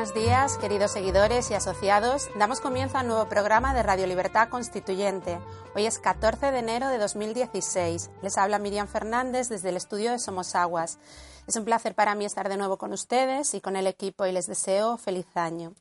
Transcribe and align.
Buenos 0.00 0.14
días, 0.14 0.56
queridos 0.56 0.92
seguidores 0.92 1.50
y 1.50 1.54
asociados. 1.54 2.30
Damos 2.38 2.62
comienzo 2.62 2.96
al 2.96 3.06
nuevo 3.06 3.28
programa 3.28 3.74
de 3.74 3.82
Radio 3.82 4.06
Libertad 4.06 4.48
Constituyente. 4.48 5.38
Hoy 5.74 5.84
es 5.84 5.98
14 5.98 6.52
de 6.52 6.58
enero 6.58 6.88
de 6.88 6.96
2016. 6.96 8.10
Les 8.22 8.38
habla 8.38 8.58
Miriam 8.58 8.88
Fernández 8.88 9.50
desde 9.50 9.68
el 9.68 9.76
estudio 9.76 10.10
de 10.10 10.18
Somos 10.18 10.54
Aguas. 10.54 10.98
Es 11.46 11.54
un 11.56 11.66
placer 11.66 11.94
para 11.94 12.14
mí 12.14 12.24
estar 12.24 12.48
de 12.48 12.56
nuevo 12.56 12.78
con 12.78 12.94
ustedes 12.94 13.52
y 13.52 13.60
con 13.60 13.76
el 13.76 13.86
equipo 13.86 14.24
y 14.24 14.32
les 14.32 14.46
deseo 14.46 14.96
feliz 14.96 15.26
año. 15.34 15.74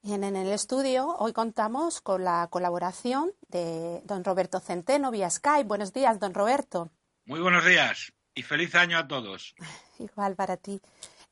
Bien, 0.00 0.24
en 0.24 0.34
el 0.34 0.50
estudio 0.50 1.14
hoy 1.18 1.34
contamos 1.34 2.00
con 2.00 2.24
la 2.24 2.48
colaboración 2.48 3.32
de 3.48 4.00
don 4.06 4.24
Roberto 4.24 4.60
Centeno 4.60 5.10
vía 5.10 5.28
Skype. 5.28 5.68
Buenos 5.68 5.92
días, 5.92 6.18
don 6.18 6.32
Roberto. 6.32 6.90
Muy 7.26 7.40
buenos 7.40 7.66
días 7.66 8.14
y 8.34 8.42
feliz 8.44 8.74
año 8.74 8.96
a 8.96 9.06
todos. 9.06 9.54
Igual 9.98 10.36
para 10.36 10.56
ti. 10.56 10.80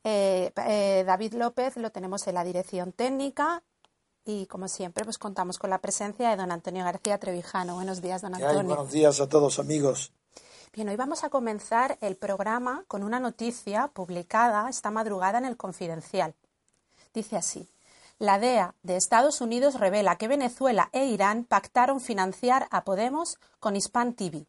Eh, 0.07 0.51
eh, 0.55 1.03
David 1.03 1.33
López 1.33 1.77
lo 1.77 1.89
tenemos 1.89 2.27
en 2.27 2.35
la 2.35 2.43
dirección 2.43 2.91
técnica 2.91 3.63
y 4.23 4.45
como 4.45 4.67
siempre 4.67 5.03
pues 5.03 5.17
contamos 5.17 5.57
con 5.57 5.71
la 5.71 5.79
presencia 5.79 6.29
de 6.29 6.35
don 6.35 6.51
Antonio 6.51 6.85
García 6.85 7.17
Trevijano. 7.17 7.73
Buenos 7.73 8.03
días, 8.03 8.21
don 8.21 8.35
Antonio. 8.35 8.63
buenos 8.63 8.91
días 8.91 9.19
a 9.19 9.27
todos 9.27 9.57
amigos. 9.57 10.13
Bien, 10.73 10.89
hoy 10.89 10.95
vamos 10.95 11.23
a 11.23 11.29
comenzar 11.29 11.97
el 12.01 12.17
programa 12.17 12.85
con 12.87 13.01
una 13.01 13.19
noticia 13.19 13.87
publicada 13.87 14.69
esta 14.69 14.91
madrugada 14.91 15.39
en 15.39 15.45
el 15.45 15.57
Confidencial. 15.57 16.35
Dice 17.11 17.35
así. 17.35 17.67
La 18.19 18.37
DEA 18.37 18.75
de 18.83 18.97
Estados 18.97 19.41
Unidos 19.41 19.79
revela 19.79 20.17
que 20.17 20.27
Venezuela 20.27 20.89
e 20.93 21.05
Irán 21.05 21.45
pactaron 21.45 21.99
financiar 21.99 22.67
a 22.69 22.83
Podemos 22.83 23.39
con 23.59 23.75
Hispan 23.75 24.13
TV 24.13 24.45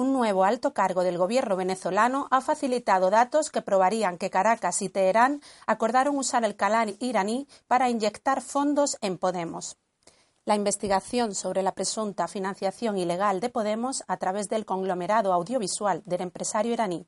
un 0.00 0.12
nuevo 0.12 0.44
alto 0.44 0.72
cargo 0.74 1.02
del 1.02 1.18
gobierno 1.18 1.56
venezolano 1.56 2.28
ha 2.30 2.40
facilitado 2.40 3.10
datos 3.10 3.50
que 3.50 3.62
probarían 3.62 4.16
que 4.16 4.30
Caracas 4.30 4.80
y 4.80 4.88
Teherán 4.88 5.42
acordaron 5.66 6.16
usar 6.16 6.44
el 6.44 6.54
canal 6.54 6.96
iraní 7.00 7.48
para 7.66 7.90
inyectar 7.90 8.40
fondos 8.40 8.96
en 9.00 9.18
Podemos. 9.18 9.76
La 10.44 10.54
investigación 10.54 11.34
sobre 11.34 11.64
la 11.64 11.72
presunta 11.72 12.28
financiación 12.28 12.96
ilegal 12.96 13.40
de 13.40 13.48
Podemos 13.48 14.04
a 14.06 14.18
través 14.18 14.48
del 14.48 14.64
conglomerado 14.64 15.32
audiovisual 15.32 16.02
del 16.06 16.20
empresario 16.20 16.72
iraní 16.72 17.04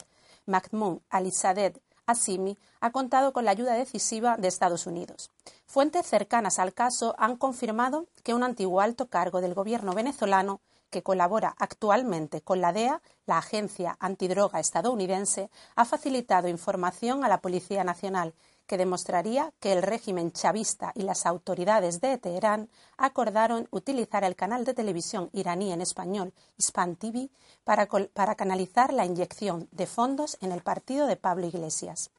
Mahmoud 0.47 0.99
Alisadeh 1.11 1.81
Asimi 2.07 2.59
ha 2.81 2.91
contado 2.91 3.33
con 3.33 3.45
la 3.45 3.53
ayuda 3.53 3.75
decisiva 3.75 4.37
de 4.37 4.49
Estados 4.49 4.89
Unidos. 4.89 5.31
Fuentes 5.65 6.09
cercanas 6.09 6.59
al 6.59 6.75
caso 6.75 7.15
han 7.19 7.37
confirmado 7.37 8.07
que 8.25 8.35
un 8.35 8.43
antiguo 8.43 8.81
alto 8.81 9.07
cargo 9.07 9.41
del 9.41 9.55
gobierno 9.55 9.93
venezolano 9.93 10.61
que 10.91 11.03
colabora 11.03 11.55
actualmente 11.59 12.43
con 12.43 12.61
la 12.61 12.73
DEA, 12.73 13.01
la 13.27 13.39
Agencia 13.39 13.97
Antidroga 14.01 14.61
estadounidense, 14.61 15.51
ha 15.77 15.85
facilitado 15.85 16.49
información 16.49 17.25
a 17.25 17.29
la 17.29 17.41
Policía 17.41 17.85
Nacional 17.85 18.35
que 18.71 18.79
demostraría 18.79 19.53
que 19.59 19.73
el 19.73 19.83
régimen 19.83 20.31
chavista 20.31 20.93
y 20.95 21.03
las 21.03 21.27
autoridades 21.27 22.01
de 22.01 22.19
Teherán 22.19 22.69
acordaron 22.97 23.67
utilizar 23.73 24.23
el 24.23 24.37
canal 24.37 24.65
de 24.65 24.75
televisión 24.75 25.29
iraní 25.33 25.73
en 25.73 25.81
español 25.81 26.33
Hispan 26.57 26.95
TV 26.95 27.31
para, 27.65 27.87
para 27.87 28.37
canalizar 28.37 28.93
la 28.93 29.05
inyección 29.05 29.67
de 29.73 29.87
fondos 29.87 30.39
en 30.41 30.53
el 30.53 30.63
partido 30.63 31.09
de 31.09 31.17
Pablo 31.17 31.47
Iglesias. 31.47 32.13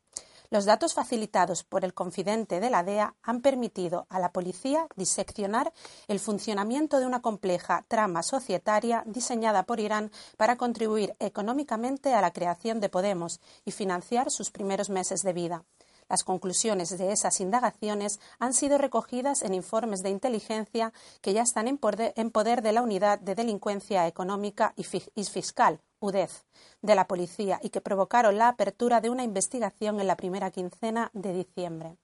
Los 0.53 0.65
datos 0.65 0.93
facilitados 0.93 1.63
por 1.63 1.85
el 1.85 1.93
confidente 1.93 2.59
de 2.59 2.69
la 2.69 2.83
DEA 2.83 3.15
han 3.23 3.39
permitido 3.39 4.05
a 4.09 4.19
la 4.19 4.33
policía 4.33 4.85
diseccionar 4.97 5.71
el 6.09 6.19
funcionamiento 6.19 6.99
de 6.99 7.05
una 7.05 7.21
compleja 7.21 7.85
trama 7.87 8.21
societaria 8.21 9.01
diseñada 9.05 9.63
por 9.63 9.79
Irán 9.79 10.11
para 10.35 10.57
contribuir 10.57 11.15
económicamente 11.19 12.13
a 12.13 12.19
la 12.19 12.33
creación 12.33 12.81
de 12.81 12.89
Podemos 12.89 13.39
y 13.63 13.71
financiar 13.71 14.29
sus 14.29 14.51
primeros 14.51 14.89
meses 14.89 15.23
de 15.23 15.31
vida. 15.31 15.63
Las 16.09 16.25
conclusiones 16.25 16.97
de 16.97 17.13
esas 17.13 17.39
indagaciones 17.39 18.19
han 18.37 18.53
sido 18.53 18.77
recogidas 18.77 19.43
en 19.43 19.53
informes 19.53 20.03
de 20.03 20.09
inteligencia 20.09 20.91
que 21.21 21.31
ya 21.31 21.43
están 21.43 21.69
en 21.69 21.77
poder, 21.77 22.61
de 22.61 22.71
la 22.73 22.81
Unidad 22.81 23.19
de 23.19 23.35
Delincuencia 23.35 24.05
Económica 24.05 24.73
y 24.75 24.83
Fiscal, 24.83 25.79
UDEF, 26.01 26.41
de 26.81 26.95
la 26.95 27.07
policía 27.07 27.59
y 27.63 27.69
que 27.69 27.79
provocaron 27.79 28.37
la 28.37 28.49
apertura 28.49 28.99
de 28.99 29.09
una 29.09 29.23
investigación 29.23 30.01
en 30.01 30.07
la 30.07 30.17
primera 30.17 30.51
quincena 30.51 31.09
de 31.13 31.31
diciembre. 31.31 31.95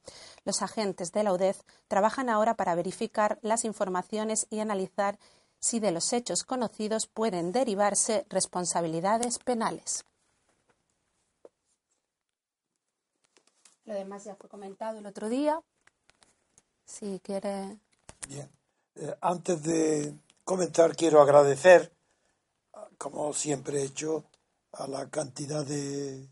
Los 0.46 0.62
agentes 0.62 1.12
de 1.12 1.24
la 1.24 1.34
UDEF 1.34 1.62
trabajan 1.90 2.30
ahora 2.30 2.56
para 2.56 2.75
verificar 2.75 3.40
las 3.41 3.66
informaciones 3.66 4.47
y 4.50 4.59
analizar 4.59 5.19
si 5.59 5.80
de 5.80 5.91
los 5.91 6.13
hechos 6.13 6.44
conocidos 6.44 7.07
pueden 7.07 7.52
derivarse 7.52 8.25
responsabilidades 8.30 9.40
penales. 9.40 10.06
Lo 13.86 13.94
demás 13.94 14.25
ya 14.25 14.36
fue 14.36 14.50
comentado 14.50 15.00
el 15.00 15.06
otro 15.06 15.30
día. 15.30 15.62
Si 16.86 17.19
quiere. 17.19 17.78
Bien. 18.28 18.50
Eh, 18.96 19.16
antes 19.22 19.63
de 19.63 20.13
comentar, 20.44 20.96
quiero 20.96 21.22
agradecer, 21.22 21.91
como 22.97 23.34
siempre 23.34 23.81
he 23.81 23.85
hecho, 23.85 24.25
a 24.72 24.88
la 24.88 25.09
cantidad 25.09 25.66
de 25.66 26.30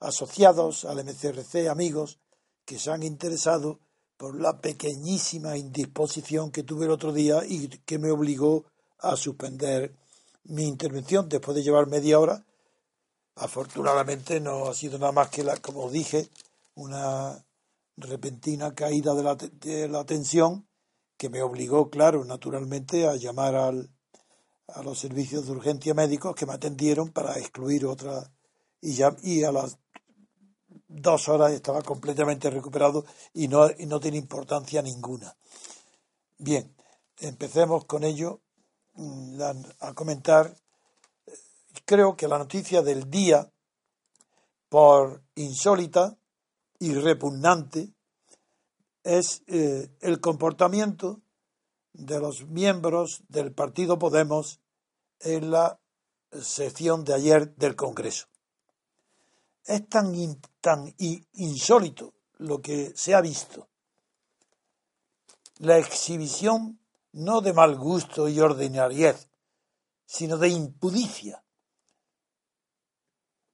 asociados 0.00 0.84
al 0.84 1.04
MCRC, 1.04 1.68
amigos, 1.68 2.18
que 2.64 2.78
se 2.78 2.90
han 2.90 3.02
interesado 3.02 3.80
por 4.16 4.40
la 4.40 4.60
pequeñísima 4.60 5.56
indisposición 5.56 6.50
que 6.50 6.62
tuve 6.62 6.86
el 6.86 6.92
otro 6.92 7.12
día 7.12 7.42
y 7.46 7.68
que 7.68 7.98
me 7.98 8.10
obligó 8.10 8.64
a 8.98 9.16
suspender 9.16 9.96
mi 10.44 10.64
intervención 10.64 11.28
después 11.28 11.56
de 11.56 11.62
llevar 11.62 11.86
media 11.86 12.18
hora. 12.18 12.44
Afortunadamente 13.34 14.40
no 14.40 14.68
ha 14.68 14.74
sido 14.74 14.98
nada 14.98 15.12
más 15.12 15.28
que, 15.28 15.42
la, 15.42 15.56
como 15.56 15.90
dije, 15.90 16.28
una 16.74 17.44
repentina 17.96 18.74
caída 18.74 19.14
de 19.14 19.22
la, 19.22 19.34
de 19.34 19.88
la 19.88 20.04
tensión 20.04 20.66
que 21.16 21.28
me 21.28 21.42
obligó, 21.42 21.90
claro, 21.90 22.24
naturalmente, 22.24 23.06
a 23.06 23.16
llamar 23.16 23.54
al, 23.54 23.90
a 24.68 24.82
los 24.82 24.98
servicios 24.98 25.46
de 25.46 25.52
urgencia 25.52 25.94
médicos 25.94 26.34
que 26.34 26.46
me 26.46 26.54
atendieron 26.54 27.10
para 27.10 27.38
excluir 27.38 27.86
otra 27.86 28.30
y 28.80 28.94
ya 28.94 29.16
y 29.22 29.44
a 29.44 29.52
las 29.52 29.78
dos 30.88 31.28
horas 31.28 31.52
estaba 31.52 31.82
completamente 31.82 32.50
recuperado 32.50 33.04
y 33.32 33.48
no, 33.48 33.68
no 33.86 34.00
tiene 34.00 34.18
importancia 34.18 34.82
ninguna. 34.82 35.34
Bien, 36.38 36.74
empecemos 37.20 37.84
con 37.84 38.04
ello 38.04 38.40
mm, 38.94 39.40
a 39.80 39.94
comentar. 39.94 40.54
Creo 41.84 42.16
que 42.16 42.28
la 42.28 42.38
noticia 42.38 42.82
del 42.82 43.10
día, 43.10 43.50
por 44.68 45.22
insólita, 45.34 46.16
y 46.82 46.94
repugnante 46.94 47.94
es 49.04 49.44
eh, 49.46 49.88
el 50.00 50.20
comportamiento 50.20 51.20
de 51.92 52.20
los 52.20 52.46
miembros 52.46 53.22
del 53.28 53.52
Partido 53.52 53.98
Podemos 53.98 54.60
en 55.20 55.50
la 55.50 55.80
sesión 56.30 57.04
de 57.04 57.14
ayer 57.14 57.54
del 57.56 57.76
Congreso. 57.76 58.26
Es 59.64 59.88
tan, 59.88 60.12
tan 60.60 60.94
insólito 60.98 62.14
lo 62.38 62.60
que 62.60 62.92
se 62.96 63.14
ha 63.14 63.20
visto. 63.20 63.68
La 65.58 65.78
exhibición 65.78 66.80
no 67.12 67.40
de 67.40 67.52
mal 67.52 67.76
gusto 67.76 68.28
y 68.28 68.40
ordinariez, 68.40 69.28
sino 70.06 70.38
de 70.38 70.48
impudicia. 70.48 71.44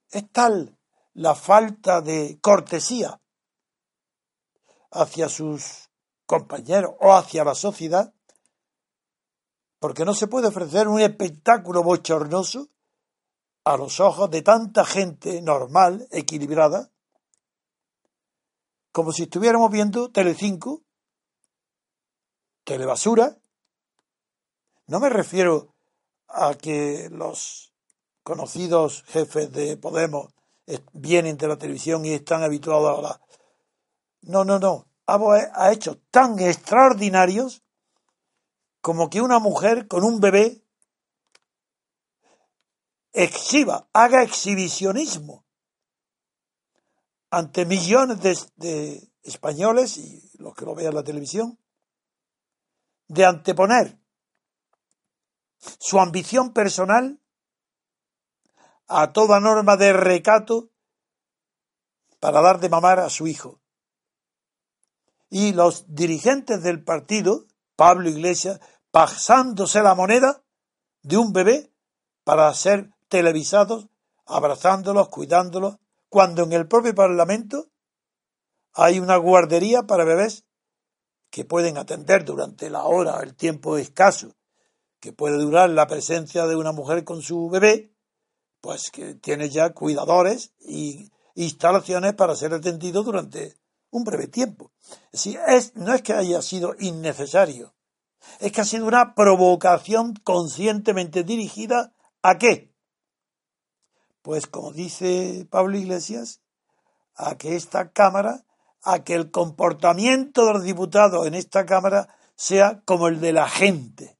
Es 0.09 0.31
tal 0.31 0.77
la 1.13 1.35
falta 1.35 2.01
de 2.01 2.39
cortesía 2.41 3.21
hacia 4.91 5.29
sus 5.29 5.89
compañeros 6.25 6.95
o 6.99 7.13
hacia 7.13 7.43
la 7.43 7.53
sociedad 7.53 8.13
Porque 9.79 10.05
no 10.05 10.13
se 10.13 10.27
puede 10.27 10.47
ofrecer 10.47 10.87
un 10.87 10.99
espectáculo 10.99 11.83
bochornoso 11.83 12.69
a 13.63 13.77
los 13.77 13.99
ojos 13.99 14.29
de 14.29 14.41
tanta 14.41 14.85
gente 14.85 15.41
normal, 15.41 16.07
equilibrada, 16.11 16.91
como 18.91 19.11
si 19.11 19.23
estuviéramos 19.23 19.71
viendo 19.71 20.11
Telecinco, 20.11 20.83
Telebasura. 22.63 23.37
No 24.87 24.99
me 24.99 25.09
refiero 25.09 25.75
a 26.27 26.55
que 26.55 27.09
los 27.11 27.73
conocidos 28.23 29.03
jefes 29.07 29.51
de 29.51 29.77
Podemos 29.77 30.33
vienen 30.93 31.37
de 31.37 31.47
la 31.47 31.57
televisión 31.57 32.05
y 32.05 32.13
están 32.13 32.43
habituados 32.43 32.99
a 32.99 33.01
la... 33.01 33.21
No, 34.21 34.43
no, 34.43 34.59
no. 34.59 34.87
Ha 35.05 35.71
hecho 35.71 35.99
tan 36.11 36.39
extraordinarios 36.39 37.63
como 38.81 39.09
que 39.09 39.21
una 39.21 39.39
mujer 39.39 39.87
con 39.87 40.03
un 40.03 40.19
bebé 40.19 40.63
exhiba, 43.13 43.89
haga 43.93 44.23
exhibicionismo 44.23 45.45
ante 47.31 47.65
millones 47.65 48.51
de, 48.55 49.09
españoles 49.23 49.97
y 49.97 50.31
los 50.37 50.55
que 50.55 50.65
lo 50.65 50.75
vean 50.75 50.89
en 50.89 50.95
la 50.95 51.03
televisión, 51.03 51.59
de 53.07 53.25
anteponer 53.25 53.99
su 55.57 55.99
ambición 55.99 56.53
personal 56.53 57.19
a 58.87 59.11
toda 59.13 59.39
norma 59.39 59.77
de 59.77 59.93
recato 59.93 60.71
para 62.19 62.41
dar 62.41 62.59
de 62.59 62.69
mamar 62.69 62.99
a 62.99 63.09
su 63.09 63.27
hijo. 63.27 63.61
Y 65.29 65.53
los 65.53 65.93
dirigentes 65.93 66.63
del 66.63 66.83
partido, 66.83 67.45
Pablo 67.79 68.09
Iglesias, 68.09 68.59
pasándose 68.91 69.81
la 69.81 69.95
moneda 69.95 70.43
de 71.01 71.15
un 71.15 71.31
bebé 71.31 71.71
para 72.25 72.53
ser 72.53 72.89
televisados, 73.07 73.87
abrazándolos, 74.25 75.07
cuidándolos, 75.07 75.77
cuando 76.09 76.43
en 76.43 76.51
el 76.51 76.67
propio 76.67 76.93
Parlamento 76.93 77.69
hay 78.73 78.99
una 78.99 79.15
guardería 79.15 79.83
para 79.83 80.03
bebés 80.03 80.43
que 81.29 81.45
pueden 81.45 81.77
atender 81.77 82.25
durante 82.25 82.69
la 82.69 82.83
hora, 82.83 83.21
el 83.21 83.33
tiempo 83.37 83.77
escaso 83.77 84.35
que 84.99 85.13
puede 85.13 85.37
durar 85.37 85.69
la 85.69 85.87
presencia 85.87 86.47
de 86.47 86.57
una 86.57 86.73
mujer 86.73 87.05
con 87.05 87.21
su 87.21 87.47
bebé, 87.49 87.93
pues 88.59 88.91
que 88.91 89.15
tiene 89.15 89.49
ya 89.49 89.69
cuidadores 89.69 90.53
y 90.59 91.13
instalaciones 91.33 92.13
para 92.15 92.35
ser 92.35 92.53
atendido 92.53 93.03
durante 93.03 93.55
un 93.91 94.03
breve 94.03 94.27
tiempo. 94.27 94.71
Es, 95.11 95.75
no 95.75 95.93
es 95.93 96.01
que 96.01 96.13
haya 96.13 96.41
sido 96.41 96.75
innecesario, 96.79 97.75
es 98.39 98.51
que 98.51 98.61
ha 98.61 98.65
sido 98.65 98.85
una 98.85 99.15
provocación 99.15 100.13
conscientemente 100.23 101.23
dirigida 101.23 101.93
a 102.21 102.37
qué? 102.37 102.73
Pues 104.21 104.47
como 104.47 104.71
dice 104.71 105.47
Pablo 105.49 105.77
Iglesias, 105.77 106.41
a 107.15 107.37
que 107.37 107.55
esta 107.55 107.91
Cámara, 107.91 108.45
a 108.81 109.03
que 109.03 109.15
el 109.15 109.31
comportamiento 109.31 110.45
de 110.45 110.53
los 110.53 110.63
diputados 110.63 111.27
en 111.27 111.35
esta 111.35 111.65
Cámara 111.65 112.15
sea 112.35 112.81
como 112.85 113.07
el 113.07 113.19
de 113.19 113.33
la 113.33 113.49
gente. 113.49 114.17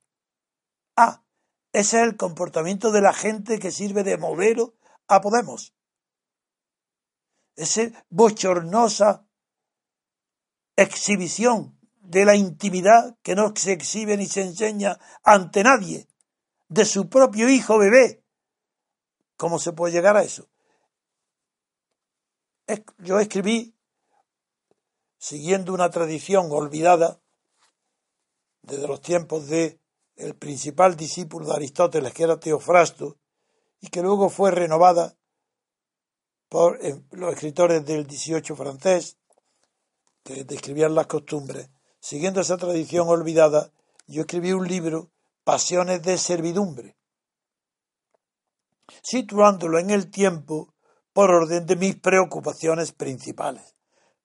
Ah, 0.96 1.24
ese 1.72 1.98
es 1.98 2.04
el 2.04 2.18
comportamiento 2.18 2.92
de 2.92 3.02
la 3.02 3.14
gente 3.14 3.60
que 3.60 3.72
sirve 3.72 4.04
de 4.04 4.18
modelo 4.18 4.76
a 5.08 5.22
Podemos. 5.22 5.74
Ese 7.56 7.94
bochornosa 8.10 9.29
exhibición 10.82 11.78
de 12.02 12.26
la 12.26 12.36
intimidad 12.36 13.18
que 13.22 13.36
no 13.36 13.54
se 13.56 13.74
exhibe 13.74 14.18
ni 14.18 14.28
se 14.28 14.42
enseña 14.42 14.98
ante 15.24 15.64
nadie, 15.64 16.08
de 16.68 16.86
su 16.86 17.10
propio 17.10 17.50
hijo 17.50 17.78
bebé, 17.78 18.24
¿Cómo 19.40 19.58
se 19.58 19.72
puede 19.72 19.94
llegar 19.94 20.18
a 20.18 20.24
eso? 20.24 20.50
Yo 22.98 23.22
escribí, 23.22 23.74
siguiendo 25.18 25.74
una 25.74 25.90
tradición 25.90 26.50
olvidada 26.52 27.22
desde 28.62 28.86
los 28.86 29.00
tiempos 29.00 29.48
de 29.48 29.80
el 30.18 30.36
principal 30.36 30.98
discípulo 30.98 31.48
de 31.48 31.56
Aristóteles, 31.56 32.14
que 32.14 32.24
era 32.24 32.38
Teofrasto, 32.38 33.18
y 33.80 33.88
que 33.88 34.02
luego 34.02 34.30
fue 34.30 34.52
renovada 34.52 35.18
por 36.50 36.86
eh, 36.86 37.02
los 37.12 37.34
escritores 37.34 37.86
del 37.86 38.06
18 38.06 38.58
francés, 38.58 39.19
describían 40.46 40.96
las 40.96 41.08
costumbres. 41.08 41.70
Siguiendo 42.00 42.42
esa 42.42 42.58
tradición 42.58 43.08
olvidada, 43.08 43.72
yo 44.08 44.22
escribí 44.22 44.54
un 44.54 44.68
libro, 44.68 45.12
Pasiones 45.44 46.02
de 46.02 46.18
Servidumbre, 46.18 46.96
situándolo 49.02 49.80
en 49.80 49.90
el 49.90 50.10
tiempo 50.10 50.74
por 51.14 51.32
orden 51.32 51.66
de 51.66 51.76
mis 51.76 51.96
preocupaciones 51.96 52.92
principales. 52.92 53.76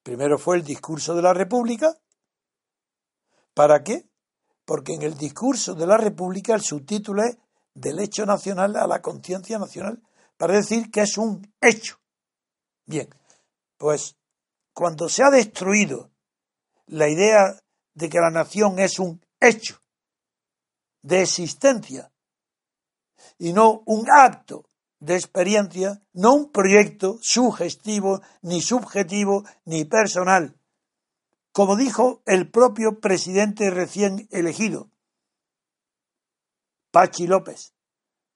Primero 0.03 0.37
fue 0.37 0.57
el 0.57 0.63
discurso 0.63 1.15
de 1.15 1.21
la 1.21 1.33
República. 1.33 1.97
¿Para 3.53 3.83
qué? 3.83 4.07
Porque 4.65 4.93
en 4.93 5.01
el 5.01 5.17
discurso 5.17 5.73
de 5.73 5.87
la 5.87 5.97
República 5.97 6.53
el 6.53 6.61
subtítulo 6.61 7.23
es 7.23 7.37
del 7.73 7.99
hecho 7.99 8.25
nacional 8.25 8.75
a 8.77 8.87
la 8.87 9.01
conciencia 9.01 9.59
nacional, 9.59 10.01
para 10.37 10.55
decir 10.55 10.91
que 10.91 11.01
es 11.01 11.17
un 11.17 11.53
hecho. 11.61 11.97
Bien, 12.85 13.09
pues 13.77 14.15
cuando 14.75 15.07
se 15.07 15.23
ha 15.23 15.29
destruido 15.29 16.11
la 16.87 17.07
idea 17.07 17.59
de 17.93 18.09
que 18.09 18.19
la 18.19 18.29
nación 18.29 18.77
es 18.77 18.99
un 18.99 19.25
hecho 19.39 19.81
de 21.01 21.21
existencia 21.21 22.11
y 23.39 23.53
no 23.53 23.83
un 23.85 24.05
acto 24.11 24.65
de 24.99 25.15
experiencia, 25.15 26.01
no 26.13 26.33
un 26.33 26.51
proyecto 26.51 27.17
sugestivo, 27.21 28.21
ni 28.41 28.61
subjetivo, 28.61 29.45
ni 29.63 29.85
personal. 29.85 30.57
Como 31.53 31.77
dijo 31.77 32.21
el 32.25 32.51
propio 32.51 32.99
presidente 32.99 33.69
recién 33.69 34.27
elegido, 34.29 34.89
Pachi 36.91 37.27
López. 37.27 37.73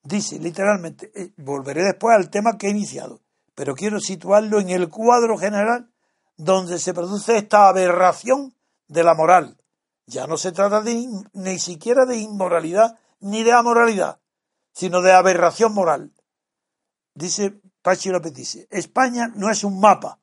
Dice 0.03 0.39
literalmente, 0.39 1.12
eh, 1.13 1.33
volveré 1.35 1.83
después 1.83 2.15
al 2.15 2.30
tema 2.30 2.57
que 2.57 2.68
he 2.68 2.71
iniciado, 2.71 3.19
pero 3.56 3.75
quiero 3.75 4.00
situarlo 4.00 4.62
en 4.62 4.69
el 4.69 4.88
cuadro 4.88 5.38
general 5.38 5.92
donde 6.39 6.80
se 6.80 6.94
produce 6.94 7.36
esta 7.36 7.68
aberración 7.68 8.56
de 8.88 9.03
la 9.03 9.13
moral. 9.13 9.57
Ya 10.06 10.25
no 10.25 10.38
se 10.38 10.53
trata 10.53 10.80
de, 10.81 11.06
ni 11.33 11.59
siquiera 11.59 12.06
de 12.06 12.15
inmoralidad 12.15 12.97
ni 13.19 13.44
de 13.44 13.52
amoralidad, 13.52 14.21
sino 14.71 15.02
de 15.02 15.11
aberración 15.11 15.73
moral. 15.73 16.13
Dice 17.13 17.59
Pachi 17.81 18.09
López, 18.09 18.33
dice, 18.33 18.68
España 18.71 19.30
no 19.35 19.52
es 19.52 19.66
un 19.66 19.81
mapa. 19.81 20.18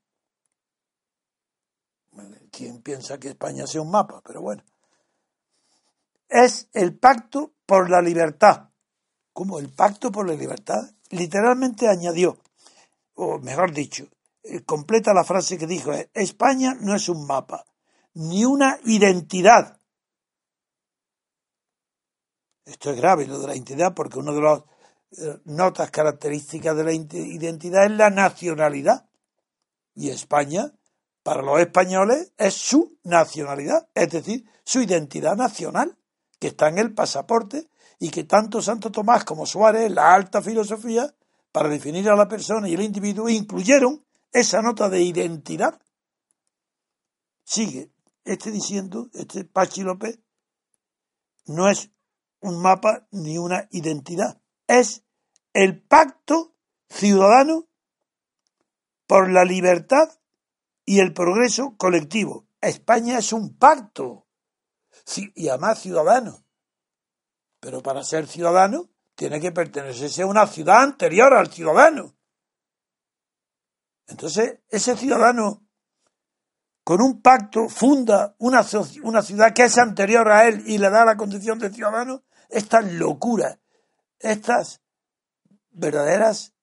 ¿Quién 2.50 2.80
piensa 2.80 3.18
que 3.18 3.28
España 3.28 3.66
sea 3.66 3.82
un 3.82 3.90
mapa? 3.90 4.22
Pero 4.24 4.40
bueno. 4.40 4.64
Es 6.30 6.70
el 6.72 6.96
pacto 6.96 7.52
por 7.66 7.90
la 7.90 8.00
libertad. 8.00 8.70
¿Cómo? 9.34 9.58
El 9.58 9.68
pacto 9.68 10.10
por 10.10 10.26
la 10.26 10.34
libertad. 10.34 10.90
Literalmente 11.10 11.88
añadió, 11.88 12.38
o 13.16 13.38
mejor 13.38 13.72
dicho, 13.72 14.08
completa 14.64 15.14
la 15.14 15.24
frase 15.24 15.58
que 15.58 15.66
dijo, 15.66 15.92
España 16.14 16.74
no 16.80 16.94
es 16.94 17.08
un 17.08 17.26
mapa, 17.26 17.64
ni 18.14 18.44
una 18.44 18.78
identidad 18.84 19.76
esto 22.66 22.90
es 22.90 22.96
grave, 22.96 23.26
lo 23.26 23.38
de 23.38 23.46
la 23.46 23.54
identidad, 23.54 23.94
porque 23.94 24.18
una 24.18 24.32
de 24.32 24.40
las 24.40 24.60
eh, 25.18 25.40
notas 25.44 25.90
características 25.92 26.76
de 26.76 26.84
la 26.84 26.92
identidad 26.92 27.84
es 27.84 27.92
la 27.92 28.10
nacionalidad. 28.10 29.08
Y 29.94 30.10
España, 30.10 30.72
para 31.22 31.42
los 31.42 31.60
españoles, 31.60 32.32
es 32.36 32.54
su 32.54 32.98
nacionalidad, 33.04 33.88
es 33.94 34.10
decir, 34.10 34.44
su 34.64 34.82
identidad 34.82 35.36
nacional, 35.36 35.96
que 36.40 36.48
está 36.48 36.68
en 36.68 36.78
el 36.78 36.92
pasaporte 36.92 37.68
y 38.00 38.10
que 38.10 38.24
tanto 38.24 38.60
Santo 38.60 38.90
Tomás 38.90 39.24
como 39.24 39.46
Suárez, 39.46 39.90
la 39.90 40.12
alta 40.12 40.42
filosofía, 40.42 41.14
para 41.52 41.68
definir 41.68 42.10
a 42.10 42.16
la 42.16 42.28
persona 42.28 42.68
y 42.68 42.74
el 42.74 42.82
individuo, 42.82 43.28
incluyeron 43.28 44.04
esa 44.36 44.60
nota 44.60 44.90
de 44.90 45.02
identidad. 45.02 45.80
Sigue 47.42 47.90
este 48.24 48.50
diciendo, 48.50 49.08
este 49.14 49.44
Pachi 49.44 49.82
López, 49.82 50.20
no 51.46 51.70
es 51.70 51.90
un 52.40 52.60
mapa 52.60 53.06
ni 53.12 53.38
una 53.38 53.66
identidad. 53.70 54.42
Es 54.66 55.04
el 55.54 55.80
pacto 55.80 56.54
ciudadano 56.90 57.66
por 59.06 59.30
la 59.30 59.44
libertad 59.44 60.10
y 60.84 61.00
el 61.00 61.14
progreso 61.14 61.76
colectivo. 61.78 62.46
España 62.60 63.18
es 63.18 63.32
un 63.32 63.56
pacto 63.56 64.26
y 65.34 65.48
además 65.48 65.80
ciudadano. 65.80 66.44
Pero 67.60 67.82
para 67.82 68.04
ser 68.04 68.26
ciudadano 68.26 68.90
tiene 69.14 69.40
que 69.40 69.52
pertenecerse 69.52 70.22
a 70.22 70.26
una 70.26 70.46
ciudad 70.46 70.82
anterior 70.82 71.32
al 71.32 71.50
ciudadano. 71.50 72.15
Entonces, 74.06 74.60
ese 74.68 74.96
ciudadano 74.96 75.66
con 76.84 77.02
un 77.02 77.20
pacto 77.20 77.68
funda 77.68 78.36
una, 78.38 78.64
una 79.02 79.22
ciudad 79.22 79.52
que 79.52 79.64
es 79.64 79.76
anterior 79.78 80.30
a 80.30 80.46
él 80.46 80.62
y 80.66 80.78
le 80.78 80.88
da 80.90 81.04
la 81.04 81.16
condición 81.16 81.58
de 81.58 81.70
ciudadano, 81.70 82.22
estas 82.48 82.92
locuras, 82.92 83.58
estas 84.20 84.80
verdaderas 85.70 86.54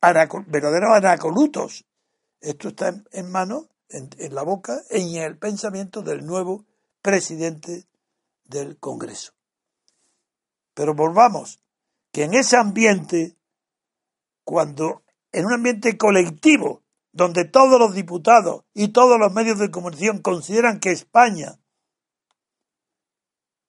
verdaderos 0.00 0.96
anacolutos. 0.96 1.86
Esto 2.40 2.68
está 2.68 2.94
en, 3.10 3.30
mano, 3.30 3.68
en, 3.88 4.10
en 4.18 4.34
la 4.34 4.42
boca, 4.42 4.80
en 4.90 5.16
el 5.16 5.38
pensamiento 5.38 6.02
del 6.02 6.24
nuevo 6.24 6.66
presidente 7.02 7.86
del 8.44 8.78
Congreso. 8.78 9.32
Pero 10.74 10.94
volvamos, 10.94 11.60
que 12.12 12.24
en 12.24 12.34
ese 12.34 12.56
ambiente, 12.56 13.36
cuando 14.44 15.02
en 15.38 15.46
un 15.46 15.52
ambiente 15.52 15.96
colectivo, 15.96 16.82
donde 17.12 17.44
todos 17.44 17.78
los 17.78 17.94
diputados 17.94 18.64
y 18.74 18.88
todos 18.88 19.20
los 19.20 19.32
medios 19.32 19.60
de 19.60 19.70
comunicación 19.70 20.18
consideran 20.18 20.80
que 20.80 20.90
España 20.90 21.60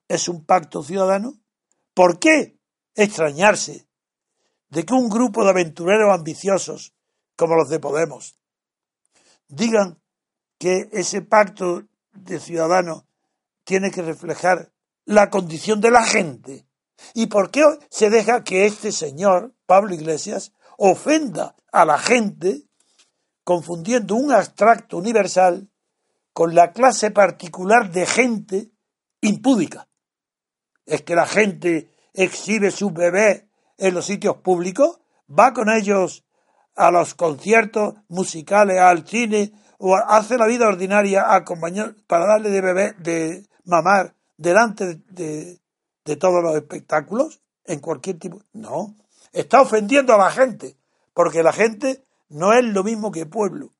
es 0.08 0.28
un 0.28 0.44
pacto 0.44 0.82
ciudadano, 0.82 1.38
¿por 1.94 2.18
qué 2.18 2.58
extrañarse 2.96 3.86
de 4.70 4.84
que 4.84 4.94
un 4.94 5.08
grupo 5.08 5.44
de 5.44 5.50
aventureros 5.50 6.12
ambiciosos, 6.12 6.92
como 7.36 7.54
los 7.54 7.68
de 7.68 7.78
Podemos, 7.78 8.36
digan 9.46 10.02
que 10.58 10.88
ese 10.90 11.22
pacto 11.22 11.84
de 12.12 12.40
ciudadanos 12.40 13.04
tiene 13.62 13.92
que 13.92 14.02
reflejar 14.02 14.72
la 15.04 15.30
condición 15.30 15.80
de 15.80 15.92
la 15.92 16.02
gente. 16.02 16.66
¿Y 17.14 17.26
por 17.26 17.52
qué 17.52 17.62
se 17.90 18.10
deja 18.10 18.42
que 18.42 18.66
este 18.66 18.90
señor, 18.90 19.54
Pablo 19.66 19.94
Iglesias, 19.94 20.52
ofenda 20.82 21.54
a 21.72 21.84
la 21.84 21.98
gente 21.98 22.62
confundiendo 23.44 24.14
un 24.14 24.32
abstracto 24.32 24.96
universal 24.96 25.68
con 26.32 26.54
la 26.54 26.72
clase 26.72 27.10
particular 27.10 27.90
de 27.90 28.06
gente 28.06 28.72
impúdica? 29.20 29.88
Es 30.86 31.02
que 31.02 31.14
la 31.14 31.26
gente 31.26 31.90
exhibe 32.14 32.70
su 32.70 32.90
bebé 32.90 33.50
en 33.76 33.94
los 33.94 34.06
sitios 34.06 34.38
públicos, 34.38 35.00
va 35.28 35.52
con 35.52 35.68
ellos 35.70 36.24
a 36.76 36.90
los 36.90 37.14
conciertos 37.14 37.94
musicales, 38.08 38.78
al 38.78 39.06
cine, 39.06 39.52
o 39.78 39.96
hace 39.96 40.38
la 40.38 40.46
vida 40.46 40.66
ordinaria 40.66 41.26
para 42.06 42.26
darle 42.26 42.50
de 42.50 42.60
bebé, 42.62 42.94
de 42.98 43.46
mamar 43.64 44.14
delante 44.38 45.02
de, 45.10 45.60
de 46.04 46.16
todos 46.16 46.42
los 46.42 46.56
espectáculos, 46.56 47.42
en 47.64 47.80
cualquier 47.80 48.18
tipo. 48.18 48.42
No, 48.52 48.96
está 49.32 49.60
ofendiendo 49.60 50.14
a 50.14 50.18
la 50.18 50.30
gente, 50.30 50.76
porque 51.14 51.42
la 51.42 51.52
gente 51.52 52.04
no 52.28 52.52
es 52.52 52.64
lo 52.64 52.84
mismo 52.84 53.10
que 53.10 53.26
pueblo. 53.26 53.74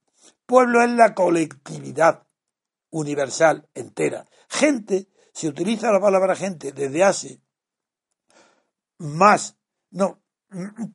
Pueblo 0.46 0.82
es 0.82 0.90
la 0.90 1.14
colectividad 1.14 2.26
universal, 2.90 3.68
entera. 3.74 4.26
Gente, 4.48 5.08
se 5.32 5.48
utiliza 5.48 5.92
la 5.92 6.00
palabra 6.00 6.34
gente 6.34 6.72
desde 6.72 7.04
hace 7.04 7.40
más 8.98 9.56
no, 9.90 10.20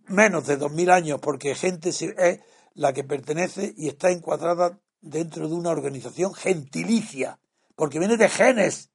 menos 0.07 0.47
de 0.47 0.57
dos 0.57 0.71
mil 0.71 0.89
años, 0.89 1.19
porque 1.21 1.55
gente 1.55 1.89
es 1.89 2.39
la 2.73 2.93
que 2.93 3.03
pertenece 3.03 3.73
y 3.77 3.87
está 3.87 4.11
encuadrada 4.11 4.79
dentro 5.01 5.47
de 5.47 5.55
una 5.55 5.69
organización 5.69 6.33
gentilicia, 6.33 7.39
porque 7.75 7.99
viene 7.99 8.17
de 8.17 8.29
genes. 8.29 8.91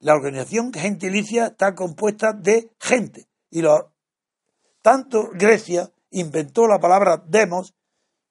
La 0.00 0.14
organización 0.14 0.72
gentilicia 0.72 1.46
está 1.46 1.74
compuesta 1.74 2.32
de 2.32 2.70
gente. 2.78 3.28
Y 3.50 3.62
lo, 3.62 3.92
tanto 4.82 5.30
Grecia 5.32 5.92
inventó 6.10 6.66
la 6.66 6.80
palabra 6.80 7.22
demos, 7.26 7.74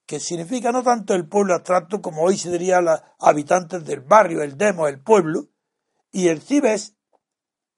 que 0.06 0.20
significa 0.20 0.72
no 0.72 0.84
tanto 0.84 1.13
el 1.13 1.27
pueblo 1.27 1.54
abstracto 1.54 2.01
como 2.01 2.24
hoy 2.24 2.38
se 2.38 2.51
diría 2.51 2.82
los 2.82 3.01
habitantes 3.20 3.84
del 3.86 4.01
barrio, 4.01 4.42
el 4.42 4.58
demo, 4.58 4.88
el 4.88 5.01
pueblo, 5.01 5.48
y 6.12 6.30
el 6.30 6.42
cibes 6.42 6.96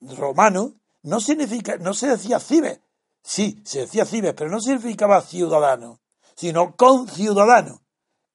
romano 0.01 0.75
no 1.01 1.19
significa, 1.19 1.77
no 1.77 1.93
se 1.93 2.07
decía 2.07 2.39
cibes, 2.39 2.79
Sí, 3.23 3.61
se 3.65 3.81
decía 3.81 4.05
cibes, 4.05 4.33
pero 4.33 4.49
no 4.49 4.59
significaba 4.59 5.21
ciudadano, 5.21 6.01
sino 6.35 6.75
conciudadano. 6.75 7.83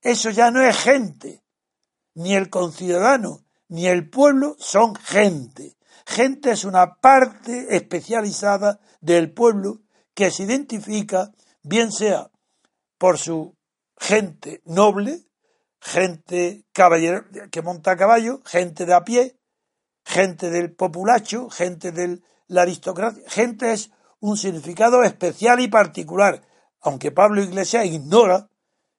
Eso 0.00 0.30
ya 0.30 0.50
no 0.50 0.62
es 0.62 0.76
gente. 0.76 1.42
Ni 2.14 2.34
el 2.34 2.50
conciudadano 2.50 3.44
ni 3.68 3.86
el 3.86 4.08
pueblo 4.08 4.56
son 4.58 4.94
gente. 4.94 5.76
Gente 6.06 6.50
es 6.50 6.64
una 6.64 6.96
parte 7.00 7.74
especializada 7.74 8.78
del 9.00 9.32
pueblo 9.32 9.80
que 10.14 10.30
se 10.30 10.44
identifica, 10.44 11.32
bien 11.62 11.92
sea 11.92 12.30
por 12.98 13.18
su 13.18 13.56
gente 13.98 14.62
noble, 14.64 15.26
gente 15.80 16.64
caballero, 16.72 17.24
que 17.50 17.62
monta 17.62 17.92
a 17.92 17.96
caballo, 17.96 18.40
gente 18.44 18.86
de 18.86 18.94
a 18.94 19.04
pie, 19.04 19.36
gente 20.04 20.50
del 20.50 20.72
populacho, 20.72 21.50
gente 21.50 21.92
de 21.92 22.20
la 22.46 22.62
aristocracia. 22.62 23.22
Gente 23.28 23.72
es 23.72 23.90
un 24.20 24.36
significado 24.36 25.02
especial 25.02 25.60
y 25.60 25.68
particular, 25.68 26.42
aunque 26.80 27.10
Pablo 27.10 27.42
Iglesias 27.42 27.86
ignora 27.86 28.48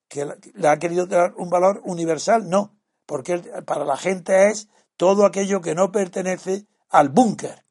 que 0.07 0.25
le 0.53 0.67
ha 0.67 0.77
querido 0.77 1.07
dar 1.07 1.33
un 1.35 1.49
valor 1.49 1.81
universal, 1.83 2.49
no, 2.49 2.77
porque 3.05 3.39
para 3.65 3.85
la 3.85 3.97
gente 3.97 4.49
es 4.49 4.67
todo 4.97 5.25
aquello 5.25 5.61
que 5.61 5.75
no 5.75 5.91
pertenece 5.91 6.67
al 6.89 7.09
búnker. 7.09 7.65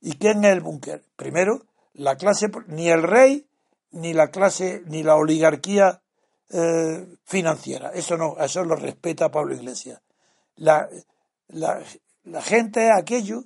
¿Y 0.00 0.12
quién 0.16 0.44
es 0.44 0.52
el 0.52 0.60
búnker? 0.60 1.04
Primero, 1.16 1.66
la 1.92 2.16
clase, 2.16 2.50
ni 2.68 2.88
el 2.88 3.02
rey, 3.02 3.48
ni 3.90 4.12
la 4.12 4.30
clase, 4.30 4.82
ni 4.86 5.02
la 5.02 5.16
oligarquía 5.16 6.02
eh, 6.50 7.06
financiera. 7.24 7.90
Eso 7.92 8.16
no, 8.16 8.36
eso 8.38 8.64
lo 8.64 8.76
respeta 8.76 9.30
Pablo 9.30 9.54
Iglesias. 9.54 10.00
La, 10.56 10.88
la, 11.48 11.82
la 12.24 12.42
gente 12.42 12.86
es 12.86 12.92
aquello 12.96 13.44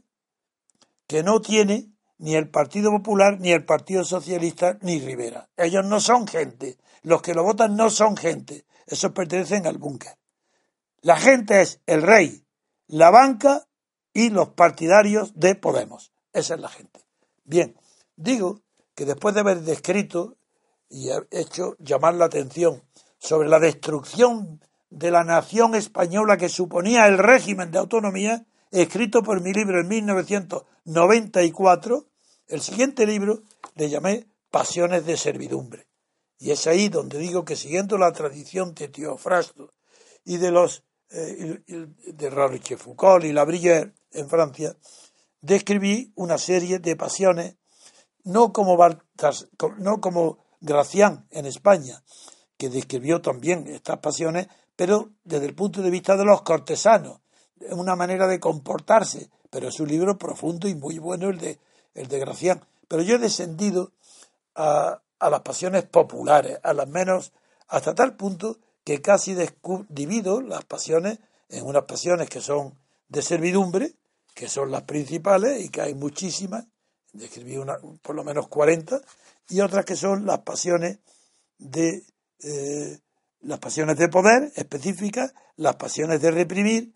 que 1.07 1.23
no 1.23 1.41
tiene 1.41 1.91
ni 2.19 2.35
el 2.35 2.49
Partido 2.49 2.91
Popular, 2.91 3.39
ni 3.41 3.53
el 3.53 3.65
Partido 3.65 4.05
Socialista, 4.05 4.79
ni 4.83 5.01
Rivera. 5.01 5.49
Ellos 5.57 5.85
no 5.85 6.01
son 6.01 6.27
gente. 6.27 6.79
Los 7.03 7.23
que 7.23 7.35
lo 7.35 7.43
votan 7.43 7.77
no 7.77 7.91
son 7.91 8.17
gente. 8.17 8.65
Esos 8.87 9.13
pertenecen 9.13 9.67
al 9.67 9.79
búnker. 9.79 10.17
La 11.01 11.17
gente 11.17 11.61
es 11.61 11.81
el 11.87 12.03
rey, 12.03 12.47
la 12.87 13.11
banca 13.11 13.67
y 14.15 14.31
los 14.31 14.51
partidarios 14.51 15.39
de 15.39 15.55
Podemos. 15.55 16.13
Esa 16.33 16.55
es 16.55 16.61
la 16.61 16.69
gente. 16.69 17.01
Bien, 17.45 17.77
digo 18.17 18.63
que 18.95 19.05
después 19.05 19.35
de 19.35 19.41
haber 19.41 19.63
descrito 19.63 20.37
y 20.89 21.11
hecho 21.31 21.77
llamar 21.79 22.15
la 22.15 22.27
atención 22.27 22.85
sobre 23.19 23.49
la 23.49 23.59
destrucción 23.59 24.61
de 24.91 25.11
la 25.11 25.25
nación 25.25 25.75
española 25.75 26.37
que 26.37 26.49
suponía 26.49 27.07
el 27.07 27.19
régimen 27.19 27.73
de 27.73 27.79
autonomía, 27.79 28.47
escrito 28.71 29.23
por 29.23 29.41
mi 29.41 29.53
libro 29.53 29.81
en 29.81 29.89
1994, 29.89 32.07
el 32.49 32.61
siguiente 32.61 33.07
libro 33.07 33.43
le 33.75 33.89
llamé 33.89 34.27
Pasiones 34.51 35.07
de 35.07 35.17
servidumbre. 35.17 35.87
Y 36.39 36.51
es 36.51 36.67
ahí 36.67 36.89
donde 36.89 37.19
digo 37.19 37.45
que 37.45 37.57
siguiendo 37.57 37.99
la 37.99 38.13
tradición 38.13 38.75
de 38.75 38.89
Teofrasto 38.89 39.73
y 40.25 40.37
de 40.37 40.53
los 40.53 40.85
eh, 41.11 41.61
de 41.67 42.27
y 42.27 43.33
Labrillère 43.33 43.93
en 44.13 44.29
Francia, 44.29 44.77
describí 45.41 46.13
una 46.17 46.39
serie 46.39 46.79
de 46.79 46.97
pasiones, 46.97 47.57
no 48.25 48.53
como, 48.53 48.77
no 49.79 50.01
como 50.01 50.39
Gracián 50.61 51.27
en 51.31 51.47
España, 51.47 52.03
que 52.57 52.71
describió 52.71 53.21
también 53.21 53.67
estas 53.67 53.99
pasiones, 53.99 54.49
pero 54.77 55.11
desde 55.25 55.47
el 55.47 55.55
punto 55.55 55.83
de 55.83 55.91
vista 55.91 56.17
de 56.17 56.25
los 56.25 56.43
cortesanos, 56.43 57.21
una 57.71 57.97
manera 57.97 58.27
de 58.27 58.41
comportarse, 58.41 59.31
pero 59.51 59.69
es 59.69 59.79
un 59.79 59.89
libro 59.89 60.19
profundo 60.19 60.69
y 60.69 60.75
muy 60.75 60.99
bueno 60.99 61.29
el 61.29 61.39
de, 61.39 61.61
el 61.95 62.09
de 62.09 62.19
Gracián. 62.19 62.67
Pero 62.89 63.03
yo 63.03 63.17
he 63.17 63.19
descendido 63.19 63.93
a, 64.55 65.01
a 65.19 65.31
las 65.31 65.41
pasiones 65.41 65.85
populares, 65.85 66.59
a 66.63 66.73
las 66.73 66.89
menos, 66.89 67.33
hasta 67.69 67.95
tal 67.95 68.17
punto 68.17 68.59
que 68.85 69.01
casi 69.01 69.37
divido 69.89 70.41
las 70.41 70.65
pasiones 70.65 71.19
en 71.49 71.65
unas 71.67 71.85
pasiones 71.85 72.29
que 72.29 72.41
son 72.41 72.75
de 73.09 73.23
servidumbre, 73.23 73.95
que 74.35 74.49
son 74.49 74.71
las 74.71 74.83
principales 74.83 75.65
y 75.65 75.69
que 75.69 75.81
hay 75.81 75.95
muchísimas, 75.95 76.67
describí 77.15 77.57
una, 77.57 77.79
por 78.03 78.15
lo 78.15 78.23
menos 78.23 78.49
40, 78.49 79.01
y 79.49 79.61
otras 79.61 79.85
que 79.85 79.97
son 79.97 80.27
las 80.27 80.41
pasiones 80.41 80.99
de 81.59 82.05
eh, 82.43 82.99
las 83.41 83.59
pasiones 83.59 83.97
de 83.97 84.09
poder 84.09 84.53
específicas, 84.57 85.35
las 85.57 85.77
pasiones 85.77 86.21
de 86.21 86.31
reprimir, 86.31 86.95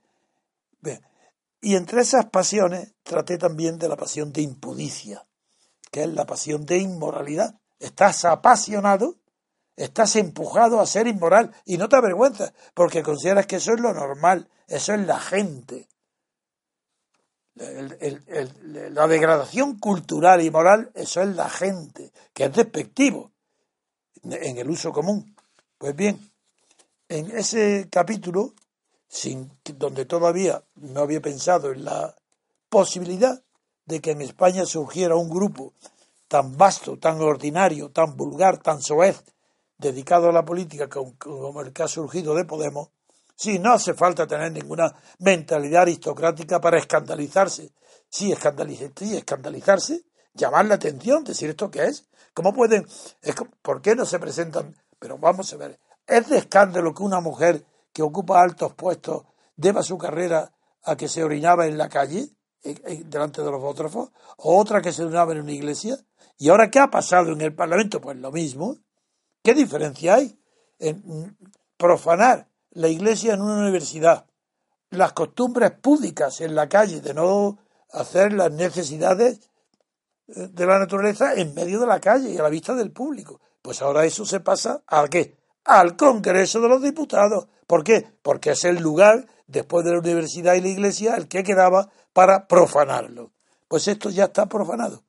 y 1.61 1.75
entre 1.75 2.03
esas 2.03 2.27
pasiones 2.27 2.93
traté 3.03 3.37
también 3.37 3.79
de 3.79 3.89
la 3.89 3.97
pasión 3.97 4.33
de 4.33 4.43
impudicia, 4.43 5.27
que 5.91 6.03
es 6.03 6.09
la 6.09 6.25
pasión 6.25 6.65
de 6.65 6.79
inmoralidad. 6.79 7.59
Estás 7.81 8.25
apasionado, 8.25 9.17
estás 9.77 10.17
empujado 10.17 10.81
a 10.81 10.87
ser 10.87 11.09
inmoral 11.09 11.53
y 11.65 11.77
no 11.77 11.89
te 11.89 11.97
avergüenzas 11.97 12.53
porque 12.75 13.03
consideras 13.03 13.47
que 13.47 13.57
eso 13.57 13.73
es 13.73 13.81
lo 13.81 13.93
normal, 13.93 14.49
eso 14.69 14.95
es 14.95 15.05
la 15.05 15.19
gente. 15.19 15.89
La 17.59 19.07
degradación 19.07 19.79
cultural 19.79 20.43
y 20.43 20.50
moral, 20.50 20.91
eso 20.95 21.23
es 21.23 21.35
la 21.35 21.49
gente, 21.49 22.12
que 22.33 22.45
es 22.45 22.53
despectivo 22.53 23.33
en 24.23 24.59
el 24.59 24.71
uso 24.71 24.93
común. 24.93 25.35
Pues 25.77 25.95
bien, 25.95 26.19
en 27.09 27.31
ese 27.37 27.88
capítulo 27.91 28.55
sin, 29.09 29.50
donde 29.77 30.05
todavía 30.05 30.62
no 30.77 31.00
había 31.00 31.21
pensado 31.21 31.73
en 31.73 31.85
la 31.85 32.15
posibilidad 32.69 33.43
de 33.87 34.00
que 34.00 34.11
en 34.11 34.21
España 34.21 34.67
surgiera 34.67 35.17
un 35.17 35.31
grupo 35.31 35.73
tan 36.29 36.57
vasto, 36.59 36.99
tan 36.99 37.21
ordinario, 37.23 37.91
tan 37.91 38.17
vulgar, 38.17 38.59
tan 38.59 38.83
soez, 38.83 39.25
dedicado 39.79 40.29
a 40.29 40.33
la 40.33 40.45
política 40.45 40.88
como, 40.88 41.61
el 41.62 41.73
que 41.73 41.83
ha 41.83 41.88
surgido 41.88 42.35
de 42.35 42.45
Podemos, 42.45 42.91
sí, 43.38 43.59
no 43.59 43.73
hace 43.73 43.95
falta 43.95 44.26
tener 44.26 44.52
ninguna 44.52 44.92
mentalidad 45.21 45.83
aristocrática 45.83 46.61
para 46.61 46.78
escandalizarse. 46.78 47.73
Sí, 48.11 48.33
escandalizarse, 48.33 48.92
sí, 48.97 49.16
escandalizarse, 49.16 50.04
llamar 50.35 50.66
la 50.66 50.75
atención, 50.75 51.25
decir 51.25 51.50
esto 51.50 51.71
qué 51.71 51.85
es. 51.85 52.09
¿Cómo 52.35 52.52
pueden? 52.52 52.87
¿Por 53.62 53.80
qué 53.80 53.95
no 53.95 54.04
se 54.04 54.18
presentan? 54.18 54.76
Pero 54.99 55.18
vamos 55.18 55.52
a 55.52 55.57
ver, 55.57 55.78
¿es 56.07 56.28
de 56.28 56.38
escándalo 56.38 56.92
que 56.92 57.02
una 57.02 57.21
mujer 57.21 57.64
que 57.92 58.02
ocupa 58.02 58.42
altos 58.42 58.75
puestos 58.75 59.23
deba 59.57 59.83
su 59.83 59.97
carrera 59.97 60.52
a 60.83 60.97
que 60.97 61.09
se 61.09 61.23
orinaba 61.23 61.66
en 61.66 61.78
la 61.78 61.88
calle, 61.88 62.28
delante 63.04 63.42
de 63.42 63.50
los 63.50 63.61
fotógrafos, 63.61 64.11
o 64.38 64.59
otra 64.59 64.83
que 64.83 64.92
se 64.92 65.04
orinaba 65.04 65.33
en 65.33 65.42
una 65.42 65.52
iglesia? 65.52 65.97
¿Y 66.38 66.49
ahora 66.49 66.71
qué 66.71 66.80
ha 66.80 66.90
pasado 66.90 67.33
en 67.33 67.40
el 67.40 67.54
Parlamento? 67.54 68.00
Pues 68.00 68.16
lo 68.16 68.33
mismo. 68.33 68.76
¿Qué 69.42 69.54
diferencia 69.54 70.14
hay 70.16 70.40
en 70.78 71.37
profanar 71.76 72.48
la 72.71 72.89
iglesia 72.89 73.35
en 73.35 73.43
una 73.43 73.61
universidad, 73.61 74.27
las 74.91 75.13
costumbres 75.13 75.73
púdicas 75.73 76.41
en 76.41 76.55
la 76.55 76.69
calle 76.69 77.01
de 77.01 77.15
no 77.15 77.59
hacer 77.93 78.33
las 78.33 78.53
necesidades 78.53 79.41
eh, 80.29 80.49
de 80.51 80.67
la 80.67 80.79
naturaleza 80.79 81.35
en 81.35 81.55
medio 81.55 81.81
de 81.81 81.87
la 81.87 82.01
calle 82.01 82.31
y 82.31 82.39
a 82.39 82.43
la 82.43 82.49
vista 82.49 82.75
del 82.75 82.93
público? 82.93 83.41
Pues 83.63 83.83
ahora 83.83 84.05
eso 84.05 84.25
se 84.25 84.41
pasa 84.41 84.83
a 84.87 85.07
qué? 85.09 85.37
Al 85.65 85.97
Congreso 85.97 86.61
de 86.61 86.69
los 86.69 86.83
Diputados. 86.83 87.49
¿Por 87.67 87.85
qué? 87.85 88.07
Porque 88.23 88.51
es 88.51 88.65
el 88.65 88.77
lugar, 88.77 89.27
después 89.47 89.85
de 89.85 89.93
la 89.93 89.99
universidad 89.99 90.55
y 90.55 90.61
la 90.61 90.69
iglesia, 90.69 91.17
el 91.17 91.29
que 91.29 91.43
quedaba 91.43 91.91
para 92.13 92.47
profanarlo. 92.47 93.33
Pues 93.69 93.89
esto 93.89 94.11
ya 94.11 94.25
está 94.25 94.47
profanado 94.47 95.03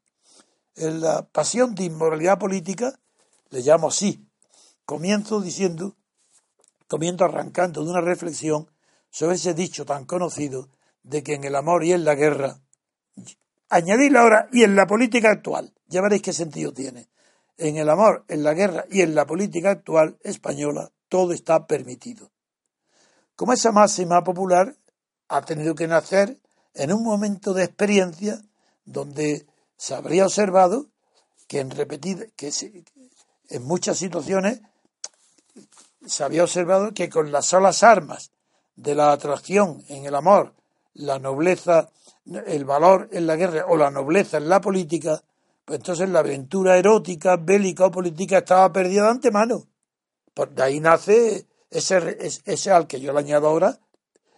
en 0.79 1.01
la 1.01 1.23
pasión 1.23 1.75
de 1.75 1.85
inmoralidad 1.85 2.39
política, 2.39 2.99
le 3.49 3.61
llamo 3.61 3.89
así. 3.89 4.25
Comienzo 4.85 5.41
diciendo, 5.41 5.95
comienzo 6.89 7.23
arrancando 7.23 7.85
de 7.85 7.91
una 7.91 8.01
reflexión 8.01 8.67
sobre 9.09 9.35
ese 9.35 9.53
dicho 9.53 9.85
tan 9.85 10.05
conocido 10.05 10.67
de 11.03 11.23
que 11.23 11.35
en 11.35 11.43
el 11.45 11.55
amor 11.55 11.85
y 11.85 11.93
en 11.93 12.03
la 12.03 12.15
guerra, 12.15 12.59
añadirle 13.69 14.17
ahora 14.17 14.49
y 14.51 14.63
en 14.63 14.75
la 14.75 14.87
política 14.87 15.29
actual, 15.29 15.71
ya 15.87 16.01
veréis 16.01 16.23
qué 16.23 16.33
sentido 16.33 16.73
tiene. 16.73 17.07
En 17.57 17.77
el 17.77 17.89
amor, 17.89 18.25
en 18.27 18.43
la 18.43 18.53
guerra 18.53 18.85
y 18.89 19.01
en 19.01 19.13
la 19.15 19.25
política 19.25 19.69
actual 19.69 20.17
española, 20.23 20.91
todo 21.07 21.31
está 21.31 21.67
permitido. 21.67 22.31
Como 23.35 23.53
esa 23.53 23.71
máxima 23.71 24.23
popular 24.23 24.75
ha 25.27 25.41
tenido 25.43 25.75
que 25.75 25.87
nacer 25.87 26.39
en 26.73 26.91
un 26.91 27.03
momento 27.03 27.53
de 27.53 27.65
experiencia 27.65 28.41
donde 28.83 29.45
se 29.77 29.93
habría 29.93 30.25
observado 30.25 30.87
que 31.47 31.59
en 31.59 31.69
que 32.35 32.51
en 33.49 33.63
muchas 33.63 33.97
situaciones 33.97 34.61
se 36.05 36.23
había 36.23 36.43
observado 36.43 36.93
que 36.93 37.09
con 37.09 37.31
las 37.31 37.45
solas 37.45 37.83
armas 37.83 38.31
de 38.75 38.95
la 38.95 39.11
atracción 39.11 39.83
en 39.89 40.05
el 40.05 40.15
amor, 40.15 40.55
la 40.93 41.19
nobleza, 41.19 41.89
el 42.25 42.65
valor 42.65 43.09
en 43.11 43.27
la 43.27 43.35
guerra 43.35 43.65
o 43.67 43.77
la 43.77 43.91
nobleza 43.91 44.37
en 44.37 44.49
la 44.49 44.61
política, 44.61 45.21
pues 45.65 45.79
entonces 45.79 46.09
la 46.09 46.19
aventura 46.19 46.77
erótica, 46.77 47.37
bélica 47.37 47.85
o 47.85 47.91
política 47.91 48.39
estaba 48.39 48.71
perdida 48.71 49.03
de 49.03 49.09
antemano. 49.09 49.67
Por 50.33 50.49
de 50.51 50.63
ahí 50.63 50.79
nace 50.79 51.47
ese, 51.69 52.17
ese 52.45 52.71
al 52.71 52.87
que 52.87 52.99
yo 52.99 53.13
le 53.13 53.19
añado 53.19 53.47
ahora, 53.47 53.79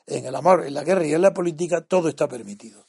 en 0.08 0.26
el 0.26 0.36
amor, 0.36 0.66
en 0.66 0.74
la 0.74 0.84
guerra 0.84 1.06
y 1.06 1.14
en 1.14 1.22
la 1.22 1.34
política, 1.34 1.82
todo 1.82 2.10
está 2.10 2.28
permitido. 2.28 2.86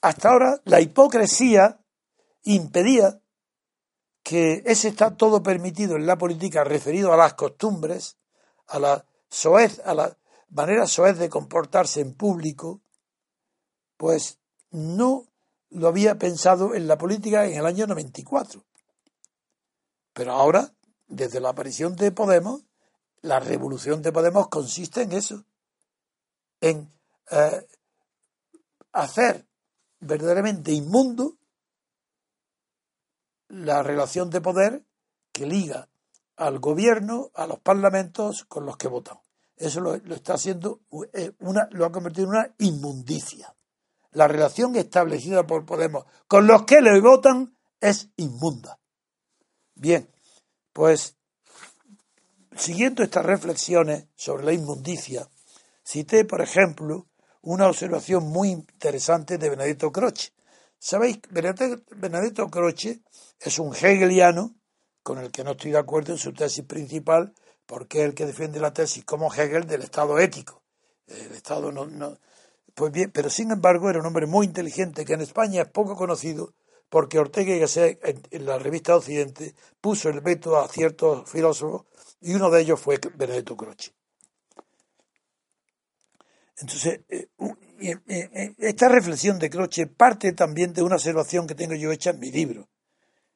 Hasta 0.00 0.30
ahora 0.30 0.60
la 0.64 0.80
hipocresía 0.80 1.80
impedía 2.44 3.20
que 4.24 4.62
ese 4.64 4.88
está 4.88 5.16
todo 5.16 5.42
permitido 5.42 5.96
en 5.96 6.06
la 6.06 6.16
política 6.16 6.64
referido 6.64 7.12
a 7.12 7.16
las 7.16 7.34
costumbres, 7.34 8.16
a 8.66 8.78
la 8.78 9.04
soez, 9.28 9.80
a 9.84 9.94
la 9.94 10.16
manera 10.48 10.86
soez 10.86 11.18
de 11.18 11.28
comportarse 11.28 12.00
en 12.00 12.14
público, 12.14 12.80
pues 13.98 14.38
no 14.70 15.26
lo 15.68 15.88
había 15.88 16.18
pensado 16.18 16.74
en 16.74 16.88
la 16.88 16.96
política 16.96 17.44
en 17.44 17.58
el 17.58 17.66
año 17.66 17.86
94. 17.86 18.64
Pero 20.14 20.32
ahora, 20.32 20.72
desde 21.06 21.40
la 21.40 21.50
aparición 21.50 21.94
de 21.94 22.10
Podemos, 22.10 22.62
la 23.20 23.40
revolución 23.40 24.00
de 24.00 24.10
Podemos 24.10 24.48
consiste 24.48 25.02
en 25.02 25.12
eso, 25.12 25.44
en 26.62 26.90
eh, 27.30 27.66
hacer 28.92 29.46
verdaderamente 30.00 30.72
inmundo 30.72 31.36
la 33.54 33.84
relación 33.84 34.30
de 34.30 34.40
poder 34.40 34.84
que 35.32 35.46
liga 35.46 35.88
al 36.36 36.58
gobierno, 36.58 37.30
a 37.34 37.46
los 37.46 37.60
parlamentos 37.60 38.44
con 38.44 38.66
los 38.66 38.76
que 38.76 38.88
votan. 38.88 39.18
Eso 39.56 39.80
lo, 39.80 39.94
está 39.94 40.34
haciendo, 40.34 40.80
eh, 41.12 41.32
una, 41.38 41.68
lo 41.70 41.84
ha 41.84 41.92
convertido 41.92 42.26
en 42.26 42.30
una 42.30 42.54
inmundicia. 42.58 43.54
La 44.10 44.26
relación 44.26 44.74
establecida 44.74 45.46
por 45.46 45.64
Podemos 45.64 46.04
con 46.26 46.46
los 46.46 46.64
que 46.64 46.80
le 46.80 47.00
votan 47.00 47.56
es 47.80 48.10
inmunda. 48.16 48.80
Bien, 49.76 50.08
pues 50.72 51.16
siguiendo 52.56 53.04
estas 53.04 53.24
reflexiones 53.24 54.06
sobre 54.16 54.44
la 54.44 54.52
inmundicia, 54.52 55.28
cité, 55.84 56.24
por 56.24 56.40
ejemplo, 56.40 57.06
una 57.42 57.68
observación 57.68 58.26
muy 58.26 58.50
interesante 58.50 59.38
de 59.38 59.50
Benedetto 59.50 59.92
Croce. 59.92 60.32
Sabéis, 60.86 61.18
Benedetto 61.30 62.50
Croce 62.50 63.00
es 63.40 63.58
un 63.58 63.74
hegeliano 63.74 64.54
con 65.02 65.16
el 65.16 65.30
que 65.30 65.42
no 65.42 65.52
estoy 65.52 65.70
de 65.70 65.78
acuerdo 65.78 66.12
en 66.12 66.18
su 66.18 66.34
tesis 66.34 66.62
principal, 66.66 67.32
porque 67.64 68.00
es 68.00 68.04
el 68.04 68.14
que 68.14 68.26
defiende 68.26 68.60
la 68.60 68.74
tesis 68.74 69.02
como 69.02 69.32
Hegel 69.32 69.66
del 69.66 69.80
Estado 69.80 70.18
ético. 70.18 70.62
El 71.06 71.32
Estado 71.32 71.72
no, 71.72 71.86
no, 71.86 72.18
pues 72.74 72.92
bien, 72.92 73.10
pero 73.10 73.30
sin 73.30 73.50
embargo 73.50 73.88
era 73.88 73.98
un 73.98 74.04
hombre 74.04 74.26
muy 74.26 74.44
inteligente 74.44 75.06
que 75.06 75.14
en 75.14 75.22
España 75.22 75.62
es 75.62 75.68
poco 75.68 75.96
conocido 75.96 76.52
porque 76.90 77.18
Ortega 77.18 77.54
y 77.54 77.60
Gasset 77.60 77.98
en, 78.30 78.44
la 78.44 78.58
revista 78.58 78.94
Occidente 78.94 79.54
puso 79.80 80.10
el 80.10 80.20
veto 80.20 80.58
a 80.58 80.68
ciertos 80.68 81.30
filósofos 81.30 81.86
y 82.20 82.34
uno 82.34 82.50
de 82.50 82.60
ellos 82.60 82.78
fue 82.78 83.00
Benedetto 83.14 83.56
Croce. 83.56 83.94
Entonces, 86.56 87.00
eh, 87.08 87.28
eh, 87.80 87.96
eh, 88.06 88.54
esta 88.58 88.88
reflexión 88.88 89.38
de 89.38 89.50
Croce 89.50 89.86
parte 89.86 90.32
también 90.32 90.72
de 90.72 90.82
una 90.82 90.96
observación 90.96 91.46
que 91.46 91.54
tengo 91.54 91.74
yo 91.74 91.90
hecha 91.90 92.10
en 92.10 92.20
mi 92.20 92.30
libro, 92.30 92.68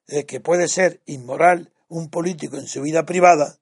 de 0.06 0.24
que 0.24 0.40
puede 0.40 0.68
ser 0.68 1.02
inmoral 1.06 1.72
un 1.88 2.10
político 2.10 2.56
en 2.56 2.66
su 2.66 2.82
vida 2.82 3.04
privada, 3.04 3.58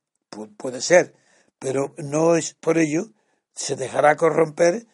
puede 0.58 0.82
ser, 0.82 1.14
pero 1.58 1.94
no 1.96 2.36
es 2.36 2.54
por 2.54 2.78
ello 2.78 3.12
se 3.54 3.76
dejará 3.76 4.16
corromper 4.16 4.86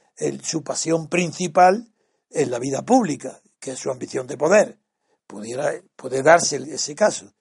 su 0.44 0.62
pasión 0.62 1.08
principal 1.08 1.92
en 2.30 2.50
la 2.50 2.60
vida 2.60 2.82
pública, 2.82 3.40
que 3.58 3.72
es 3.72 3.78
su 3.78 3.90
ambición 3.90 4.28
de 4.28 4.36
poder. 4.36 4.78
Pudiera, 5.26 5.72
puede 5.96 6.22
darse 6.22 6.56
ese 6.56 6.94
caso. 6.94 7.34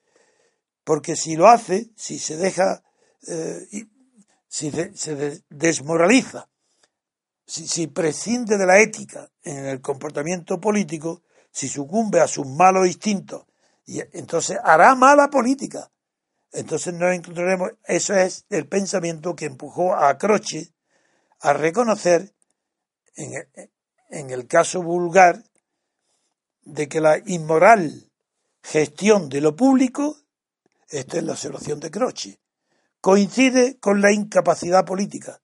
Porque 0.82 1.14
si 1.14 1.36
lo 1.36 1.46
hace, 1.46 1.90
si 1.94 2.18
se 2.18 2.36
deja, 2.36 2.82
si 4.48 4.72
se 4.72 5.44
desmoraliza 5.48 6.50
si, 7.52 7.86
prescinde 7.86 8.56
de 8.56 8.66
la 8.66 8.80
ética 8.80 9.30
en 9.42 9.66
el 9.66 9.80
comportamiento 9.82 10.58
político, 10.58 11.22
si 11.50 11.68
sucumbe 11.68 12.20
a 12.20 12.26
sus 12.26 12.46
malos 12.46 12.86
instintos, 12.86 13.44
y 13.84 14.00
entonces 14.16 14.58
hará 14.64 14.94
mala 14.94 15.28
política. 15.28 15.90
Entonces 16.52 16.94
nos 16.94 17.12
encontraremos, 17.14 17.72
eso 17.84 18.14
es 18.14 18.46
el 18.48 18.66
pensamiento 18.68 19.34
que 19.34 19.46
empujó 19.46 19.94
a 19.94 20.16
Croce 20.16 20.72
a 21.40 21.52
reconocer, 21.52 22.34
en, 23.16 23.46
en 24.08 24.30
el 24.30 24.46
caso 24.46 24.82
vulgar, 24.82 25.44
de 26.64 26.88
que 26.88 27.00
la 27.00 27.18
inmoral 27.26 28.10
gestión 28.62 29.28
de 29.28 29.40
lo 29.40 29.56
público, 29.56 30.16
esta 30.88 31.18
es 31.18 31.24
la 31.24 31.32
observación 31.32 31.80
de 31.80 31.90
Croce, 31.90 32.40
coincide 33.00 33.78
con 33.78 34.00
la 34.00 34.12
incapacidad 34.12 34.84
política. 34.84 35.42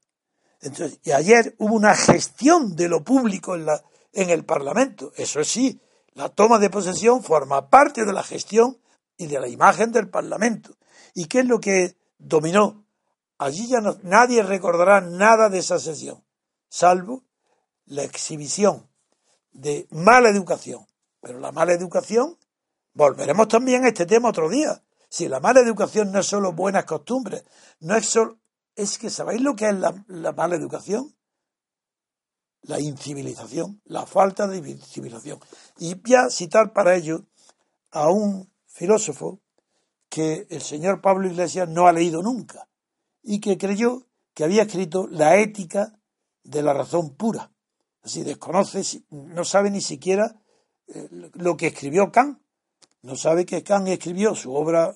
Entonces, 0.60 0.98
y 1.04 1.12
ayer 1.12 1.54
hubo 1.58 1.74
una 1.74 1.94
gestión 1.94 2.74
de 2.74 2.88
lo 2.88 3.04
público 3.04 3.54
en, 3.54 3.66
la, 3.66 3.82
en 4.12 4.30
el 4.30 4.44
Parlamento. 4.44 5.12
Eso 5.16 5.44
sí, 5.44 5.80
la 6.14 6.28
toma 6.28 6.58
de 6.58 6.70
posesión 6.70 7.22
forma 7.22 7.70
parte 7.70 8.04
de 8.04 8.12
la 8.12 8.22
gestión 8.22 8.78
y 9.16 9.26
de 9.26 9.40
la 9.40 9.48
imagen 9.48 9.92
del 9.92 10.08
Parlamento. 10.08 10.76
¿Y 11.14 11.26
qué 11.26 11.40
es 11.40 11.46
lo 11.46 11.60
que 11.60 11.96
dominó? 12.18 12.84
Allí 13.38 13.68
ya 13.68 13.80
no, 13.80 13.98
nadie 14.02 14.42
recordará 14.42 15.00
nada 15.00 15.48
de 15.48 15.58
esa 15.58 15.78
sesión, 15.78 16.24
salvo 16.68 17.24
la 17.86 18.02
exhibición 18.02 18.88
de 19.52 19.86
mala 19.90 20.28
educación. 20.28 20.86
Pero 21.20 21.38
la 21.38 21.52
mala 21.52 21.72
educación, 21.72 22.36
volveremos 22.94 23.48
también 23.48 23.84
a 23.84 23.88
este 23.88 24.06
tema 24.06 24.30
otro 24.30 24.48
día. 24.48 24.82
Si 25.08 25.28
la 25.28 25.40
mala 25.40 25.60
educación 25.60 26.12
no 26.12 26.20
es 26.20 26.26
solo 26.26 26.52
buenas 26.52 26.84
costumbres, 26.84 27.44
no 27.80 27.96
es 27.96 28.06
solo 28.06 28.38
es 28.78 28.96
que 28.96 29.10
¿sabéis 29.10 29.42
lo 29.42 29.56
que 29.56 29.68
es 29.68 29.74
la, 29.74 30.04
la 30.06 30.32
mala 30.32 30.54
educación? 30.54 31.16
La 32.62 32.78
incivilización, 32.80 33.82
la 33.84 34.06
falta 34.06 34.46
de 34.46 34.78
civilización. 34.78 35.40
Y 35.78 35.94
voy 35.94 36.14
a 36.14 36.30
citar 36.30 36.72
para 36.72 36.94
ello 36.94 37.26
a 37.90 38.08
un 38.08 38.52
filósofo 38.66 39.40
que 40.08 40.46
el 40.50 40.62
señor 40.62 41.00
Pablo 41.00 41.26
Iglesias 41.26 41.68
no 41.68 41.88
ha 41.88 41.92
leído 41.92 42.22
nunca 42.22 42.68
y 43.22 43.40
que 43.40 43.58
creyó 43.58 44.06
que 44.32 44.44
había 44.44 44.62
escrito 44.62 45.08
la 45.08 45.36
ética 45.38 45.98
de 46.44 46.62
la 46.62 46.72
razón 46.72 47.16
pura. 47.16 47.50
Así 48.02 48.22
desconoce, 48.22 49.02
no 49.10 49.44
sabe 49.44 49.70
ni 49.70 49.80
siquiera 49.80 50.40
eh, 50.86 51.08
lo 51.10 51.56
que 51.56 51.66
escribió 51.66 52.12
Kant. 52.12 52.40
No 53.02 53.16
sabe 53.16 53.44
que 53.44 53.64
Kant 53.64 53.88
escribió 53.88 54.36
su 54.36 54.54
obra 54.54 54.94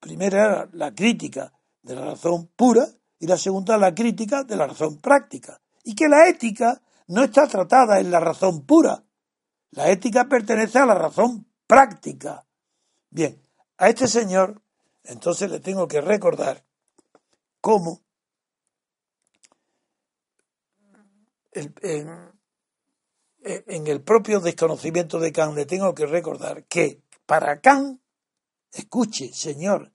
primera 0.00 0.44
era 0.44 0.68
la 0.72 0.94
crítica 0.94 1.54
de 1.80 1.94
la 1.94 2.04
razón 2.04 2.50
pura 2.56 2.86
y 3.22 3.26
la 3.28 3.38
segunda 3.38 3.78
la 3.78 3.94
crítica 3.94 4.42
de 4.42 4.56
la 4.56 4.66
razón 4.66 4.98
práctica. 4.98 5.60
Y 5.84 5.94
que 5.94 6.08
la 6.08 6.28
ética 6.28 6.82
no 7.06 7.22
está 7.22 7.46
tratada 7.46 8.00
en 8.00 8.10
la 8.10 8.18
razón 8.18 8.66
pura. 8.66 9.04
La 9.70 9.90
ética 9.90 10.24
pertenece 10.24 10.80
a 10.80 10.86
la 10.86 10.96
razón 10.96 11.46
práctica. 11.68 12.44
Bien, 13.10 13.40
a 13.78 13.88
este 13.88 14.08
señor 14.08 14.60
entonces 15.04 15.48
le 15.52 15.60
tengo 15.60 15.86
que 15.86 16.00
recordar 16.00 16.64
cómo 17.60 18.02
en, 21.52 21.76
el 23.86 24.02
propio 24.02 24.40
desconocimiento 24.40 25.20
de 25.20 25.30
Kant 25.30 25.54
le 25.54 25.66
tengo 25.66 25.94
que 25.94 26.06
recordar 26.06 26.64
que 26.64 27.04
para 27.24 27.60
Kant, 27.60 28.00
escuche, 28.72 29.32
señor, 29.32 29.92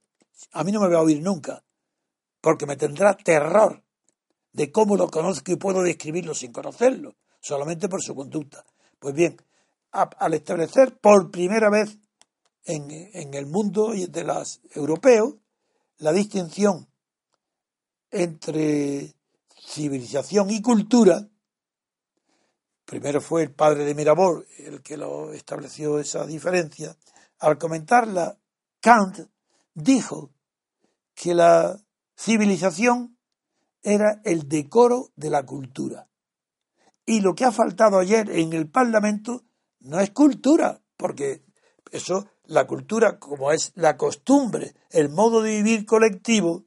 a 0.54 0.64
mí 0.64 0.72
no 0.72 0.80
me 0.80 0.88
va 0.88 1.00
a 1.00 1.04
oír 1.04 1.22
nunca, 1.22 1.66
porque 2.48 2.66
me 2.66 2.78
tendrá 2.78 3.14
terror 3.18 3.84
de 4.54 4.72
cómo 4.72 4.96
lo 4.96 5.10
conozco 5.10 5.52
y 5.52 5.58
puedo 5.58 5.82
describirlo 5.82 6.34
sin 6.34 6.54
conocerlo, 6.54 7.18
solamente 7.42 7.90
por 7.90 8.02
su 8.02 8.16
conducta. 8.16 8.64
Pues 9.00 9.14
bien, 9.14 9.36
al 9.92 10.34
establecer 10.34 10.98
por 10.98 11.30
primera 11.30 11.70
vez 11.70 11.98
en, 12.64 13.34
el 13.34 13.48
mundo 13.48 13.92
de 13.92 14.24
los 14.24 14.62
europeos 14.72 15.36
la 15.98 16.14
distinción 16.14 16.88
entre 18.12 19.14
civilización 19.66 20.50
y 20.50 20.62
cultura, 20.62 21.28
primero 22.86 23.20
fue 23.20 23.44
el 23.44 23.52
padre 23.52 23.84
de 23.84 23.94
Mirabeau 23.94 24.46
el 24.60 24.82
que 24.82 24.96
lo 24.96 25.34
estableció 25.34 26.00
esa 26.00 26.26
diferencia, 26.26 26.96
al 27.40 27.58
comentarla, 27.58 28.38
Kant 28.80 29.20
dijo 29.74 30.32
que 31.14 31.36
la 31.36 31.78
civilización 32.18 33.18
era 33.84 34.22
el 34.26 34.50
decoro 34.50 35.12
de 35.16 35.30
la 35.30 35.46
cultura. 35.46 36.08
Y 37.06 37.22
lo 37.22 37.36
que 37.36 37.46
ha 37.46 37.52
faltado 37.52 38.00
ayer 38.00 38.30
en 38.32 38.54
el 38.54 38.70
Parlamento 38.70 39.44
no 39.80 40.00
es 40.00 40.10
cultura, 40.12 40.82
porque 40.98 41.44
eso, 41.92 42.28
la 42.46 42.68
cultura, 42.68 43.20
como 43.20 43.52
es 43.52 43.72
la 43.76 43.96
costumbre, 43.96 44.76
el 44.90 45.10
modo 45.10 45.42
de 45.42 45.52
vivir 45.52 45.86
colectivo, 45.86 46.66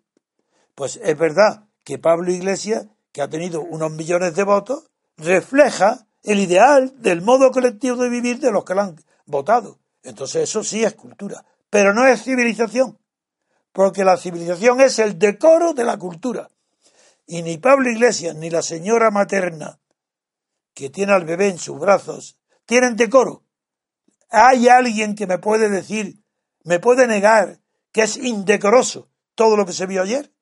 pues 0.75 0.99
es 1.03 1.19
verdad 1.19 1.69
que 1.85 1.99
Pablo 1.99 2.33
Iglesias, 2.33 2.87
que 3.13 3.21
ha 3.21 3.29
tenido 3.29 3.61
unos 3.61 3.93
millones 3.93 4.35
de 4.35 4.45
votos, 4.45 4.85
refleja 5.17 6.07
el 6.23 6.39
ideal 6.39 6.95
del 7.03 7.23
modo 7.23 7.51
colectivo 7.51 7.97
de 7.97 8.09
vivir 8.09 8.39
de 8.39 8.53
los 8.53 8.65
que 8.65 8.75
lo 8.75 8.83
han 8.83 8.97
votado. 9.27 9.79
Entonces 10.03 10.45
eso 10.45 10.65
sí 10.65 10.85
es 10.85 10.95
cultura, 10.95 11.45
pero 11.69 11.93
no 11.93 12.07
es 12.07 12.23
civilización, 12.23 12.99
porque 13.73 14.05
la 14.05 14.17
civilización 14.17 14.81
es 14.81 14.99
el 14.99 15.19
decoro 15.19 15.73
de 15.73 15.85
la 15.85 15.99
cultura. 15.99 16.51
Y 17.27 17.43
ni 17.43 17.59
Pablo 17.59 17.91
Iglesias 17.91 18.35
ni 18.35 18.51
la 18.51 18.63
señora 18.63 19.11
materna 19.11 19.79
que 20.75 20.91
tiene 20.91 21.13
al 21.13 21.25
bebé 21.25 21.49
en 21.49 21.59
sus 21.59 21.79
brazos 21.79 22.39
tienen 22.67 22.97
decoro. 22.97 23.45
¿Hay 24.31 24.69
alguien 24.69 25.15
que 25.15 25.27
me 25.27 25.39
puede 25.39 25.69
decir, 25.69 26.23
me 26.65 26.79
puede 26.79 27.07
negar 27.07 27.61
que 27.93 28.03
es 28.03 28.17
indecoroso 28.17 29.09
todo 29.35 29.57
lo 29.57 29.67
que 29.67 29.73
se 29.73 29.87
vio 29.87 30.03
ayer? 30.03 30.33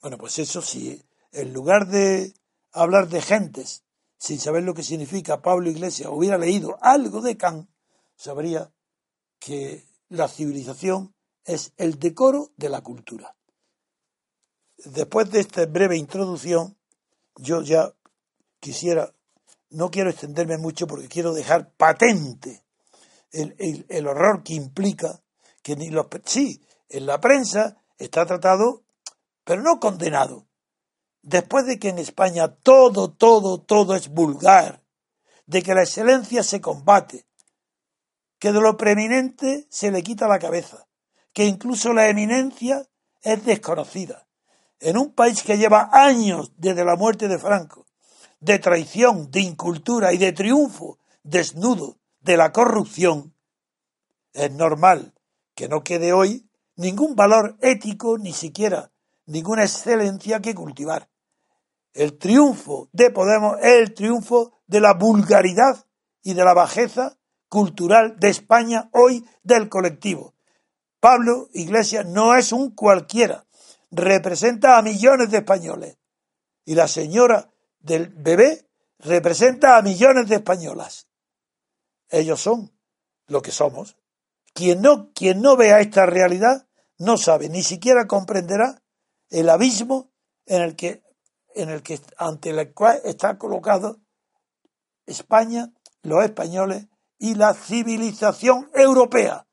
Bueno, 0.00 0.18
pues 0.18 0.38
eso 0.38 0.62
sí, 0.62 1.02
en 1.32 1.52
lugar 1.52 1.88
de 1.88 2.34
hablar 2.72 3.08
de 3.08 3.22
gentes 3.22 3.84
sin 4.18 4.38
saber 4.38 4.62
lo 4.62 4.74
que 4.74 4.82
significa 4.82 5.42
Pablo 5.42 5.68
Iglesias, 5.68 6.08
hubiera 6.10 6.38
leído 6.38 6.78
algo 6.80 7.20
de 7.20 7.36
Kant, 7.36 7.68
sabría 8.16 8.72
que 9.38 9.84
la 10.08 10.28
civilización 10.28 11.13
es 11.44 11.72
el 11.76 11.98
decoro 11.98 12.50
de 12.56 12.68
la 12.68 12.80
cultura. 12.80 13.34
Después 14.78 15.30
de 15.30 15.40
esta 15.40 15.66
breve 15.66 15.96
introducción, 15.96 16.76
yo 17.36 17.62
ya 17.62 17.94
quisiera, 18.60 19.14
no 19.70 19.90
quiero 19.90 20.10
extenderme 20.10 20.58
mucho 20.58 20.86
porque 20.86 21.08
quiero 21.08 21.32
dejar 21.32 21.70
patente 21.72 22.64
el, 23.30 24.06
horror 24.06 24.42
que 24.42 24.54
implica 24.54 25.20
que 25.62 25.76
ni 25.76 25.90
los... 25.90 26.06
Sí, 26.24 26.62
en 26.88 27.06
la 27.06 27.20
prensa 27.20 27.82
está 27.98 28.24
tratado, 28.26 28.82
pero 29.44 29.62
no 29.62 29.80
condenado, 29.80 30.46
después 31.22 31.66
de 31.66 31.78
que 31.78 31.88
en 31.88 31.98
España 31.98 32.48
todo, 32.48 33.10
todo, 33.10 33.60
todo 33.60 33.94
es 33.96 34.08
vulgar, 34.08 34.82
de 35.46 35.62
que 35.62 35.74
la 35.74 35.82
excelencia 35.82 36.42
se 36.42 36.60
combate, 36.60 37.26
que 38.38 38.52
de 38.52 38.60
lo 38.60 38.76
preeminente 38.76 39.66
se 39.68 39.90
le 39.90 40.02
quita 40.02 40.28
la 40.28 40.38
cabeza, 40.38 40.86
que 41.34 41.44
incluso 41.44 41.92
la 41.92 42.08
eminencia 42.08 42.88
es 43.22 43.44
desconocida. 43.44 44.26
En 44.80 44.96
un 44.96 45.12
país 45.12 45.42
que 45.42 45.58
lleva 45.58 45.90
años 45.92 46.52
desde 46.56 46.84
la 46.84 46.96
muerte 46.96 47.28
de 47.28 47.38
Franco, 47.38 47.86
de 48.40 48.58
traición, 48.58 49.30
de 49.30 49.40
incultura 49.40 50.12
y 50.12 50.18
de 50.18 50.32
triunfo 50.32 50.98
desnudo 51.22 51.98
de 52.20 52.36
la 52.36 52.52
corrupción, 52.52 53.34
es 54.32 54.50
normal 54.52 55.12
que 55.54 55.68
no 55.68 55.82
quede 55.82 56.12
hoy 56.12 56.48
ningún 56.76 57.14
valor 57.14 57.56
ético, 57.60 58.16
ni 58.18 58.32
siquiera 58.32 58.90
ninguna 59.26 59.64
excelencia 59.64 60.40
que 60.40 60.54
cultivar. 60.54 61.08
El 61.92 62.18
triunfo 62.18 62.88
de 62.92 63.10
Podemos 63.10 63.56
es 63.60 63.74
el 63.74 63.94
triunfo 63.94 64.60
de 64.66 64.80
la 64.80 64.94
vulgaridad 64.94 65.86
y 66.22 66.34
de 66.34 66.44
la 66.44 66.54
bajeza 66.54 67.16
cultural 67.48 68.18
de 68.18 68.28
España 68.28 68.88
hoy 68.92 69.24
del 69.42 69.68
colectivo. 69.68 70.33
Pablo 71.04 71.50
Iglesias 71.52 72.06
no 72.06 72.34
es 72.34 72.50
un 72.50 72.70
cualquiera, 72.70 73.44
representa 73.90 74.78
a 74.78 74.82
millones 74.82 75.30
de 75.30 75.36
españoles. 75.36 75.98
Y 76.64 76.76
la 76.76 76.88
señora 76.88 77.50
del 77.78 78.08
bebé 78.08 78.70
representa 79.00 79.76
a 79.76 79.82
millones 79.82 80.30
de 80.30 80.36
españolas. 80.36 81.06
Ellos 82.08 82.40
son 82.40 82.72
lo 83.26 83.42
que 83.42 83.50
somos. 83.50 83.98
Quien 84.54 84.80
no, 84.80 85.12
quien 85.12 85.42
no 85.42 85.58
vea 85.58 85.80
esta 85.80 86.06
realidad 86.06 86.66
no 86.96 87.18
sabe, 87.18 87.50
ni 87.50 87.62
siquiera 87.62 88.06
comprenderá 88.06 88.80
el 89.28 89.50
abismo 89.50 90.10
en 90.46 90.62
el 90.62 90.74
que 90.74 91.02
en 91.54 91.68
el 91.68 91.82
que 91.82 92.00
ante 92.16 92.48
el 92.48 92.72
cual 92.72 93.02
está 93.04 93.36
colocado 93.36 94.00
España, 95.04 95.70
los 96.00 96.24
españoles 96.24 96.86
y 97.18 97.34
la 97.34 97.52
civilización 97.52 98.70
europea. 98.72 99.46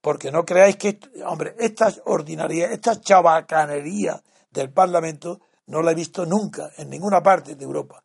Porque 0.00 0.32
no 0.32 0.44
creáis 0.44 0.76
que, 0.76 0.98
hombre, 1.26 1.54
estas 1.58 2.00
ordinarias, 2.06 2.70
esta 2.70 3.00
chabacanería 3.00 4.22
del 4.50 4.72
Parlamento 4.72 5.40
no 5.66 5.82
la 5.82 5.92
he 5.92 5.94
visto 5.94 6.26
nunca 6.26 6.70
en 6.78 6.90
ninguna 6.90 7.22
parte 7.22 7.54
de 7.54 7.64
Europa. 7.64 8.02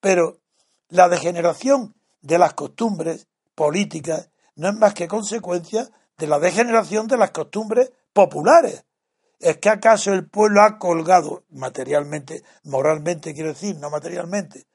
Pero 0.00 0.40
la 0.88 1.08
degeneración 1.08 1.94
de 2.20 2.38
las 2.38 2.54
costumbres 2.54 3.26
políticas 3.54 4.30
no 4.56 4.68
es 4.68 4.74
más 4.74 4.94
que 4.94 5.08
consecuencia 5.08 5.88
de 6.18 6.26
la 6.26 6.38
degeneración 6.38 7.06
de 7.06 7.16
las 7.16 7.30
costumbres 7.30 7.92
populares. 8.12 8.84
¿Es 9.40 9.56
que 9.58 9.70
acaso 9.70 10.12
el 10.12 10.28
pueblo 10.28 10.62
ha 10.62 10.78
colgado 10.78 11.44
materialmente, 11.50 12.44
moralmente 12.64 13.34
quiero 13.34 13.48
decir, 13.48 13.76
no 13.78 13.90
materialmente, 13.90 14.66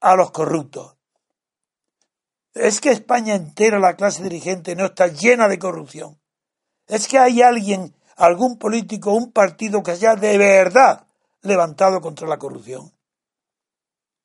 a 0.00 0.14
los 0.14 0.30
corruptos? 0.30 0.96
¿Es 2.54 2.80
que 2.80 2.90
España 2.90 3.34
entera, 3.34 3.78
la 3.78 3.94
clase 3.94 4.22
dirigente, 4.22 4.74
no 4.74 4.86
está 4.86 5.06
llena 5.06 5.48
de 5.48 5.58
corrupción? 5.58 6.20
¿Es 6.86 7.06
que 7.06 7.18
hay 7.18 7.42
alguien, 7.42 7.94
algún 8.16 8.58
político, 8.58 9.12
un 9.12 9.30
partido 9.30 9.82
que 9.82 9.92
haya 9.92 10.16
de 10.16 10.36
verdad 10.36 11.06
levantado 11.42 12.00
contra 12.00 12.26
la 12.26 12.38
corrupción? 12.38 12.92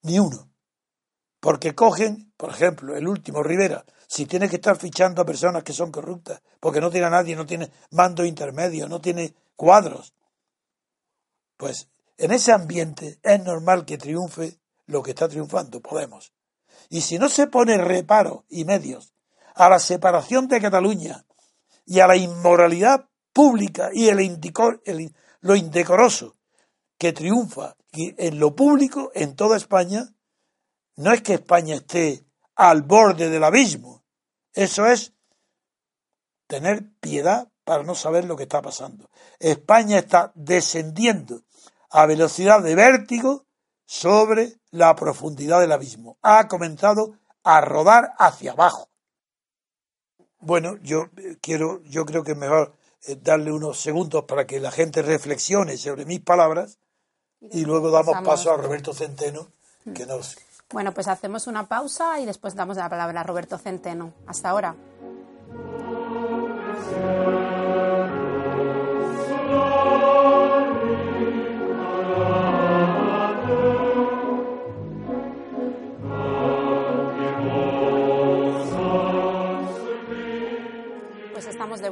Ni 0.02 0.20
uno. 0.20 0.50
Porque 1.40 1.76
cogen, 1.76 2.34
por 2.38 2.50
ejemplo, 2.50 2.96
el 2.96 3.08
último, 3.08 3.44
Rivera, 3.44 3.86
si 4.08 4.26
tiene 4.26 4.50
que 4.50 4.56
estar 4.56 4.78
fichando 4.78 5.22
a 5.22 5.26
personas 5.26 5.64
que 5.64 5.74
son 5.74 5.92
corruptas, 5.92 6.42
porque 6.60 6.82
no 6.82 6.90
tiene 6.90 7.06
a 7.06 7.12
nadie, 7.12 7.36
no 7.36 7.46
tiene 7.46 7.72
mando 7.92 8.26
intermedio, 8.26 8.88
no 8.88 9.00
tiene 9.00 9.36
cuadros. 9.56 10.16
Pues 11.58 11.90
en 12.18 12.32
ese 12.32 12.52
ambiente 12.52 13.20
es 13.22 13.44
normal 13.44 13.86
que 13.86 14.00
triunfe 14.00 14.58
lo 14.88 15.04
que 15.04 15.12
está 15.12 15.28
triunfando, 15.28 15.80
Podemos. 15.82 16.35
Y 16.90 17.02
si 17.02 17.20
no 17.20 17.30
se 17.30 17.48
pone 17.48 17.78
reparo 17.78 18.46
y 18.50 18.66
medios 18.66 19.14
a 19.56 19.70
la 19.70 19.80
separación 19.80 20.48
de 20.48 20.62
Cataluña 20.62 21.26
y 21.86 22.00
a 22.00 22.08
la 22.08 22.18
inmoralidad 22.18 23.10
pública 23.34 23.90
y 23.94 24.10
el, 24.10 25.14
lo 25.42 25.56
indecoroso 25.56 26.36
que 26.98 27.14
triunfa 27.14 27.76
en 27.92 28.40
lo 28.40 28.56
público 28.56 29.12
en 29.14 29.36
toda 29.36 29.58
España, 29.58 30.14
no 30.98 31.12
es 31.12 31.22
que 31.22 31.36
España 31.36 31.76
esté 31.76 32.26
al 32.56 32.82
borde 32.84 33.30
del 33.30 33.44
abismo, 33.44 34.04
eso 34.54 34.86
es 34.86 35.14
tener 36.48 36.90
piedad 37.00 37.50
para 37.64 37.84
no 37.84 37.96
saber 37.96 38.26
lo 38.26 38.38
que 38.38 38.44
está 38.44 38.62
pasando. 38.62 39.10
España 39.40 39.98
está 39.98 40.32
descendiendo 40.36 41.44
a 41.90 42.06
velocidad 42.06 42.62
de 42.62 42.76
vértigo 42.76 43.46
sobre 43.86 44.60
la 44.76 44.96
profundidad 44.96 45.62
del 45.62 45.72
abismo. 45.72 46.18
Ha 46.22 46.48
comenzado 46.48 47.18
a 47.44 47.62
rodar 47.62 48.14
hacia 48.18 48.52
abajo. 48.52 48.90
Bueno, 50.40 50.78
yo 50.82 51.10
eh, 51.18 51.38
quiero, 51.42 51.82
yo 51.84 52.06
creo 52.06 52.24
que 52.24 52.34
es 52.34 52.38
mejor 52.38 52.76
eh, 53.08 53.18
darle 53.22 53.52
unos 53.52 53.80
segundos 53.80 54.26
para 54.26 54.46
que 54.46 54.60
la 54.60 54.72
gente 54.72 55.02
reflexione 55.02 55.78
sobre 55.78 56.06
mis 56.06 56.20
palabras 56.20 56.78
y 57.40 57.66
luego 57.66 57.90
damos 57.90 58.16
paso 58.24 58.52
a 58.52 58.58
Roberto 58.58 58.94
Centeno, 58.94 59.48
que 59.94 60.06
nos... 60.06 60.38
Bueno, 60.72 60.94
pues 60.94 61.08
hacemos 61.08 61.48
una 61.48 61.68
pausa 61.68 62.20
y 62.20 62.26
después 62.26 62.56
damos 62.56 62.78
la 62.78 62.90
palabra 62.90 63.22
a 63.22 63.24
Roberto 63.24 63.58
Centeno. 63.58 64.14
Hasta 64.28 64.50
ahora. 64.50 64.76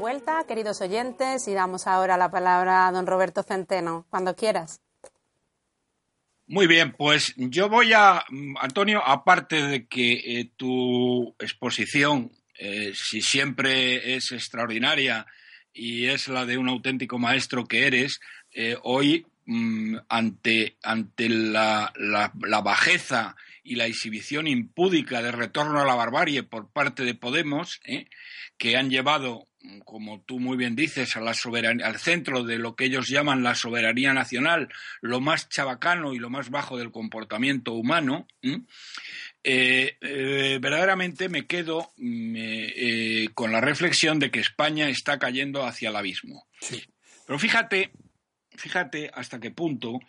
Vuelta, 0.04 0.44
queridos 0.46 0.82
oyentes, 0.82 1.48
y 1.48 1.54
damos 1.54 1.88
ahora 1.88 2.18
la 2.18 2.30
palabra 2.30 2.90
a 2.90 2.92
don 2.92 3.08
Roberto 3.08 3.42
Centeno, 3.42 4.06
cuando 4.10 4.36
quieras. 4.36 4.82
Muy 6.46 6.68
bien, 6.68 6.92
pues 6.92 7.34
yo 7.38 7.70
voy 7.70 7.94
a, 7.94 8.26
Antonio, 8.60 9.02
aparte 9.02 9.64
de 9.66 9.88
que 9.88 10.12
eh, 10.12 10.52
tu 10.58 11.34
exposición, 11.40 12.34
eh, 12.60 12.92
si 12.94 13.22
siempre 13.22 14.16
es 14.16 14.34
extraordinaria 14.34 15.26
y 15.72 16.08
es 16.08 16.28
la 16.28 16.46
de 16.46 16.58
un 16.58 16.68
auténtico 16.68 17.18
maestro 17.18 17.64
que 17.64 17.88
eres, 17.88 18.20
eh, 18.52 18.76
hoy 18.84 19.26
mm, 19.46 20.00
ante, 20.10 20.76
ante 20.84 21.30
la, 21.30 21.94
la, 21.96 22.62
bajeza 22.62 23.38
y 23.64 23.76
la 23.76 23.86
exhibición 23.86 24.48
impúdica 24.48 25.22
de 25.22 25.32
retorno 25.32 25.80
a 25.80 25.86
la 25.86 25.96
barbarie 25.96 26.44
por 26.44 26.70
parte 26.74 27.06
de 27.06 27.16
Podemos, 27.16 27.80
que 28.58 28.76
han 28.76 28.90
llevado 28.90 29.48
como 29.86 30.22
tú 30.22 30.40
muy 30.40 30.58
bien 30.58 30.76
dices, 30.76 31.16
a 31.16 31.22
la 31.22 31.32
al 31.32 32.00
centro 32.00 32.44
de 32.44 32.58
lo 32.58 32.76
que 32.76 32.86
ellos 32.86 33.08
llaman 33.08 33.44
la 33.44 33.56
soberanía 33.56 34.14
nacional, 34.14 34.70
lo 35.02 35.22
más 35.22 35.50
chabacano 35.50 36.14
y 36.14 36.20
lo 36.20 36.30
más 36.30 36.50
bajo 36.50 36.78
del 36.78 36.92
comportamiento 36.92 37.74
humano, 37.74 38.28
eh, 39.44 39.98
eh, 40.02 40.60
verdaderamente 40.62 41.30
me 41.30 41.48
quedo 41.48 41.92
mm, 41.98 42.36
eh, 42.38 43.30
con 43.34 43.52
la 43.52 43.62
reflexión 43.62 44.20
de 44.20 44.32
que 44.32 44.40
España 44.40 44.90
está 44.90 45.18
cayendo 45.18 45.66
hacia 45.66 45.90
el 45.90 45.96
abismo. 45.96 46.46
Pero 47.26 47.40
fíjate, 47.40 47.92
fíjate 48.52 49.12
hasta 49.14 49.40
qué 49.40 49.52
punto, 49.52 50.00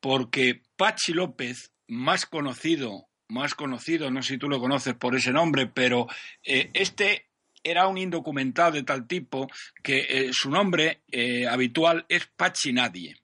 porque 0.00 0.62
Pachi 0.76 1.12
López, 1.12 1.72
más 1.88 2.24
conocido, 2.24 3.08
más 3.28 3.54
conocido, 3.54 4.10
no 4.10 4.22
sé 4.22 4.34
si 4.34 4.38
tú 4.38 4.48
lo 4.48 4.60
conoces 4.60 4.94
por 4.94 5.14
ese 5.14 5.32
nombre, 5.32 5.66
pero 5.66 6.06
este 6.42 7.26
era 7.64 7.88
un 7.88 7.98
indocumentado 7.98 8.72
de 8.72 8.82
tal 8.82 9.06
tipo 9.06 9.48
que 9.82 10.06
eh, 10.08 10.30
su 10.32 10.50
nombre 10.50 11.02
eh, 11.10 11.48
habitual 11.48 12.04
es 12.08 12.26
Pachinadie. 12.36 13.16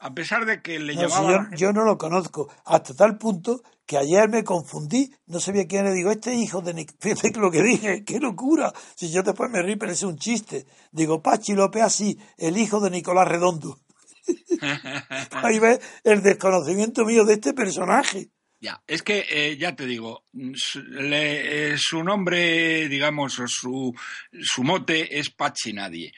A 0.00 0.14
pesar 0.14 0.46
de 0.46 0.62
que 0.62 0.78
le 0.78 0.94
llamaba... 0.94 1.50
yo, 1.56 1.72
no 1.72 1.84
lo 1.84 1.98
conozco, 1.98 2.48
hasta 2.64 2.94
tal 2.94 3.18
punto 3.18 3.62
que 3.84 3.98
ayer 3.98 4.28
me 4.28 4.44
confundí, 4.44 5.10
no 5.26 5.40
sabía 5.40 5.66
quién 5.66 5.84
le 5.84 5.92
digo, 5.92 6.10
este 6.10 6.34
hijo 6.34 6.60
de 6.60 6.74
Nic... 6.74 6.92
Fíjate 7.00 7.40
lo 7.40 7.50
que 7.50 7.62
dije, 7.62 8.04
qué 8.04 8.20
locura. 8.20 8.72
Si 8.94 9.10
yo 9.10 9.22
después 9.22 9.50
me 9.50 9.62
rí, 9.62 9.76
parece 9.76 10.06
un 10.06 10.16
chiste. 10.16 10.66
Digo, 10.92 11.20
Pachi 11.20 11.54
López 11.54 11.82
así, 11.82 12.18
el 12.36 12.56
hijo 12.58 12.80
de 12.80 12.90
Nicolás 12.90 13.26
Redondo. 13.26 13.80
Ahí 15.32 15.58
ves 15.58 15.80
el 16.04 16.22
desconocimiento 16.22 17.04
mío 17.04 17.24
de 17.24 17.34
este 17.34 17.54
personaje. 17.54 18.30
Ya, 18.60 18.82
es 18.88 19.02
que 19.02 19.24
eh, 19.30 19.56
ya 19.56 19.76
te 19.76 19.86
digo, 19.86 20.24
su, 20.54 20.80
eh, 20.80 21.76
nombre, 22.04 22.88
digamos, 22.88 23.38
o 23.38 23.46
su, 23.46 23.94
su 24.40 24.64
mote 24.64 25.18
es 25.18 25.30
Pachinadie. 25.30 26.12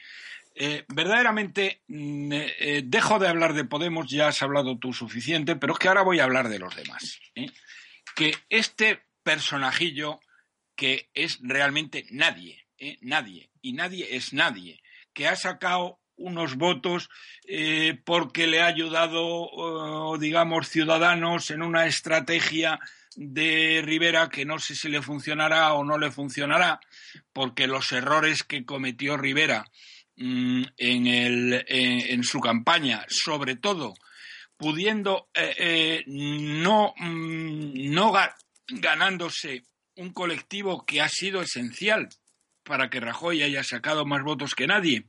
Eh, 0.55 0.83
verdaderamente, 0.87 1.83
mm, 1.87 2.33
dejo 2.83 3.19
de 3.19 3.27
hablar 3.27 3.53
de 3.53 3.65
Podemos, 3.65 4.07
ya 4.09 4.27
has 4.27 4.41
hablado 4.41 4.77
tú 4.79 4.91
suficiente, 4.91 5.55
pero 5.55 5.73
es 5.73 5.79
que 5.79 5.87
ahora 5.87 6.01
voy 6.01 6.19
a 6.19 6.23
hablar 6.23 6.49
de 6.49 6.59
los 6.59 6.75
demás. 6.75 7.19
Que 8.15 8.35
este 8.49 9.03
personajillo 9.23 10.19
que 10.75 11.09
es 11.13 11.37
realmente 11.41 12.05
nadie, 12.09 12.65
nadie, 13.01 13.51
y 13.61 13.73
nadie 13.73 14.15
es 14.15 14.33
nadie, 14.33 14.81
que 15.13 15.27
ha 15.27 15.35
sacado 15.35 16.00
unos 16.21 16.55
votos 16.55 17.09
eh, 17.47 17.99
porque 18.05 18.47
le 18.47 18.61
ha 18.61 18.67
ayudado, 18.67 20.17
digamos, 20.17 20.69
Ciudadanos 20.69 21.51
en 21.51 21.61
una 21.61 21.85
estrategia 21.85 22.79
de 23.15 23.81
Rivera 23.83 24.29
que 24.29 24.45
no 24.45 24.59
sé 24.59 24.75
si 24.75 24.89
le 24.89 25.01
funcionará 25.01 25.73
o 25.73 25.83
no 25.83 25.97
le 25.97 26.11
funcionará, 26.11 26.79
porque 27.33 27.67
los 27.67 27.91
errores 27.91 28.43
que 28.43 28.65
cometió 28.65 29.17
Rivera 29.17 29.65
mm, 30.15 30.63
en, 30.77 31.07
el, 31.07 31.65
en, 31.67 32.23
su 32.23 32.39
campaña, 32.39 33.05
sobre 33.09 33.55
todo 33.55 33.93
pudiendo 34.57 35.29
eh, 35.33 35.55
eh, 35.57 36.03
no, 36.07 36.93
mm, 36.97 37.91
no 37.91 38.13
ganándose 38.67 39.63
un 39.95 40.13
colectivo 40.13 40.85
que 40.85 41.01
ha 41.01 41.09
sido 41.09 41.41
esencial 41.41 42.09
para 42.63 42.89
que 42.89 42.99
Rajoy 42.99 43.41
haya 43.41 43.63
sacado 43.63 44.05
más 44.05 44.23
votos 44.23 44.55
que 44.55 44.67
nadie, 44.67 45.07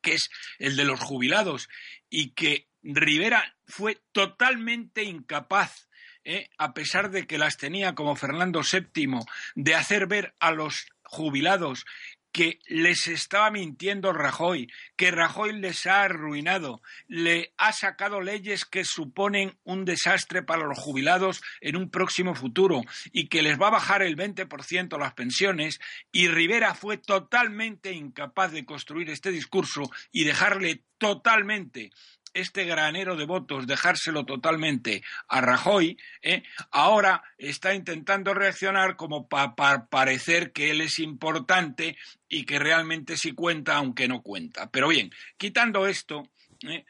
que 0.00 0.14
es 0.14 0.30
el 0.58 0.76
de 0.76 0.84
los 0.84 1.00
jubilados, 1.00 1.68
y 2.08 2.30
que 2.30 2.68
Rivera 2.82 3.56
fue 3.66 4.00
totalmente 4.12 5.04
incapaz, 5.04 5.88
¿eh? 6.24 6.48
a 6.58 6.74
pesar 6.74 7.10
de 7.10 7.26
que 7.26 7.38
las 7.38 7.56
tenía 7.56 7.94
como 7.94 8.16
Fernando 8.16 8.62
VII, 8.62 9.20
de 9.54 9.74
hacer 9.74 10.06
ver 10.06 10.34
a 10.40 10.52
los 10.52 10.86
jubilados 11.02 11.84
que 12.32 12.60
les 12.66 13.08
estaba 13.08 13.50
mintiendo 13.50 14.12
Rajoy, 14.12 14.70
que 14.96 15.10
Rajoy 15.10 15.58
les 15.58 15.86
ha 15.86 16.02
arruinado, 16.02 16.80
le 17.08 17.52
ha 17.56 17.72
sacado 17.72 18.20
leyes 18.20 18.64
que 18.64 18.84
suponen 18.84 19.58
un 19.64 19.84
desastre 19.84 20.42
para 20.42 20.66
los 20.66 20.78
jubilados 20.78 21.42
en 21.60 21.76
un 21.76 21.90
próximo 21.90 22.34
futuro 22.34 22.82
y 23.12 23.28
que 23.28 23.42
les 23.42 23.60
va 23.60 23.68
a 23.68 23.72
bajar 23.72 24.02
el 24.02 24.16
20% 24.16 24.98
las 24.98 25.14
pensiones, 25.14 25.80
y 26.12 26.28
Rivera 26.28 26.74
fue 26.74 26.96
totalmente 26.98 27.92
incapaz 27.92 28.52
de 28.52 28.64
construir 28.64 29.10
este 29.10 29.30
discurso 29.30 29.90
y 30.12 30.24
dejarle 30.24 30.82
totalmente 30.98 31.90
este 32.34 32.64
granero 32.64 33.16
de 33.16 33.24
votos, 33.24 33.66
dejárselo 33.66 34.24
totalmente 34.24 35.02
a 35.28 35.40
Rajoy, 35.40 35.98
¿eh? 36.22 36.42
ahora 36.70 37.22
está 37.38 37.74
intentando 37.74 38.34
reaccionar 38.34 38.96
como 38.96 39.28
para 39.28 39.86
parecer 39.86 40.52
que 40.52 40.70
él 40.70 40.80
es 40.80 40.98
importante 40.98 41.96
y 42.28 42.44
que 42.44 42.58
realmente 42.58 43.16
sí 43.16 43.32
cuenta, 43.32 43.76
aunque 43.76 44.08
no 44.08 44.22
cuenta. 44.22 44.70
Pero 44.70 44.88
bien, 44.88 45.10
quitando 45.36 45.86
esto, 45.86 46.28
¿eh? 46.68 46.84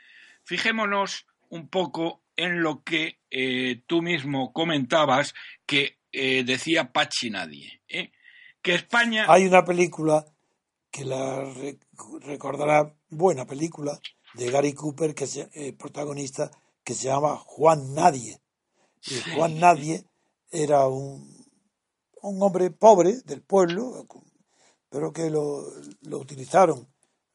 fijémonos 0.45 1.27
un 1.49 1.69
poco 1.69 2.23
en 2.37 2.63
lo 2.63 2.83
que 2.83 3.19
eh, 3.31 3.83
tú 3.87 4.03
mismo 4.03 4.53
comentabas 4.53 5.35
que 5.67 5.99
decía 6.13 6.91
Pachi 6.93 7.31
Nadie. 7.31 7.81
Que 8.63 8.75
España. 8.75 9.27
Hay 9.29 9.47
una 9.47 9.65
película 9.65 10.27
que 10.91 11.05
la 11.05 11.45
recordará, 12.21 12.93
buena 13.09 13.47
película, 13.47 14.01
de 14.35 14.51
Gary 14.51 14.75
Cooper, 14.75 15.15
que 15.15 15.25
es 15.25 15.37
eh, 15.37 15.73
protagonista, 15.73 16.51
que 16.85 16.95
se 16.95 17.09
llama 17.09 17.37
Juan 17.37 17.95
Nadie. 17.95 18.41
Y 19.03 19.35
Juan 19.35 19.59
Nadie 19.59 20.05
era 20.51 20.87
un, 20.89 21.47
un 22.23 22.43
hombre 22.43 22.71
pobre 22.71 23.21
del 23.25 23.43
pueblo, 23.43 24.07
pero 24.89 25.13
que 25.13 25.31
lo, 25.31 25.65
lo 26.03 26.19
utilizaron 26.19 26.89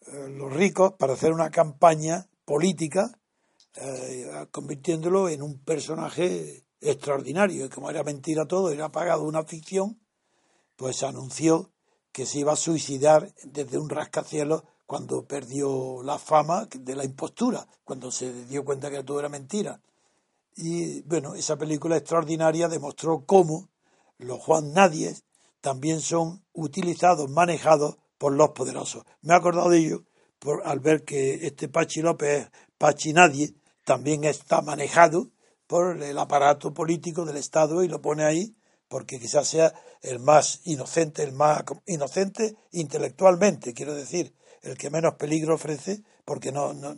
eh, 0.07 0.29
los 0.29 0.53
ricos 0.53 0.93
para 0.93 1.13
hacer 1.13 1.31
una 1.31 1.49
campaña 1.49 2.27
política, 2.45 3.19
eh, 3.75 4.47
convirtiéndolo 4.51 5.29
en 5.29 5.41
un 5.41 5.59
personaje 5.59 6.65
extraordinario. 6.81 7.65
Y 7.65 7.69
como 7.69 7.89
era 7.89 8.03
mentira 8.03 8.45
todo, 8.45 8.71
era 8.71 8.91
pagado 8.91 9.23
una 9.23 9.43
ficción, 9.43 9.99
pues 10.75 11.03
anunció 11.03 11.71
que 12.11 12.25
se 12.25 12.39
iba 12.39 12.53
a 12.53 12.57
suicidar 12.57 13.33
desde 13.43 13.77
un 13.77 13.89
rascacielos 13.89 14.63
cuando 14.85 15.25
perdió 15.25 16.01
la 16.03 16.19
fama 16.19 16.67
de 16.71 16.95
la 16.95 17.05
impostura, 17.05 17.67
cuando 17.83 18.11
se 18.11 18.45
dio 18.45 18.63
cuenta 18.63 18.91
que 18.91 19.03
todo 19.03 19.19
era 19.19 19.29
mentira. 19.29 19.81
Y 20.55 21.01
bueno, 21.01 21.35
esa 21.35 21.57
película 21.57 21.97
extraordinaria 21.97 22.67
demostró 22.67 23.25
cómo 23.25 23.69
los 24.17 24.39
Juan 24.39 24.71
Nadies 24.73 25.23
también 25.61 25.99
son 26.01 26.45
utilizados, 26.53 27.29
manejados 27.29 27.97
por 28.17 28.33
los 28.33 28.49
poderosos. 28.51 29.03
Me 29.21 29.33
he 29.33 29.37
acordado 29.37 29.69
de 29.69 29.79
ello 29.79 30.05
por, 30.39 30.65
al 30.65 30.79
ver 30.79 31.03
que 31.03 31.45
este 31.47 31.67
Pachi 31.67 32.01
López 32.01 32.49
Pachi 32.77 33.13
Nadie, 33.13 33.55
también 33.85 34.23
está 34.23 34.61
manejado 34.61 35.31
por 35.67 36.01
el 36.01 36.17
aparato 36.17 36.73
político 36.73 37.25
del 37.25 37.37
Estado 37.37 37.83
y 37.83 37.87
lo 37.87 38.01
pone 38.01 38.23
ahí 38.23 38.55
porque 38.87 39.19
quizás 39.19 39.47
sea 39.47 39.73
el 40.01 40.19
más 40.19 40.61
inocente, 40.65 41.23
el 41.23 41.31
más 41.31 41.63
inocente 41.85 42.55
intelectualmente, 42.71 43.73
quiero 43.73 43.95
decir, 43.95 44.35
el 44.65 44.77
que 44.77 44.89
menos 44.89 45.15
peligro 45.15 45.55
ofrece 45.55 46.01
porque 46.25 46.51
no, 46.51 46.73
no, 46.73 46.95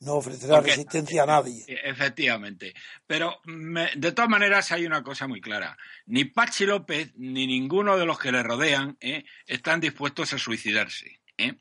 no 0.00 0.14
ofrecerá 0.14 0.60
resistencia 0.60 1.24
a 1.24 1.26
nadie. 1.26 1.64
E, 1.66 1.90
efectivamente. 1.90 2.74
Pero 3.06 3.40
de 3.44 4.12
todas 4.12 4.30
maneras 4.30 4.70
hay 4.72 4.86
una 4.86 5.02
cosa 5.02 5.26
muy 5.26 5.40
clara. 5.40 5.76
Ni 6.06 6.24
Pachi 6.24 6.66
López 6.66 7.12
ni 7.16 7.46
ninguno 7.46 7.96
de 7.96 8.06
los 8.06 8.18
que 8.18 8.32
le 8.32 8.42
rodean 8.42 8.96
¿eh? 9.00 9.24
están 9.46 9.80
dispuestos 9.80 10.32
a 10.32 10.38
suicidarse. 10.38 11.20
¿eh? 11.36 11.54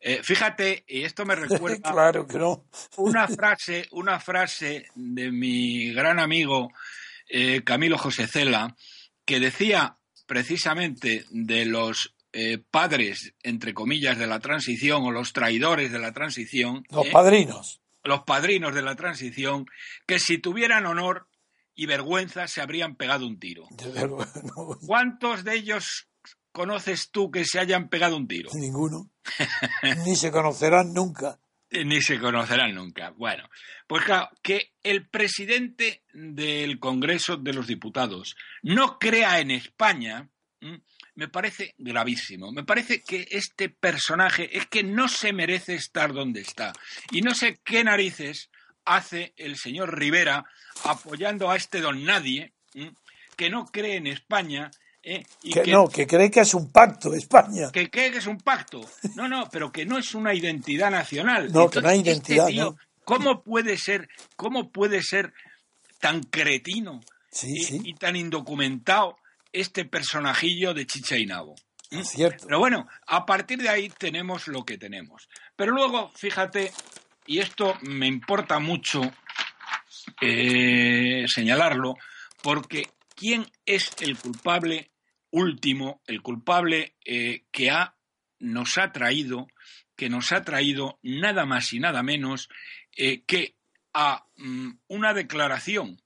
Eh, 0.00 0.20
fíjate, 0.22 0.84
y 0.88 1.04
esto 1.04 1.24
me 1.24 1.34
recuerda 1.36 1.92
claro 1.92 2.26
que 2.26 2.38
no. 2.38 2.64
una 2.96 3.28
frase, 3.28 3.86
una 3.92 4.18
frase 4.18 4.86
de 4.94 5.30
mi 5.30 5.92
gran 5.92 6.18
amigo 6.18 6.72
Camilo 7.62 7.96
José 7.96 8.26
Cela, 8.26 8.74
que 9.24 9.38
decía 9.38 9.96
precisamente 10.26 11.24
de 11.30 11.64
los 11.64 12.12
eh, 12.32 12.58
padres, 12.58 13.34
entre 13.42 13.74
comillas, 13.74 14.18
de 14.18 14.26
la 14.26 14.40
transición 14.40 15.02
o 15.04 15.10
los 15.10 15.32
traidores 15.32 15.90
de 15.90 15.98
la 15.98 16.12
transición. 16.12 16.84
Los 16.90 17.06
¿eh? 17.06 17.10
padrinos. 17.12 17.80
Los 18.04 18.22
padrinos 18.22 18.74
de 18.74 18.82
la 18.82 18.96
transición, 18.96 19.66
que 20.06 20.18
si 20.18 20.38
tuvieran 20.38 20.86
honor 20.86 21.28
y 21.74 21.86
vergüenza 21.86 22.46
se 22.46 22.60
habrían 22.60 22.94
pegado 22.96 23.26
un 23.26 23.38
tiro. 23.38 23.66
¿Cuántos 24.86 25.44
de 25.44 25.56
ellos 25.56 26.08
conoces 26.52 27.10
tú 27.10 27.30
que 27.30 27.44
se 27.44 27.58
hayan 27.58 27.88
pegado 27.88 28.16
un 28.16 28.28
tiro? 28.28 28.50
Ninguno. 28.54 29.10
Ni 30.06 30.16
se 30.16 30.30
conocerán 30.30 30.92
nunca. 30.92 31.40
Ni 31.70 32.00
se 32.00 32.18
conocerán 32.18 32.74
nunca. 32.74 33.10
Bueno, 33.10 33.48
pues 33.86 34.04
claro, 34.04 34.28
que 34.42 34.72
el 34.82 35.08
presidente 35.08 36.04
del 36.12 36.78
Congreso 36.80 37.36
de 37.36 37.52
los 37.52 37.66
Diputados 37.66 38.36
no 38.62 38.98
crea 38.98 39.40
en 39.40 39.50
España 39.50 40.28
me 41.20 41.28
parece 41.28 41.74
gravísimo. 41.76 42.50
Me 42.50 42.64
parece 42.64 43.02
que 43.02 43.28
este 43.30 43.68
personaje 43.68 44.56
es 44.56 44.66
que 44.68 44.82
no 44.82 45.06
se 45.06 45.34
merece 45.34 45.74
estar 45.74 46.14
donde 46.14 46.40
está. 46.40 46.72
Y 47.10 47.20
no 47.20 47.34
sé 47.34 47.60
qué 47.62 47.84
narices 47.84 48.48
hace 48.86 49.34
el 49.36 49.58
señor 49.58 49.98
Rivera 49.98 50.46
apoyando 50.84 51.50
a 51.50 51.56
este 51.56 51.82
don 51.82 52.06
nadie 52.06 52.54
que 53.36 53.50
no 53.50 53.66
cree 53.66 53.96
en 53.96 54.06
España. 54.06 54.70
¿eh? 55.02 55.22
Y 55.42 55.52
que, 55.52 55.66
no, 55.66 55.88
que 55.88 56.06
cree 56.06 56.30
que 56.30 56.40
es 56.40 56.54
un 56.54 56.72
pacto 56.72 57.12
España. 57.12 57.70
Que 57.70 57.90
cree 57.90 58.10
que 58.10 58.16
es 58.16 58.26
un 58.26 58.38
pacto. 58.38 58.80
No, 59.14 59.28
no, 59.28 59.46
pero 59.52 59.70
que 59.70 59.84
no 59.84 59.98
es 59.98 60.14
una 60.14 60.32
identidad 60.32 60.90
nacional. 60.90 61.52
No, 61.52 61.68
que 61.68 61.82
no 61.82 61.90
hay 61.90 61.98
este 61.98 62.12
identidad. 62.32 62.74
¿Cómo 63.04 63.42
puede 63.42 63.76
ser, 63.76 64.08
cómo 64.36 64.70
puede 64.70 65.02
ser 65.02 65.34
tan 66.00 66.22
cretino 66.22 67.02
y 67.42 67.92
tan 67.96 68.16
indocumentado 68.16 69.18
este 69.52 69.84
personajillo 69.84 70.74
de 70.74 70.86
Chicha 70.86 71.16
y 71.16 71.26
Nabo. 71.26 71.54
Cierto. 72.02 72.46
Pero 72.46 72.58
bueno, 72.60 72.88
a 73.06 73.26
partir 73.26 73.58
de 73.58 73.68
ahí 73.68 73.88
tenemos 73.88 74.46
lo 74.46 74.64
que 74.64 74.78
tenemos. 74.78 75.28
Pero 75.56 75.72
luego, 75.72 76.12
fíjate, 76.14 76.72
y 77.26 77.38
esto 77.38 77.76
me 77.82 78.06
importa 78.06 78.60
mucho 78.60 79.02
eh, 80.20 81.24
señalarlo, 81.26 81.94
porque 82.42 82.88
¿quién 83.16 83.50
es 83.66 83.90
el 84.00 84.16
culpable 84.16 84.92
último, 85.30 86.00
el 86.06 86.22
culpable 86.22 86.96
eh, 87.04 87.44
que 87.50 87.70
ha, 87.70 87.96
nos 88.38 88.78
ha 88.78 88.92
traído, 88.92 89.48
que 89.96 90.08
nos 90.08 90.32
ha 90.32 90.44
traído 90.44 90.98
nada 91.02 91.44
más 91.44 91.72
y 91.72 91.80
nada 91.80 92.02
menos 92.02 92.48
eh, 92.96 93.22
que 93.24 93.56
a 93.92 94.26
mm, 94.36 94.70
una 94.88 95.14
declaración 95.14 96.00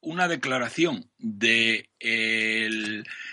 una 0.00 0.28
declaración 0.28 1.10
de, 1.18 1.90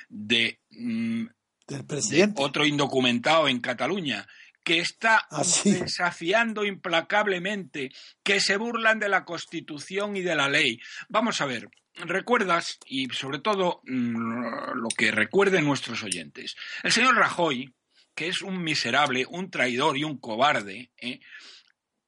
de, 0.10 0.60
mm, 0.72 1.26
del 1.68 1.86
presidente. 1.86 2.42
otro 2.42 2.66
indocumentado 2.66 3.48
en 3.48 3.60
Cataluña 3.60 4.28
que 4.64 4.80
está 4.80 5.28
ah, 5.30 5.44
desafiando 5.66 6.64
implacablemente, 6.64 7.92
que 8.24 8.40
se 8.40 8.58
burlan 8.58 9.00
de 9.00 9.10
la 9.10 9.26
Constitución 9.26 10.16
y 10.16 10.22
de 10.22 10.36
la 10.36 10.48
ley. 10.48 10.80
Vamos 11.10 11.42
a 11.42 11.46
ver, 11.46 11.70
recuerdas, 11.96 12.80
y 12.86 13.10
sobre 13.10 13.40
todo 13.40 13.82
mm, 13.84 14.76
lo 14.76 14.88
que 14.98 15.12
recuerden 15.12 15.66
nuestros 15.66 16.02
oyentes, 16.04 16.56
el 16.84 16.92
señor 16.92 17.16
Rajoy, 17.16 17.74
que 18.16 18.28
es 18.28 18.42
un 18.42 18.64
miserable, 18.64 19.26
un 19.28 19.50
traidor 19.50 19.98
y 19.98 20.04
un 20.04 20.18
cobarde, 20.18 20.92
¿eh? 20.98 21.20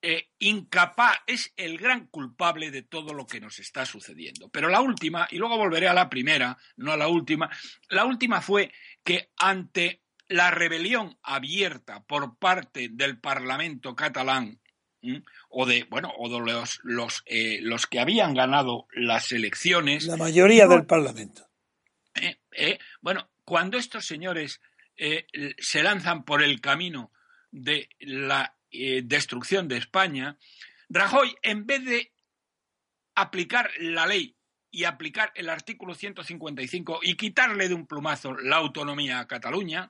Eh, 0.08 0.30
incapaz, 0.38 1.18
es 1.26 1.52
el 1.58 1.80
gran 1.80 2.06
culpable 2.06 2.70
de 2.70 2.84
todo 2.84 3.12
lo 3.12 3.26
que 3.26 3.40
nos 3.40 3.58
está 3.58 3.88
sucediendo. 3.88 4.50
Pero 4.50 4.70
la 4.70 4.80
última, 4.80 5.28
y 5.32 5.38
luego 5.40 5.58
volveré 5.58 5.88
a 5.88 5.96
la 5.96 6.12
primera, 6.12 6.60
no 6.78 6.92
a 6.92 6.98
la 6.98 7.08
última, 7.08 7.50
la 7.90 8.06
última 8.06 8.40
fue 8.40 8.72
que 9.04 9.32
ante 9.36 10.04
la 10.28 10.52
rebelión 10.52 11.18
abierta 11.24 12.04
por 12.04 12.38
parte 12.38 12.90
del 12.92 13.20
Parlamento 13.20 13.96
catalán 13.96 14.60
o 15.50 15.66
de 15.66 15.86
bueno 15.86 16.14
o 16.20 16.30
de 16.30 16.52
los 16.52 16.80
los, 16.84 17.24
eh, 17.26 17.58
los 17.62 17.88
que 17.88 18.00
habían 18.00 18.36
ganado 18.36 18.86
las 18.92 19.32
elecciones 19.32 20.06
la 20.06 20.18
mayoría 20.18 20.68
del 20.68 20.86
Parlamento 20.86 21.48
eh, 22.16 22.78
bueno 23.02 23.30
cuando 23.44 23.78
estos 23.78 24.06
señores 24.06 24.62
se 24.96 25.84
lanzan 25.84 26.26
por 26.26 26.42
el 26.42 26.60
camino 26.60 27.12
de 27.52 27.90
la 28.00 28.55
eh, 28.78 29.02
destrucción 29.04 29.68
de 29.68 29.78
España, 29.78 30.38
Rajoy, 30.90 31.36
en 31.42 31.66
vez 31.66 31.84
de 31.84 32.12
aplicar 33.16 33.72
la 33.80 34.06
ley 34.06 34.36
y 34.72 34.84
aplicar 34.84 35.32
el 35.36 35.50
artículo 35.50 35.96
155 35.96 37.00
y 37.02 37.16
quitarle 37.16 37.68
de 37.70 37.74
un 37.74 37.88
plumazo 37.88 38.34
la 38.36 38.58
autonomía 38.58 39.20
a 39.20 39.28
Cataluña, 39.28 39.88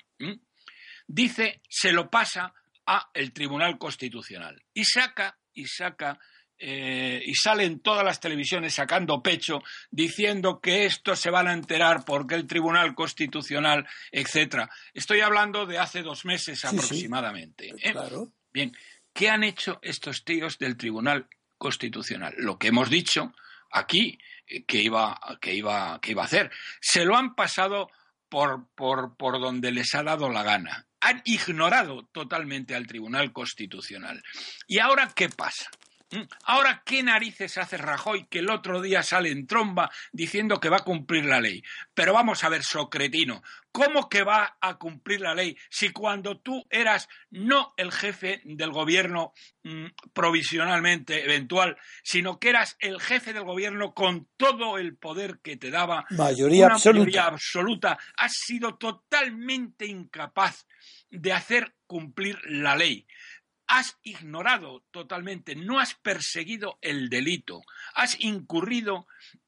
dice, 1.07 1.61
se 1.67 1.91
lo 1.91 2.09
pasa 2.09 2.53
a 2.85 3.09
el 3.13 3.33
Tribunal 3.33 3.77
Constitucional 3.77 4.61
y 4.73 4.85
saca 4.85 5.37
y 5.53 5.65
saca 5.65 6.19
eh, 6.57 7.21
y 7.25 7.33
salen 7.33 7.79
todas 7.79 8.05
las 8.05 8.19
televisiones 8.19 8.75
sacando 8.75 9.21
pecho 9.21 9.61
diciendo 9.91 10.61
que 10.61 10.85
esto 10.85 11.15
se 11.15 11.29
van 11.29 11.47
a 11.47 11.53
enterar 11.53 12.05
porque 12.05 12.35
el 12.35 12.47
Tribunal 12.47 12.95
Constitucional, 12.95 13.85
etcétera. 14.11 14.69
Estoy 14.93 15.19
hablando 15.19 15.65
de 15.65 15.79
hace 15.79 16.01
dos 16.01 16.23
meses 16.23 16.63
aproximadamente. 16.63 17.69
¿eh? 17.69 17.91
Claro. 17.91 18.31
Bien, 18.55 18.71
¿qué 19.13 19.29
han 19.29 19.43
hecho 19.43 19.79
estos 19.81 20.23
tíos 20.23 20.57
del 20.57 20.77
Tribunal 20.77 21.27
Constitucional? 21.57 22.33
Lo 22.37 22.57
que 22.57 22.69
hemos 22.69 22.89
dicho 22.89 23.33
aquí 23.69 24.17
eh, 24.47 24.63
que 24.63 24.81
iba, 24.81 25.19
que 25.41 25.53
iba, 25.53 25.99
que 25.99 26.11
iba 26.11 26.21
a 26.21 26.25
hacer. 26.25 26.49
Se 26.79 27.03
lo 27.03 27.17
han 27.17 27.35
pasado 27.35 27.91
por, 28.29 28.69
por, 28.73 29.17
por 29.17 29.41
donde 29.41 29.73
les 29.73 29.93
ha 29.93 30.03
dado 30.03 30.29
la 30.29 30.43
gana. 30.43 30.87
Han 31.01 31.21
ignorado 31.25 32.05
totalmente 32.13 32.75
al 32.75 32.87
Tribunal 32.87 33.33
Constitucional. 33.33 34.23
¿Y 34.67 34.79
ahora 34.79 35.11
qué 35.13 35.27
pasa? 35.27 35.69
¿Mm? 36.15 36.23
Ahora, 36.45 36.83
¿qué 36.85 37.03
narices 37.03 37.57
hace 37.57 37.77
Rajoy 37.77 38.27
que 38.27 38.39
el 38.39 38.49
otro 38.49 38.81
día 38.81 39.03
sale 39.03 39.29
en 39.29 39.47
tromba 39.47 39.91
diciendo 40.11 40.59
que 40.59 40.69
va 40.69 40.77
a 40.77 40.83
cumplir 40.83 41.25
la 41.25 41.41
ley? 41.41 41.61
Pero 41.93 42.13
vamos 42.13 42.43
a 42.43 42.49
ver, 42.49 42.63
Socretino, 42.63 43.43
¿cómo 43.71 44.07
que 44.07 44.23
va 44.23 44.57
a 44.61 44.77
cumplir 44.77 45.21
la 45.21 45.35
ley 45.35 45.57
si 45.69 45.89
cuando 45.89 46.39
tú 46.39 46.65
eras 46.69 47.09
no 47.31 47.73
el 47.77 47.91
jefe 47.91 48.41
del 48.45 48.71
gobierno 48.71 49.33
mm, 49.63 49.87
provisionalmente 50.13 51.23
eventual, 51.25 51.77
sino 52.03 52.39
que 52.39 52.49
eras 52.49 52.77
el 52.79 53.01
jefe 53.01 53.33
del 53.33 53.43
gobierno 53.43 53.93
con 53.93 54.29
todo 54.37 54.77
el 54.77 54.95
poder 54.95 55.39
que 55.39 55.57
te 55.57 55.71
daba 55.71 56.05
mayoría 56.11 56.67
absoluta. 56.67 56.99
mayoría 56.99 57.25
absoluta, 57.25 57.97
has 58.17 58.31
sido 58.33 58.75
totalmente 58.75 59.85
incapaz 59.85 60.67
de 61.09 61.33
hacer 61.33 61.75
cumplir 61.87 62.39
la 62.45 62.75
ley? 62.75 63.05
Has 63.67 63.97
ignorado 64.03 64.83
totalmente, 64.91 65.55
no 65.55 65.79
has 65.79 65.95
perseguido 65.95 66.77
el 66.81 67.09
delito, 67.09 67.61
has 67.93 68.19
incurrido 68.19 69.07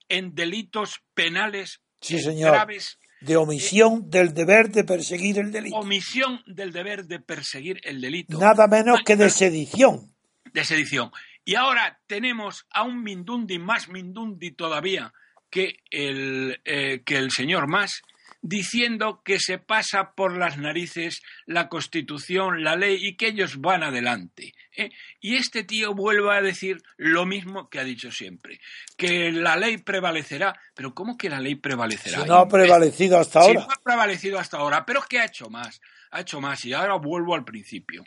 en 0.10 0.36
delitos 0.36 1.02
penales 1.14 1.82
graves. 2.02 3.00
De 3.20 3.36
omisión 3.36 4.10
del 4.10 4.34
deber 4.34 4.70
de 4.70 4.84
perseguir 4.84 5.40
el 5.40 5.52
delito. 5.52 5.78
Omisión 5.78 6.44
del 6.46 6.72
deber 6.72 7.06
de 7.06 7.20
perseguir 7.20 7.80
el 7.84 8.00
delito. 8.00 8.38
Nada 8.40 8.68
menos 8.68 9.02
que 9.04 9.16
de 9.16 9.30
sedición. 9.30 10.14
De 10.54 10.64
sedición. 10.64 11.12
Y 11.44 11.56
ahora 11.56 12.00
tenemos 12.06 12.68
a 12.70 12.84
un 12.84 13.02
Mindundi 13.02 13.58
más 13.58 13.90
Mindundi 13.90 14.52
todavía 14.52 15.14
que 15.50 15.78
el, 15.90 16.60
eh, 16.66 17.02
que 17.06 17.18
el 17.18 17.32
señor 17.32 17.68
Más, 17.68 18.02
diciendo 18.42 19.22
que 19.24 19.40
se 19.40 19.58
pasa 19.58 20.12
por 20.16 20.38
las 20.38 20.58
narices 20.58 21.22
la 21.46 21.70
Constitución, 21.70 22.64
la 22.64 22.76
ley 22.76 22.98
y 23.00 23.16
que 23.16 23.28
ellos 23.28 23.60
van 23.60 23.84
adelante. 23.84 24.54
¿eh? 24.76 24.92
Y 25.20 25.36
este 25.36 25.64
tío 25.64 25.94
vuelve 25.94 26.36
a 26.36 26.42
decir 26.42 26.82
lo 26.98 27.26
mismo 27.26 27.70
que 27.70 27.80
ha 27.80 27.84
dicho 27.84 28.12
siempre, 28.12 28.60
que 28.96 29.32
la 29.32 29.56
ley 29.56 29.78
prevalecerá. 29.78 30.60
Pero 30.76 30.94
¿cómo 30.94 31.18
que 31.18 31.30
la 31.30 31.40
ley 31.40 31.56
prevalecerá? 31.56 32.22
Si 32.22 32.28
no 32.28 32.36
ha 32.36 32.48
prevalecido 32.48 33.20
hasta 33.20 33.40
ahora. 33.40 33.62
No 33.62 33.68
ha 33.72 33.84
prevalecido 33.84 34.40
hasta 34.40 34.58
ahora, 34.58 34.86
pero 34.86 35.00
es 35.00 35.06
que 35.08 35.20
ha 35.20 35.26
hecho 35.26 35.50
más 35.50 35.82
ha 36.12 36.22
hecho 36.22 36.42
más 36.42 36.64
y 36.66 36.74
ahora 36.74 36.96
vuelvo 36.96 37.36
al 37.36 37.44
principio. 37.44 38.04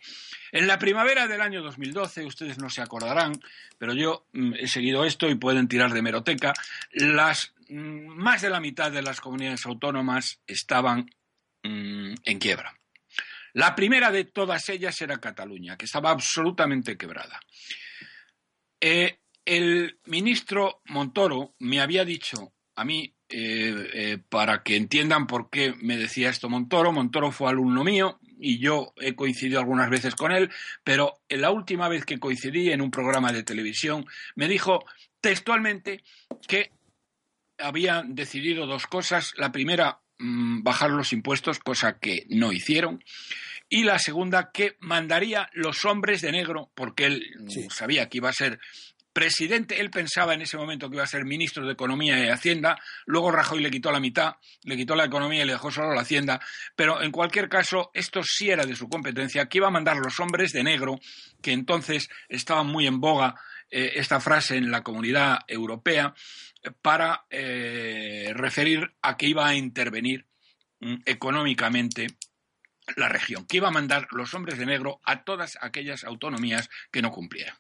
En 0.53 0.67
la 0.67 0.79
primavera 0.79 1.27
del 1.27 1.41
año 1.41 1.63
2012, 1.63 2.25
ustedes 2.25 2.59
no 2.59 2.71
se 2.71 2.83
acordarán, 2.83 3.33
pero 3.79 3.95
yo 3.95 4.25
mm, 4.33 4.55
he 4.59 4.69
seguido 4.69 5.05
esto 5.05 5.29
y 5.29 5.35
pueden 5.35 5.69
tirar 5.69 5.93
de 5.93 6.03
meroteca, 6.03 6.53
las 6.93 7.53
más 7.71 8.43
de 8.43 8.51
la 8.51 8.61
mitad 8.61 8.91
de 8.91 9.03
las 9.03 9.21
comunidades 9.21 9.67
autónomas 9.67 10.41
estaban 10.47 11.11
mm, 11.63 12.15
en 12.25 12.39
quiebra. 12.39 12.75
La 13.53 13.75
primera 13.75 14.11
de 14.11 14.25
todas 14.25 14.69
ellas 14.69 15.01
era 15.01 15.19
Cataluña, 15.19 15.77
que 15.77 15.87
estaba 15.87 16.11
absolutamente 16.11 16.97
quebrada. 16.97 17.41
Eh, 18.81 19.19
el 19.45 19.99
ministro 20.07 20.83
Montoro 20.87 21.55
me 21.59 21.81
había 21.81 22.05
dicho 22.05 22.53
a 22.77 22.85
mí 22.85 23.15
eh, 23.29 23.91
eh, 23.93 24.19
para 24.29 24.63
que 24.63 24.77
entiendan 24.77 25.27
por 25.27 25.51
qué 25.51 25.75
me 25.81 25.97
decía 25.97 26.31
esto 26.31 26.49
Montoro. 26.49 26.93
Montoro 26.93 27.31
fue 27.31 27.51
alumno 27.51 27.85
mío 27.85 28.19
y 28.39 28.59
yo 28.59 28.93
he 28.97 29.15
coincidido 29.15 29.61
algunas 29.61 29.91
veces 29.91 30.15
con 30.15 30.33
él, 30.33 30.51
pero 30.83 31.21
la 31.29 31.51
última 31.51 31.89
vez 31.89 32.05
que 32.05 32.19
coincidí 32.19 32.73
en 32.73 32.81
un 32.81 32.91
programa 32.91 33.33
de 33.33 33.43
televisión 33.43 34.07
me 34.35 34.49
dijo 34.49 34.85
textualmente 35.21 36.03
que 36.49 36.73
habían 37.63 38.15
decidido 38.15 38.67
dos 38.67 38.87
cosas. 38.87 39.33
La 39.37 39.53
primera, 39.53 40.01
mm, 40.19 40.63
bajar 40.63 40.91
los 40.91 41.13
impuestos, 41.13 41.59
cosa 41.59 41.99
que 41.99 42.27
no 42.29 42.53
hicieron. 42.53 43.03
Y 43.69 43.85
la 43.85 43.99
segunda, 43.99 44.51
que 44.53 44.77
mandaría 44.81 45.49
los 45.53 45.85
hombres 45.85 46.21
de 46.23 46.33
negro, 46.33 46.71
porque 46.75 47.07
él 47.07 47.25
sabía 47.71 48.09
que 48.09 48.19
iba 48.19 48.29
a 48.29 48.33
ser 48.33 48.59
presidente, 49.13 49.81
él 49.81 49.91
pensaba 49.91 50.35
en 50.35 50.43
ese 50.43 50.57
momento 50.57 50.89
que 50.89 50.97
iba 50.97 51.05
a 51.05 51.09
ser 51.09 51.25
ministro 51.25 51.67
de 51.67 51.73
Economía 51.73 52.25
y 52.25 52.29
Hacienda, 52.29 52.79
luego 53.07 53.33
Rajoy 53.33 53.61
le 53.61 53.71
quitó 53.71 53.91
la 53.91 54.01
mitad, 54.01 54.37
le 54.65 54.77
quitó 54.77 54.95
la 54.95 55.05
economía 55.05 55.43
y 55.43 55.47
le 55.47 55.53
dejó 55.53 55.71
solo 55.71 55.95
la 55.95 56.03
Hacienda, 56.03 56.41
pero 56.77 57.03
en 57.03 57.11
cualquier 57.11 57.49
caso, 57.49 57.91
esto 57.95 58.23
sí 58.23 58.51
era 58.51 58.65
de 58.65 58.77
su 58.77 58.89
competencia, 58.89 59.47
que 59.47 59.59
iba 59.59 59.69
a 59.69 59.73
mandar 59.73 59.97
los 59.97 60.19
hombres 60.21 60.53
de 60.53 60.63
negro, 60.63 61.01
que 61.43 61.53
entonces 61.53 62.09
estaban 62.29 62.67
muy 62.67 62.87
en 62.87 63.01
boga 63.01 63.35
eh, 63.71 63.93
esta 63.97 64.21
frase 64.21 64.57
en 64.57 64.71
la 64.71 64.83
comunidad 64.83 65.41
europea, 65.47 66.15
para 66.83 67.27
eh, 67.31 68.33
referir 68.35 68.95
a 69.03 69.17
que 69.17 69.27
iba 69.27 69.47
a 69.47 69.55
intervenir 69.55 70.27
mm, 70.81 70.97
económicamente 71.07 72.09
la 72.97 73.09
región, 73.09 73.47
que 73.47 73.59
iba 73.59 73.69
a 73.69 73.73
mandar 73.73 74.09
los 74.11 74.35
hombres 74.35 74.59
de 74.59 74.67
negro 74.67 75.01
a 75.05 75.25
todas 75.25 75.59
aquellas 75.61 76.05
autonomías 76.05 76.69
que 76.91 77.03
no 77.03 77.11
cumplieran. 77.11 77.57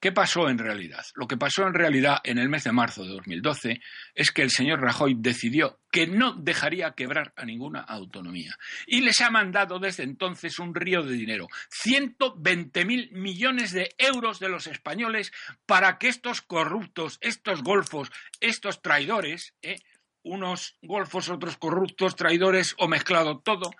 ¿Qué 0.00 0.12
pasó 0.12 0.48
en 0.48 0.58
realidad? 0.58 1.04
Lo 1.16 1.26
que 1.26 1.36
pasó 1.36 1.66
en 1.66 1.74
realidad 1.74 2.18
en 2.22 2.38
el 2.38 2.48
mes 2.48 2.62
de 2.62 2.70
marzo 2.70 3.02
de 3.02 3.08
2012 3.08 3.80
es 4.14 4.30
que 4.30 4.42
el 4.42 4.50
señor 4.50 4.80
Rajoy 4.80 5.16
decidió 5.18 5.80
que 5.90 6.06
no 6.06 6.34
dejaría 6.34 6.92
quebrar 6.92 7.32
a 7.36 7.44
ninguna 7.44 7.80
autonomía 7.80 8.56
y 8.86 9.00
les 9.00 9.20
ha 9.20 9.30
mandado 9.30 9.80
desde 9.80 10.04
entonces 10.04 10.60
un 10.60 10.72
río 10.72 11.02
de 11.02 11.14
dinero, 11.14 11.48
120.000 11.84 13.10
millones 13.10 13.72
de 13.72 13.90
euros 13.98 14.38
de 14.38 14.48
los 14.48 14.68
españoles 14.68 15.32
para 15.66 15.98
que 15.98 16.06
estos 16.06 16.42
corruptos, 16.42 17.18
estos 17.20 17.64
golfos, 17.64 18.12
estos 18.40 18.82
traidores, 18.82 19.54
¿eh? 19.62 19.80
unos 20.22 20.76
golfos, 20.80 21.28
otros 21.28 21.56
corruptos, 21.56 22.14
traidores 22.14 22.76
o 22.78 22.86
mezclado 22.86 23.40
todo, 23.40 23.70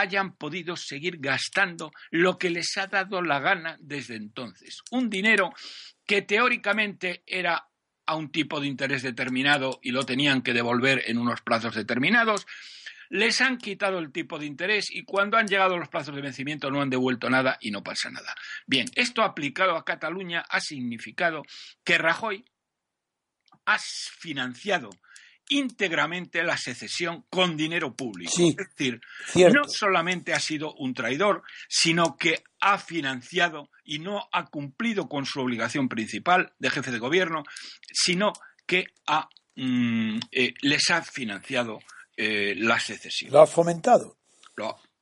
hayan 0.00 0.36
podido 0.36 0.76
seguir 0.76 1.18
gastando 1.18 1.90
lo 2.10 2.38
que 2.38 2.50
les 2.50 2.76
ha 2.76 2.86
dado 2.86 3.22
la 3.22 3.38
gana 3.38 3.76
desde 3.80 4.16
entonces. 4.16 4.82
Un 4.90 5.08
dinero 5.08 5.52
que 6.06 6.22
teóricamente 6.22 7.22
era 7.26 7.68
a 8.06 8.16
un 8.16 8.32
tipo 8.32 8.60
de 8.60 8.66
interés 8.66 9.02
determinado 9.02 9.78
y 9.82 9.92
lo 9.92 10.04
tenían 10.04 10.42
que 10.42 10.52
devolver 10.52 11.04
en 11.06 11.18
unos 11.18 11.42
plazos 11.42 11.74
determinados, 11.74 12.46
les 13.08 13.40
han 13.40 13.58
quitado 13.58 13.98
el 13.98 14.12
tipo 14.12 14.38
de 14.38 14.46
interés 14.46 14.90
y 14.90 15.04
cuando 15.04 15.36
han 15.36 15.46
llegado 15.46 15.76
los 15.76 15.88
plazos 15.88 16.14
de 16.14 16.22
vencimiento 16.22 16.70
no 16.70 16.80
han 16.80 16.90
devuelto 16.90 17.28
nada 17.28 17.58
y 17.60 17.70
no 17.70 17.82
pasa 17.82 18.10
nada. 18.10 18.34
Bien, 18.66 18.86
esto 18.94 19.22
aplicado 19.22 19.76
a 19.76 19.84
Cataluña 19.84 20.44
ha 20.48 20.60
significado 20.60 21.42
que 21.84 21.98
Rajoy 21.98 22.44
ha 23.66 23.78
financiado 23.78 24.90
íntegramente 25.50 26.42
la 26.42 26.56
secesión 26.56 27.24
con 27.28 27.56
dinero 27.56 27.94
público. 27.94 28.32
es 28.38 28.56
decir, 28.56 29.00
no 29.52 29.64
solamente 29.68 30.32
ha 30.32 30.40
sido 30.40 30.72
un 30.74 30.94
traidor, 30.94 31.42
sino 31.68 32.16
que 32.16 32.42
ha 32.60 32.78
financiado 32.78 33.68
y 33.84 33.98
no 33.98 34.28
ha 34.32 34.46
cumplido 34.46 35.08
con 35.08 35.26
su 35.26 35.40
obligación 35.40 35.88
principal 35.88 36.52
de 36.58 36.70
jefe 36.70 36.92
de 36.92 36.98
gobierno, 36.98 37.42
sino 37.92 38.32
que 38.64 38.86
ha, 39.06 39.28
mm, 39.56 40.20
eh, 40.30 40.54
les 40.62 40.90
ha 40.90 41.02
financiado 41.02 41.80
eh, 42.16 42.54
la 42.56 42.78
secesión. 42.78 43.32
¿Lo 43.32 43.40
ha 43.40 43.46
fomentado? 43.46 44.16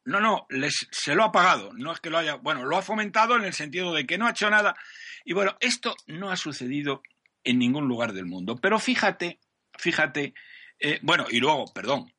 no, 0.05 0.21
no, 0.21 0.47
les, 0.49 0.87
se 0.91 1.15
lo 1.15 1.25
ha 1.25 1.33
pagado. 1.33 1.73
No 1.75 1.93
es 1.93 2.01
que 2.01 2.11
lo 2.11 2.19
haya. 2.19 2.37
Bueno, 2.37 2.65
lo 2.65 2.77
ha 2.77 2.83
fomentado 2.83 3.37
en 3.37 3.45
el 3.45 3.53
sentido 3.53 3.93
de 3.93 4.07
que 4.07 4.17
no 4.17 4.27
ha 4.27 4.31
hecho 4.31 4.49
nada. 4.49 4.77
Y 5.25 5.35
bueno, 5.35 5.57
esto 5.61 5.95
no 6.07 6.31
ha 6.31 6.37
sucedido 6.37 7.03
en 7.45 7.59
ningún 7.59 7.89
lugar 7.89 8.13
del 8.13 8.25
mundo. 8.25 8.57
Pero 8.57 8.79
fíjate 8.79 9.39
fíjate, 9.79 10.35
eh, 10.79 10.99
bueno, 11.03 11.27
y 11.31 11.39
luego, 11.39 11.65
perdón, 11.73 12.13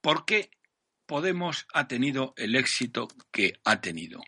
¿por 0.00 0.24
qué 0.24 0.50
Podemos 1.04 1.66
ha 1.74 1.88
tenido 1.88 2.32
el 2.36 2.56
éxito 2.56 3.08
que 3.30 3.54
ha 3.64 3.80
tenido? 3.80 4.22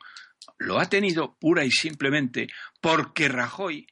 Lo 0.59 0.79
ha 0.79 0.87
tenido 0.87 1.37
pura 1.39 1.65
y 1.65 1.71
simplemente 1.71 2.49
porque 2.81 3.29
Rajoy 3.29 3.87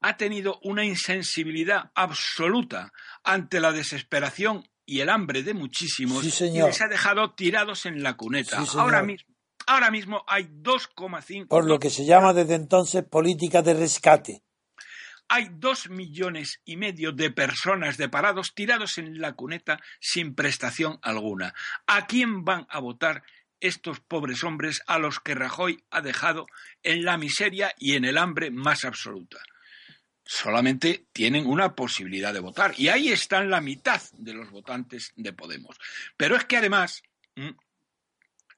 ha 0.00 0.16
tenido 0.18 0.58
una 0.62 0.84
insensibilidad 0.84 1.90
absoluta 1.94 2.92
ante 3.22 3.60
la 3.60 3.72
desesperación 3.72 4.68
y 4.84 5.00
el 5.00 5.08
hambre 5.08 5.42
de 5.42 5.54
muchísimos 5.54 6.22
y 6.42 6.60
les 6.60 6.82
ha 6.82 6.88
dejado 6.88 7.32
tirados 7.32 7.86
en 7.86 8.02
la 8.02 8.14
cuneta. 8.14 8.62
ahora 8.76 9.02
mismo, 9.02 9.34
ahora 9.66 9.90
mismo 9.90 10.22
hay 10.26 10.44
2,5 10.44 11.48
por 11.48 11.66
lo 11.66 11.78
que 11.78 11.88
se 11.88 12.04
llama 12.04 12.34
desde 12.34 12.56
entonces 12.56 13.04
política 13.04 13.62
de 13.62 13.72
rescate. 13.72 14.42
Hay 15.34 15.48
dos 15.50 15.90
millones 15.90 16.60
y 16.64 16.76
medio 16.76 17.10
de 17.10 17.28
personas 17.28 17.96
de 17.96 18.08
parados 18.08 18.54
tirados 18.54 18.98
en 18.98 19.20
la 19.20 19.32
cuneta 19.32 19.80
sin 19.98 20.36
prestación 20.36 21.00
alguna. 21.02 21.54
¿A 21.88 22.06
quién 22.06 22.44
van 22.44 22.68
a 22.70 22.78
votar 22.78 23.24
estos 23.58 23.98
pobres 23.98 24.44
hombres 24.44 24.80
a 24.86 25.00
los 25.00 25.18
que 25.18 25.34
Rajoy 25.34 25.82
ha 25.90 26.02
dejado 26.02 26.46
en 26.84 27.04
la 27.04 27.18
miseria 27.18 27.74
y 27.80 27.96
en 27.96 28.04
el 28.04 28.16
hambre 28.16 28.52
más 28.52 28.84
absoluta? 28.84 29.40
solamente 30.24 31.06
tienen 31.12 31.46
una 31.46 31.74
posibilidad 31.74 32.32
de 32.32 32.38
votar. 32.38 32.72
Y 32.78 32.88
ahí 32.88 33.08
están 33.08 33.50
la 33.50 33.60
mitad 33.60 34.00
de 34.12 34.34
los 34.34 34.50
votantes 34.52 35.12
de 35.16 35.32
Podemos. 35.32 35.76
Pero 36.16 36.36
es 36.36 36.44
que 36.44 36.58
además 36.58 37.02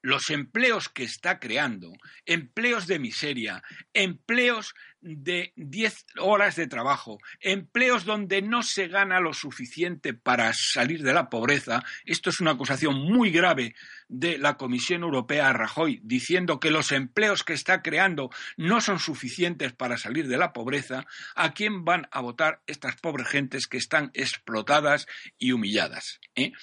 los 0.07 0.29
empleos 0.29 0.87
que 0.87 1.03
está 1.03 1.37
creando, 1.37 1.91
empleos 2.25 2.87
de 2.87 2.97
miseria, 2.97 3.61
empleos 3.93 4.73
de 5.01 5.51
10 5.57 6.05
horas 6.21 6.55
de 6.55 6.67
trabajo, 6.67 7.17
empleos 7.41 8.05
donde 8.05 8.41
no 8.41 8.63
se 8.63 8.87
gana 8.87 9.19
lo 9.19 9.33
suficiente 9.33 10.13
para 10.13 10.53
salir 10.53 11.03
de 11.03 11.13
la 11.13 11.29
pobreza, 11.29 11.83
esto 12.05 12.29
es 12.29 12.39
una 12.39 12.51
acusación 12.51 12.95
muy 12.95 13.31
grave 13.31 13.75
de 14.07 14.37
la 14.37 14.55
Comisión 14.55 15.03
Europea 15.03 15.49
a 15.49 15.53
Rajoy, 15.53 15.99
diciendo 16.01 16.61
que 16.61 16.71
los 16.71 16.93
empleos 16.93 17.43
que 17.43 17.51
está 17.51 17.81
creando 17.81 18.29
no 18.55 18.79
son 18.79 18.99
suficientes 18.99 19.73
para 19.73 19.97
salir 19.97 20.29
de 20.29 20.37
la 20.37 20.53
pobreza, 20.53 21.05
¿a 21.35 21.51
quién 21.51 21.83
van 21.83 22.07
a 22.11 22.21
votar 22.21 22.61
estas 22.65 22.95
pobres 22.95 23.27
gentes 23.27 23.67
que 23.67 23.75
están 23.75 24.11
explotadas 24.13 25.05
y 25.37 25.51
humilladas? 25.51 26.21
¿Eh? 26.33 26.53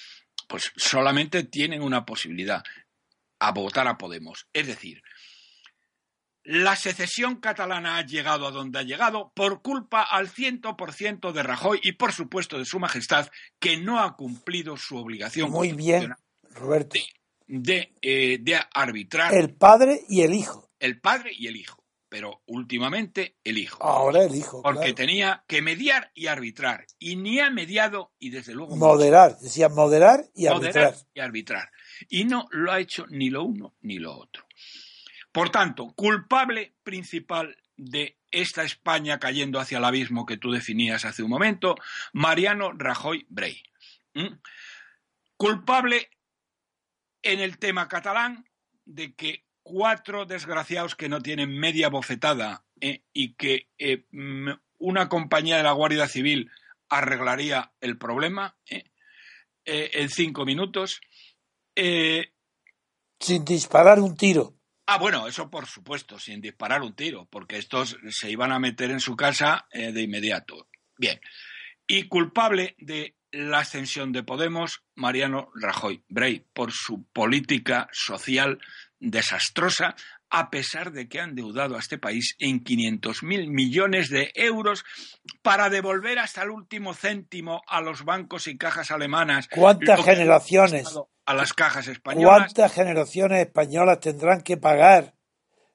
Pues 0.47 0.71
solamente 0.75 1.43
tienen 1.43 1.81
una 1.81 2.05
posibilidad, 2.05 2.63
a 3.39 3.51
votar 3.51 3.87
a 3.87 3.97
Podemos. 3.97 4.47
Es 4.53 4.67
decir, 4.67 5.01
la 6.45 6.75
secesión 6.75 7.37
catalana 7.37 7.97
ha 7.97 8.05
llegado 8.05 8.45
a 8.45 8.51
donde 8.51 8.79
ha 8.79 8.83
llegado 8.83 9.31
por 9.35 9.61
culpa 9.63 10.03
al 10.03 10.29
ciento 10.29 10.77
por 10.77 10.93
ciento 10.93 11.33
de 11.33 11.41
Rajoy 11.41 11.79
y, 11.81 11.93
por 11.93 12.13
supuesto, 12.13 12.59
de 12.59 12.65
Su 12.65 12.79
Majestad, 12.79 13.29
que 13.59 13.77
no 13.77 13.99
ha 13.99 14.15
cumplido 14.15 14.77
su 14.77 14.95
obligación. 14.97 15.49
Muy 15.49 15.73
bien, 15.73 16.13
Roberto. 16.51 16.99
De, 17.47 17.95
eh, 18.01 18.37
de, 18.41 18.59
arbitrar. 18.73 19.33
El 19.33 19.55
padre 19.55 20.01
y 20.07 20.21
el 20.21 20.33
hijo. 20.33 20.69
El 20.79 20.99
padre 20.99 21.31
y 21.33 21.47
el 21.47 21.57
hijo. 21.57 21.84
Pero 22.15 22.41
últimamente 22.45 23.35
el 23.43 23.57
hijo. 23.57 23.83
Ahora 23.83 24.23
el 24.23 24.33
hijo. 24.33 24.61
Porque 24.61 24.93
tenía 24.93 25.43
que 25.47 25.61
mediar 25.61 26.11
y 26.15 26.27
arbitrar. 26.27 26.85
Y 26.97 27.17
ni 27.17 27.41
ha 27.41 27.49
mediado 27.49 28.13
y 28.19 28.29
desde 28.29 28.53
luego. 28.53 28.73
Moderar. 28.77 29.37
Decía 29.37 29.67
moderar 29.67 30.23
y 30.33 30.47
arbitrar. 30.47 30.85
Moderar 30.85 30.95
y 31.13 31.19
arbitrar. 31.19 31.71
Y 32.07 32.23
no 32.23 32.47
lo 32.51 32.71
ha 32.71 32.79
hecho 32.79 33.05
ni 33.09 33.29
lo 33.29 33.43
uno 33.43 33.75
ni 33.81 33.99
lo 33.99 34.17
otro. 34.17 34.47
Por 35.33 35.49
tanto, 35.49 35.93
culpable 35.93 36.77
principal 36.83 37.57
de 37.75 38.17
esta 38.31 38.63
España 38.63 39.19
cayendo 39.19 39.59
hacia 39.59 39.79
el 39.79 39.83
abismo 39.83 40.25
que 40.25 40.37
tú 40.37 40.51
definías 40.51 41.03
hace 41.03 41.21
un 41.21 41.31
momento, 41.31 41.75
Mariano 42.13 42.71
Rajoy 42.71 43.25
Brey. 43.27 43.61
¿Mm? 44.13 44.39
Culpable 45.35 46.09
en 47.23 47.41
el 47.41 47.57
tema 47.57 47.89
catalán 47.89 48.47
de 48.85 49.15
que 49.15 49.44
cuatro 49.65 50.27
desgraciados 50.27 50.95
que 50.95 51.09
no 51.09 51.21
tienen 51.21 51.57
media 51.57 51.89
bofetada 51.89 52.63
¿eh? 52.79 53.01
y 53.13 53.33
que 53.33 53.67
eh, 53.79 54.05
una 54.77 55.09
compañía 55.09 55.57
de 55.57 55.63
la 55.63 55.71
Guardia 55.71 56.07
Civil 56.07 56.51
arreglaría 56.87 57.73
el 57.81 57.97
problema 57.97 58.55
¿eh? 58.69 58.83
en 59.65 60.09
cinco 60.09 60.45
minutos. 60.45 61.01
sin 61.75 63.43
disparar 63.43 63.99
un 63.99 64.15
tiro. 64.15 64.53
Ah, 64.85 64.99
bueno, 64.99 65.27
eso 65.27 65.49
por 65.49 65.65
supuesto, 65.65 66.19
sin 66.19 66.41
disparar 66.41 66.83
un 66.83 66.93
tiro, 66.93 67.27
porque 67.31 67.57
estos 67.57 67.97
se 68.11 68.29
iban 68.29 68.51
a 68.51 68.59
meter 68.59 68.91
en 68.91 68.99
su 68.99 69.15
casa 69.15 69.67
de 69.71 69.99
inmediato. 69.99 70.67
Bien. 70.95 71.19
Y 71.87 72.07
culpable 72.07 72.75
de 72.77 73.15
la 73.31 73.59
ascensión 73.59 74.11
de 74.11 74.21
Podemos, 74.21 74.83
Mariano 74.93 75.49
Rajoy 75.55 76.03
Brey, 76.07 76.45
por 76.53 76.71
su 76.71 77.03
política 77.05 77.89
social 77.91 78.59
desastrosa, 78.99 79.95
a 80.29 80.49
pesar 80.49 80.91
de 80.91 81.07
que 81.07 81.19
han 81.19 81.35
deudado 81.35 81.75
a 81.75 81.79
este 81.79 81.97
país 81.97 82.35
en 82.39 82.63
500.000 82.63 83.47
millones 83.49 84.09
de 84.09 84.31
euros 84.35 84.83
para 85.41 85.69
devolver 85.69 86.19
hasta 86.19 86.43
el 86.43 86.49
último 86.49 86.93
céntimo 86.93 87.61
a 87.67 87.81
los 87.81 88.03
bancos 88.03 88.47
y 88.47 88.57
cajas 88.57 88.91
alemanas. 88.91 89.47
¿Cuántas 89.49 90.03
generaciones? 90.03 90.87
A 91.25 91.33
las 91.33 91.53
cajas 91.53 91.87
españolas. 91.87 92.53
¿Cuántas 92.53 92.73
generaciones 92.73 93.45
españolas 93.45 93.99
tendrán 93.99 94.41
que 94.41 94.57
pagar 94.57 95.15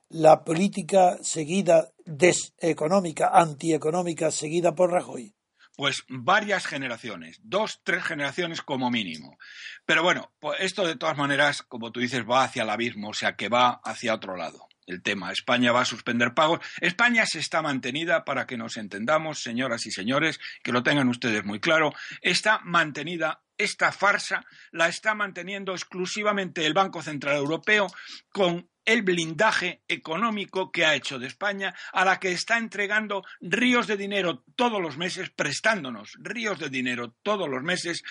la 0.08 0.44
política 0.44 1.18
seguida 1.22 1.92
deseconómica, 2.04 3.30
antieconómica, 3.32 4.30
seguida 4.30 4.74
por 4.74 4.92
Rajoy? 4.92 5.34
Pues 5.80 6.04
varias 6.08 6.66
generaciones, 6.66 7.40
dos, 7.42 7.80
tres 7.82 8.04
generaciones 8.04 8.60
como 8.60 8.90
mínimo. 8.90 9.38
Pero 9.86 10.02
bueno, 10.02 10.30
pues 10.38 10.60
esto 10.60 10.86
de 10.86 10.94
todas 10.94 11.16
maneras, 11.16 11.62
como 11.62 11.90
tú 11.90 12.00
dices, 12.00 12.22
va 12.28 12.44
hacia 12.44 12.64
el 12.64 12.68
abismo, 12.68 13.08
o 13.08 13.14
sea 13.14 13.34
que 13.34 13.48
va 13.48 13.80
hacia 13.82 14.12
otro 14.12 14.36
lado 14.36 14.68
el 14.84 15.00
tema. 15.00 15.32
España 15.32 15.72
va 15.72 15.80
a 15.80 15.86
suspender 15.86 16.34
pagos. 16.34 16.60
España 16.82 17.24
se 17.24 17.38
está 17.38 17.62
mantenida, 17.62 18.26
para 18.26 18.46
que 18.46 18.58
nos 18.58 18.76
entendamos, 18.76 19.42
señoras 19.42 19.86
y 19.86 19.90
señores, 19.90 20.38
que 20.62 20.72
lo 20.72 20.82
tengan 20.82 21.08
ustedes 21.08 21.46
muy 21.46 21.60
claro, 21.60 21.94
está 22.20 22.60
mantenida 22.62 23.40
esta 23.56 23.90
farsa 23.90 24.44
la 24.72 24.88
está 24.88 25.14
manteniendo 25.14 25.72
exclusivamente 25.72 26.66
el 26.66 26.74
Banco 26.74 27.02
Central 27.02 27.36
Europeo 27.36 27.86
con 28.32 28.68
el 28.84 29.02
blindaje 29.02 29.82
económico 29.88 30.70
que 30.70 30.84
ha 30.84 30.94
hecho 30.94 31.18
de 31.18 31.26
España, 31.26 31.74
a 31.92 32.04
la 32.04 32.18
que 32.18 32.32
está 32.32 32.58
entregando 32.58 33.24
ríos 33.40 33.86
de 33.86 33.96
dinero 33.96 34.44
todos 34.56 34.80
los 34.80 34.96
meses, 34.96 35.30
prestándonos 35.30 36.16
ríos 36.20 36.58
de 36.58 36.70
dinero 36.70 37.14
todos 37.22 37.48
los 37.48 37.62
meses 37.62 38.02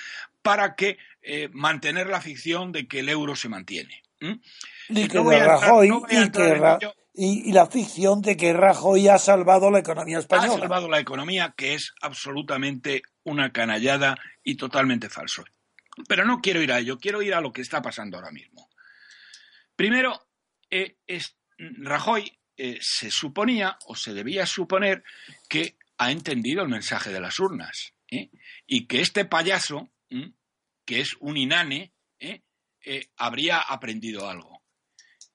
para 0.42 0.76
que 0.76 0.98
eh, 1.22 1.50
mantener 1.52 2.08
la 2.08 2.22
ficción 2.22 2.72
de 2.72 2.88
que 2.88 3.00
el 3.00 3.10
euro 3.10 3.36
se 3.36 3.50
mantiene. 3.50 4.02
Y, 4.90 5.08
que 5.08 5.20
Rajoy, 5.20 5.92
y, 7.14 7.52
la 7.54 7.68
ficción 7.68 8.22
de 8.22 8.36
que 8.36 8.54
Rajoy 8.54 9.08
ha 9.08 9.18
salvado 9.18 9.72
la 9.72 9.80
economía 9.80 10.20
española. 10.20 10.56
Ha 10.56 10.60
salvado 10.60 10.90
la 10.90 11.00
economía, 11.00 11.54
que 11.56 11.74
es 11.74 11.94
absolutamente 12.02 13.02
una 13.24 13.52
canallada 13.52 14.18
y 14.44 14.56
totalmente 14.56 15.10
falso. 15.10 15.44
Pero 16.08 16.26
no 16.26 16.40
quiero 16.40 16.62
ir 16.62 16.72
a 16.72 16.80
ello, 16.80 16.98
quiero 16.98 17.22
ir 17.22 17.34
a 17.34 17.42
lo 17.42 17.52
que 17.52 17.62
está 17.62 17.82
pasando 17.82 18.18
ahora 18.18 18.32
mismo. 18.32 18.70
Primero, 19.76 20.29
eh, 20.70 20.98
Rajoy 21.58 22.40
eh, 22.58 22.78
se 22.82 23.12
suponía 23.12 23.78
o 23.86 23.96
se 23.96 24.14
debía 24.14 24.46
suponer 24.46 25.04
que 25.48 25.78
ha 25.98 26.12
entendido 26.12 26.62
el 26.64 26.70
mensaje 26.70 27.12
de 27.12 27.20
las 27.20 27.40
urnas 27.40 27.94
¿eh? 28.10 28.30
y 28.66 28.88
que 28.88 29.02
este 29.02 29.26
payaso, 29.26 29.90
que 30.86 31.02
es 31.02 31.16
un 31.20 31.38
inane, 31.38 31.94
habría 33.18 33.60
aprendido 33.60 34.30
algo. 34.30 34.64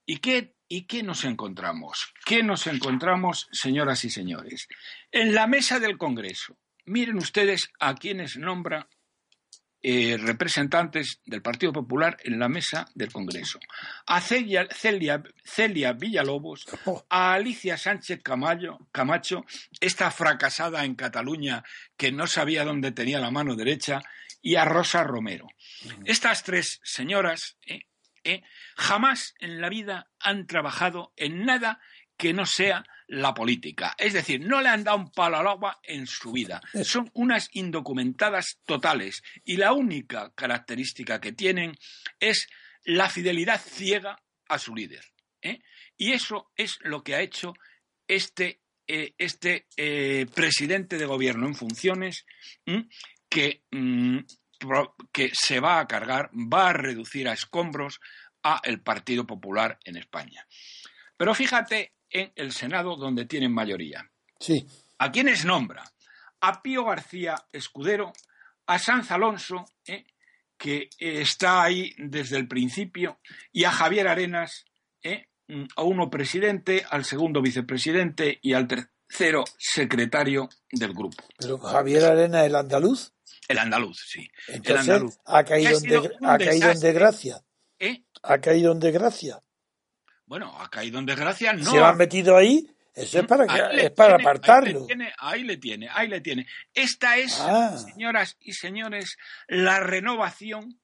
¿Y 0.07 0.19
qué, 0.19 0.57
¿Y 0.69 0.87
qué 0.87 1.03
nos 1.03 1.25
encontramos? 1.25 2.13
¿Qué 2.25 2.43
nos 2.43 2.67
encontramos, 2.67 3.49
señoras 3.53 4.05
y 4.05 4.11
señores? 4.11 4.69
En 5.13 5.35
la 5.35 5.47
mesa 5.47 5.79
del 5.79 5.99
Congreso. 5.99 6.59
Miren 6.87 7.17
ustedes 7.17 7.71
a 7.79 7.95
quienes 7.95 8.37
nombra 8.37 8.89
eh, 9.87 10.17
representantes 10.17 11.21
del 11.27 11.43
Partido 11.43 11.71
Popular 11.71 12.17
en 12.25 12.39
la 12.39 12.49
mesa 12.49 12.87
del 12.95 13.13
Congreso. 13.13 13.61
A 14.07 14.19
Celia, 14.23 14.67
Celia, 14.73 15.93
Villalobos, 15.93 16.65
a 17.11 17.35
Alicia 17.35 17.77
Sánchez 17.77 18.23
Camacho, 18.23 19.45
esta 19.79 20.11
fracasada 20.11 20.87
en 20.87 20.95
Cataluña 20.95 21.63
que 21.99 22.13
no 22.13 22.27
sabía 22.27 22.65
dónde 22.65 22.93
tenía 22.93 23.21
la 23.21 23.31
mano 23.31 23.57
derecha, 23.57 24.01
y 24.41 24.57
a 24.57 24.65
Rosa 24.65 25.05
Romero. 25.05 25.49
Estas 26.07 26.45
tres 26.45 26.81
señoras 26.83 27.59
eh, 27.67 27.81
eh, 28.25 28.43
jamás 28.77 29.35
en 29.39 29.61
la 29.61 29.69
vida 29.69 30.09
han 30.19 30.47
trabajado 30.47 31.13
en 31.17 31.45
nada 31.45 31.79
que 32.17 32.33
no 32.33 32.47
sea 32.47 32.87
la 33.07 33.35
política. 33.35 33.95
Es 33.99 34.13
decir, 34.13 34.41
no 34.41 34.61
le 34.61 34.69
han 34.69 34.85
dado 34.85 34.99
un 34.99 35.11
palo 35.11 35.37
al 35.37 35.47
agua 35.47 35.81
en 35.83 36.07
su 36.07 36.33
vida. 36.33 36.61
Son 36.83 37.11
unas 37.15 37.49
indocumentadas 37.53 38.59
totales 38.65 39.23
y 39.45 39.57
la 39.57 39.73
única 39.73 40.33
característica 40.35 41.21
que 41.21 41.33
tienen 41.33 41.77
es 42.21 42.49
la 42.85 43.11
fidelidad 43.11 43.61
ciega 43.61 44.23
a 44.49 44.59
su 44.59 44.75
líder. 44.75 45.05
¿eh? 45.43 45.61
Y 45.97 46.13
eso 46.13 46.51
es 46.57 46.79
lo 46.83 47.03
que 47.03 47.15
ha 47.15 47.21
hecho 47.21 47.55
este, 48.07 48.61
eh, 48.87 49.15
este 49.19 49.67
eh, 49.77 50.27
presidente 50.35 50.99
de 50.99 51.07
gobierno 51.07 51.47
en 51.47 51.55
funciones 51.55 52.27
que, 53.29 53.65
mm, 53.71 54.19
que 55.13 55.31
se 55.35 55.61
va 55.61 55.81
a 55.81 55.87
cargar, 55.87 56.31
va 56.35 56.71
a 56.71 56.73
reducir 56.73 57.29
a 57.29 57.33
escombros 57.33 58.01
a 58.43 58.61
el 58.65 58.81
Partido 58.81 59.27
Popular 59.27 59.79
en 59.85 59.97
España. 59.97 60.47
Pero 61.17 61.35
fíjate 61.35 61.94
en 62.15 62.33
el 62.37 62.53
Senado 62.53 62.97
donde 62.97 63.27
tienen 63.27 63.53
mayoría. 63.53 64.11
Sí. 64.39 64.67
¿A 64.99 65.11
quiénes 65.11 65.45
nombra? 65.45 65.85
A 66.41 66.63
Pío 66.63 66.85
García 66.85 67.35
Escudero, 67.53 68.13
a 68.67 68.79
Sanz 68.79 69.11
Alonso, 69.11 69.67
¿eh? 69.87 70.07
que 70.57 70.89
está 70.99 71.63
ahí 71.63 71.93
desde 71.99 72.37
el 72.37 72.47
principio, 72.49 73.19
y 73.53 73.65
a 73.65 73.73
Javier 73.73 74.09
Arenas, 74.09 74.65
¿eh? 75.03 75.27
a 75.77 75.83
uno 75.83 76.09
presidente, 76.09 76.87
al 76.89 77.05
segundo 77.05 77.43
vicepresidente 77.43 78.39
y 78.41 78.55
al 78.55 78.69
tercero 78.69 79.45
secretario 79.59 80.49
del 80.71 80.95
grupo. 80.95 81.25
¿Pero 81.37 81.59
Javier 81.59 82.05
Arenas 82.05 82.47
el 82.47 82.55
andaluz? 82.55 83.13
El 83.49 83.59
andaluz, 83.59 84.07
sí. 84.09 84.31
el 84.47 84.77
andaluz. 84.77 85.19
ha 85.27 85.45
caído, 85.45 85.79
en, 85.83 86.11
ha 86.23 86.39
caído 86.39 86.71
en 86.71 86.81
desgracia. 86.81 87.45
¿Eh? 87.79 88.05
Ha 88.23 88.39
caído 88.39 88.73
en 88.73 88.81
desgracia. 88.81 89.43
Bueno, 90.27 90.57
ha 90.59 90.71
caído 90.71 90.99
en 90.99 91.07
desgracia, 91.07 91.53
no. 91.53 91.71
Se 91.71 91.79
lo 91.79 91.87
han 91.87 91.97
metido 91.97 92.37
ahí, 92.37 92.67
eso 92.95 93.21
es 93.21 93.27
para, 93.27 93.73
es 93.73 93.91
para 93.91 94.17
apartarlo. 94.17 94.87
Ahí 95.19 95.43
le, 95.43 95.57
tiene, 95.57 95.89
ahí 95.93 96.09
le 96.09 96.21
tiene, 96.21 96.47
Esta 96.73 97.17
es, 97.17 97.41
ah. 97.41 97.77
señoras 97.77 98.37
y 98.41 98.53
señores, 98.53 99.19
la 99.49 99.81
renovación. 99.81 100.81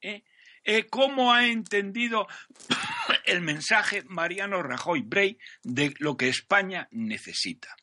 ¿eh? 0.00 0.24
¿eh? 0.64 0.86
cómo 0.88 1.32
ha 1.32 1.46
entendido 1.46 2.26
el 3.24 3.40
mensaje 3.42 4.02
Mariano 4.06 4.62
Rajoy 4.62 5.02
Brey 5.02 5.38
de 5.62 5.94
lo 5.98 6.16
que 6.16 6.28
España 6.28 6.88
necesita. 6.90 7.76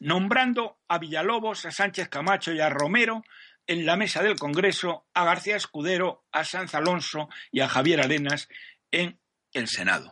Nombrando 0.00 0.78
a 0.88 0.98
Villalobos, 0.98 1.64
a 1.64 1.70
Sánchez 1.70 2.08
Camacho 2.10 2.52
y 2.52 2.60
a 2.60 2.68
Romero 2.68 3.24
en 3.66 3.86
la 3.86 3.96
mesa 3.96 4.22
del 4.22 4.38
Congreso, 4.38 5.06
a 5.14 5.24
García 5.24 5.56
Escudero, 5.56 6.26
a 6.30 6.44
Sanz 6.44 6.74
Alonso 6.74 7.28
y 7.50 7.60
a 7.60 7.68
Javier 7.68 8.00
Arenas 8.00 8.48
en 8.90 9.18
el 9.52 9.68
Senado. 9.68 10.10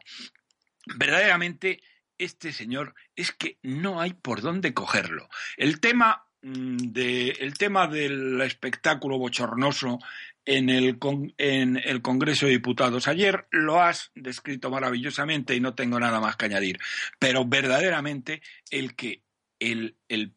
Verdaderamente, 0.97 1.81
este 2.19 2.53
señor 2.53 2.95
es 3.15 3.33
que 3.33 3.59
no 3.63 4.01
hay 4.01 4.15
por 4.15 4.41
dónde 4.41 4.73
cogerlo. 4.73 5.29
El 5.57 5.81
tema, 5.81 6.27
mm, 6.43 6.77
de, 6.93 7.29
el 7.31 7.59
tema 7.59 7.87
del 7.89 8.41
espectáculo 8.41 9.19
bochornoso 9.19 9.99
en 10.47 10.71
el, 10.71 10.99
en 11.39 11.77
el 11.77 12.03
Congreso 12.03 12.47
de 12.47 12.53
Diputados. 12.53 13.09
Ayer 13.09 13.47
lo 13.51 13.83
has 13.83 14.13
descrito 14.15 14.71
maravillosamente 14.71 15.55
y 15.55 15.61
no 15.61 15.75
tengo 15.75 15.99
nada 15.99 16.21
más 16.21 16.37
que 16.37 16.47
añadir. 16.47 16.79
Pero 17.19 17.45
verdaderamente 17.45 18.43
el 18.71 18.95
que 18.95 19.23
el, 19.59 19.97
el, 20.09 20.33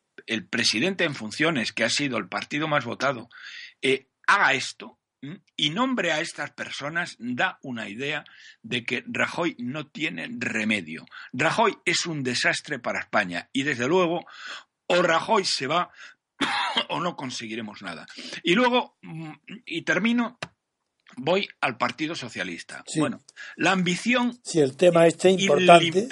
presidente 0.50 1.04
en 1.04 1.16
funciones, 1.16 1.72
que 1.72 1.84
ha 1.84 1.89
sido 1.89 2.18
el 2.18 2.28
partido 2.28 2.68
más 2.68 2.86
votado, 2.86 3.30
eh, 3.82 4.08
haga 4.28 4.54
esto, 4.54 4.99
y 5.55 5.70
nombre 5.70 6.11
a 6.11 6.22
estas 6.22 6.51
personas 6.51 7.15
da 7.20 7.59
una 7.61 7.89
idea 7.89 8.24
de 8.61 8.84
que 8.86 9.03
Rajoy 9.07 9.55
no 9.59 9.88
tiene 9.88 10.30
remedio. 10.32 11.05
Rajoy 11.34 11.78
es 11.86 12.05
un 12.05 12.24
desastre 12.24 12.80
para 12.80 12.99
España 12.99 13.49
y 13.51 13.63
desde 13.63 13.88
luego 13.88 14.26
o 14.88 15.01
Rajoy 15.01 15.45
se 15.45 15.67
va 15.67 15.91
o 16.89 16.99
no 16.99 17.15
conseguiremos 17.15 17.82
nada. 17.82 18.05
Y 18.43 18.55
luego, 18.55 18.97
mm, 19.01 19.32
y 19.65 19.82
termino, 19.84 20.39
voy 21.17 21.47
al 21.61 21.78
Partido 21.78 22.15
Socialista. 22.15 22.84
Bueno, 22.95 23.22
la 23.55 23.72
ambición 23.72 24.39
si 24.43 24.59
el 24.59 24.76
tema 24.78 25.07
este 25.07 25.32
importante, 25.32 26.07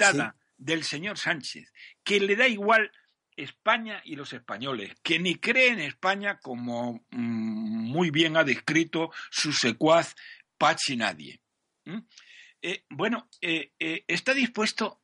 del 0.56 0.84
señor 0.84 1.18
Sánchez, 1.18 1.72
que 2.04 2.20
le 2.20 2.36
da 2.36 2.48
igual 2.48 2.90
España 3.38 4.02
y 4.04 4.16
los 4.16 4.32
españoles, 4.32 4.94
que 5.02 5.18
ni 5.18 5.36
cree 5.36 5.68
en 5.68 5.80
España 5.80 6.38
como 6.40 7.04
mm, 7.10 7.90
muy 7.90 8.10
bien 8.10 8.36
ha 8.36 8.44
descrito 8.44 9.12
su 9.30 9.52
secuaz 9.52 10.14
Pachi 10.58 10.96
Nadie. 10.96 11.40
Eh, 12.60 12.84
bueno, 12.90 13.28
eh, 13.40 13.72
eh, 13.78 14.04
está 14.08 14.34
dispuesto, 14.34 15.00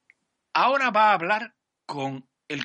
ahora 0.53 0.91
va 0.91 1.11
a 1.11 1.15
hablar 1.15 1.55
con 1.87 2.29
el, 2.49 2.61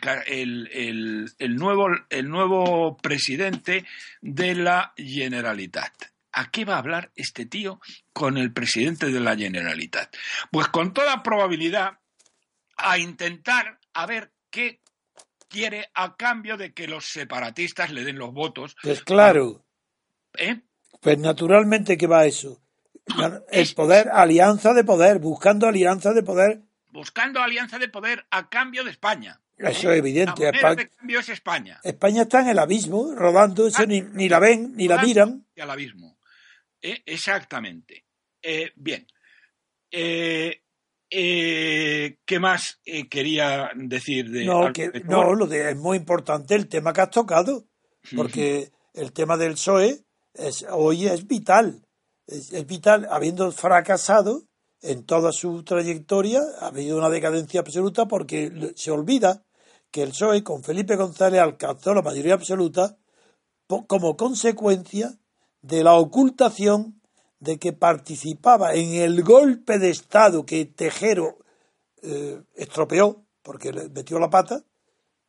nuevo, 1.56 1.88
el 2.10 2.30
nuevo 2.30 2.98
presidente 2.98 3.86
de 4.22 4.56
la 4.56 4.94
Generalitat. 4.98 5.94
¿A 6.32 6.52
qué 6.52 6.66
va 6.66 6.76
a 6.76 6.80
hablar 6.80 7.12
este 7.16 7.46
tío 7.46 7.80
con 8.14 8.38
el 8.38 8.52
presidente 8.52 9.08
de 9.08 9.20
la 9.20 9.36
Generalitat? 9.36 10.16
Pues 10.52 10.68
con 10.68 10.94
toda 10.94 11.24
probabilidad 11.24 12.00
a 12.76 12.98
intentar 12.98 13.80
a 13.94 14.06
ver 14.06 14.32
qué 14.50 14.82
quiere 15.50 15.89
a 15.93 16.16
cambio 16.16 16.56
de 16.56 16.74
que 16.74 16.88
los 16.88 17.06
separatistas 17.06 17.91
le 17.91 18.04
den 18.04 18.18
los 18.18 18.34
votos. 18.34 18.76
Pues 18.82 19.04
claro. 19.04 19.66
¿Eh? 20.38 20.62
Pues 21.02 21.18
naturalmente 21.18 21.97
que 21.97 22.08
va 22.08 22.26
eso. 22.26 22.62
El 23.52 23.74
poder, 23.74 24.10
alianza 24.10 24.74
de 24.74 24.84
poder, 24.84 25.20
buscando 25.20 25.68
alianza 25.68 26.14
de 26.14 26.24
poder. 26.24 26.62
Buscando 26.91 27.41
alianza 27.41 27.80
de 27.80 27.89
poder 27.89 28.26
a 28.32 28.50
cambio 28.50 28.84
de 28.84 28.91
España. 28.91 29.41
Eso 29.58 29.91
es 29.91 30.00
evidente. 30.00 30.43
La 30.43 30.52
España, 30.52 30.76
de 30.76 30.89
cambio 30.89 31.20
es 31.20 31.30
España. 31.30 31.80
España 31.84 32.22
está 32.22 32.41
en 32.41 32.50
el 32.50 32.60
abismo, 32.60 33.14
rodando, 33.14 33.68
eso 33.68 33.86
ni, 33.86 34.02
ni, 34.02 34.30
la 34.30 34.39
ven, 34.39 34.74
ni 34.76 34.88
la 34.88 35.02
miran. 35.02 35.45
Al 35.60 35.70
abismo. 35.70 36.18
Eh, 36.82 37.04
exactamente. 37.06 38.06
Eh, 38.41 38.72
bien. 38.76 39.06
Eh, 39.91 40.64
¿Qué 41.10 42.39
más 42.39 42.80
quería 43.10 43.72
decir 43.76 44.30
de.? 44.30 44.45
No, 44.45 44.72
que, 44.72 44.91
no 45.05 45.34
lo 45.34 45.47
de, 45.47 45.72
es 45.72 45.78
muy 45.78 45.97
importante 45.97 46.55
el 46.55 46.68
tema 46.68 46.93
que 46.93 47.01
has 47.01 47.10
tocado, 47.10 47.66
porque 48.16 48.72
el 48.93 49.12
tema 49.12 49.38
del 49.38 49.53
PSOE 49.53 50.03
es, 50.34 50.66
hoy 50.70 51.07
es 51.07 51.28
vital. 51.28 51.86
Es, 52.28 52.53
es, 52.53 52.66
vital, 52.68 53.07
habiendo 53.10 53.51
fracasado 53.51 54.43
en 54.82 55.05
toda 55.05 55.32
su 55.32 55.64
trayectoria, 55.64 56.41
ha 56.60 56.68
habido 56.68 56.97
una 56.97 57.10
decadencia 57.10 57.60
absoluta 57.60 58.07
porque 58.07 58.74
se 58.76 58.91
olvida 58.91 59.43
que 59.91 60.03
el 60.03 60.10
PSOE 60.10 60.43
con 60.43 60.64
Felipe 60.64 60.95
González 60.95 61.41
alcanzó 61.41 61.93
la 61.93 62.01
mayoría 62.01 62.36
absoluta 62.36 62.97
como 63.88 64.18
consecuencia 64.18 65.20
de 65.62 65.84
la 65.84 65.93
ocultación 65.93 66.99
de 67.40 67.58
que 67.58 67.74
participaba 67.74 68.74
en 68.74 68.94
el 68.94 69.24
golpe 69.24 69.80
de 69.80 69.90
Estado 69.90 70.46
que 70.46 70.66
Tejero 70.66 71.38
eh, 72.02 72.42
estropeó, 72.56 73.26
porque 73.42 73.72
le 73.72 73.90
metió 73.90 74.20
la 74.20 74.30
pata, 74.30 74.64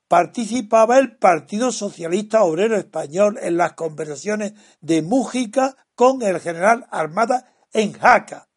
participaba 0.08 0.98
el 0.98 1.16
Partido 1.16 1.70
Socialista 1.70 2.42
Obrero 2.42 2.76
Español 2.76 3.38
en 3.40 3.56
las 3.56 3.74
conversaciones 3.74 4.54
de 4.80 5.02
Mújica 5.02 5.76
con 5.94 6.22
el 6.22 6.40
general 6.40 6.86
Armada 6.90 7.54
en 7.72 7.92
Jaca. 7.92 8.48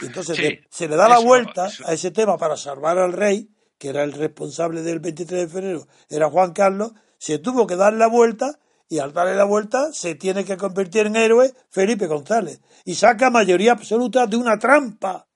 Y 0.00 0.06
entonces 0.06 0.38
se 0.68 0.88
le 0.88 0.96
da 0.96 1.08
la 1.08 1.18
vuelta 1.18 1.68
a 1.84 1.92
ese 1.92 2.10
tema 2.10 2.36
para 2.36 2.56
salvar 2.56 2.98
al 2.98 3.12
rey, 3.12 3.50
que 3.78 3.90
era 3.90 4.02
el 4.02 4.12
responsable 4.12 4.82
del 4.82 4.98
23 4.98 5.42
de 5.42 5.48
febrero, 5.48 5.86
era 6.08 6.30
Juan 6.30 6.52
Carlos, 6.52 6.92
se 7.18 7.38
tuvo 7.38 7.66
que 7.66 7.76
dar 7.76 7.92
la 7.92 8.08
vuelta 8.08 8.58
y 8.88 8.98
al 8.98 9.12
darle 9.12 9.34
la 9.34 9.44
vuelta 9.44 9.92
se 9.92 10.14
tiene 10.14 10.44
que 10.44 10.56
convertir 10.56 11.06
en 11.06 11.16
héroe 11.16 11.52
Felipe 11.70 12.06
González 12.06 12.60
y 12.84 12.94
saca 12.94 13.30
mayoría 13.30 13.72
absoluta 13.72 14.26
de 14.26 14.36
una 14.36 14.58
trampa. 14.58 15.26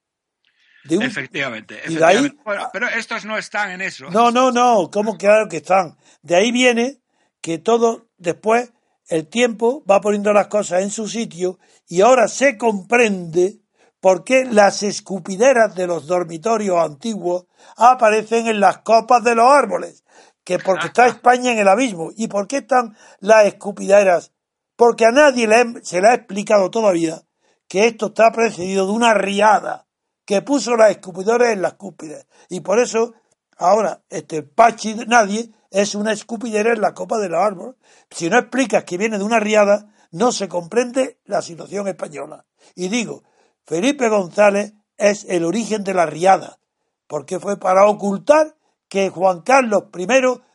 Efectivamente, 0.84 1.78
efectivamente. 1.78 2.38
pero 2.72 2.88
estos 2.88 3.24
no 3.24 3.38
están 3.38 3.70
en 3.70 3.82
eso. 3.82 4.11
No, 4.11 4.32
no, 4.32 4.50
no, 4.50 4.90
como 4.90 5.16
claro 5.16 5.48
que 5.48 5.59
están. 5.59 5.96
De 6.22 6.34
ahí 6.34 6.50
viene 6.50 7.00
que 7.40 7.59
todo 7.59 8.09
después 8.18 8.72
el 9.09 9.28
tiempo 9.28 9.84
va 9.88 10.00
poniendo 10.00 10.32
las 10.32 10.48
cosas 10.48 10.82
en 10.82 10.90
su 10.90 11.09
sitio 11.09 11.59
y 11.86 12.00
ahora 12.00 12.26
se 12.28 12.57
comprende 12.57 13.61
por 14.00 14.24
qué 14.24 14.44
las 14.44 14.82
escupideras 14.82 15.76
de 15.76 15.86
los 15.86 16.07
dormitorios 16.07 16.78
antiguos 16.78 17.46
aparecen 17.76 18.48
en 18.48 18.59
las 18.59 18.78
copas 18.78 19.22
de 19.22 19.36
los 19.36 19.46
árboles 19.46 20.01
que 20.45 20.59
porque 20.59 20.86
está 20.86 21.07
España 21.07 21.53
en 21.53 21.59
el 21.59 21.68
abismo. 21.68 22.11
¿Y 22.16 22.28
por 22.28 22.47
qué 22.47 22.59
están 22.59 22.97
las 23.20 23.47
escupideras? 23.47 24.32
Porque 24.76 25.07
a 25.07 25.12
nadie 25.12 25.47
le, 25.47 25.84
se 25.84 26.01
le 26.01 26.09
ha 26.09 26.14
explicado 26.14 26.70
todavía 26.70 27.22
que 27.68 27.86
esto 27.86 28.07
está 28.07 28.30
precedido 28.32 28.86
de 28.86 28.93
una 28.93 29.14
riada 29.14 29.86
que 30.24 30.43
puso 30.43 30.76
las 30.76 30.90
escupideras 30.90 31.53
en 31.53 31.62
las 31.62 31.74
cúpidas. 31.74 32.26
Y 32.49 32.61
por 32.61 32.78
eso, 32.78 33.14
ahora, 33.57 34.03
este 34.09 34.43
Pachi 34.43 34.95
nadie 35.07 35.51
es 35.70 35.95
una 35.95 36.12
escupidera 36.12 36.72
en 36.72 36.80
la 36.80 36.95
copa 36.95 37.18
del 37.18 37.34
árbol. 37.34 37.76
Si 38.11 38.28
no 38.28 38.38
explicas 38.38 38.84
que 38.84 38.99
viene 38.99 39.18
de 39.18 39.24
una 39.24 39.40
riada, 39.40 39.93
no 40.11 40.30
se 40.30 40.49
comprende 40.49 41.18
la 41.24 41.43
situación 41.43 41.88
española. 41.88 42.45
Y 42.74 42.88
digo, 42.88 43.24
Felipe 43.64 44.09
González 44.09 44.74
es 44.97 45.24
el 45.28 45.45
origen 45.45 45.82
de 45.84 45.95
la 45.95 46.07
riada, 46.07 46.59
porque 47.07 47.40
fue 47.40 47.59
para 47.59 47.86
ocultar 47.86 48.55
que 48.93 49.09
Juan 49.09 49.40
Carlos 49.40 49.84
I 49.97 50.07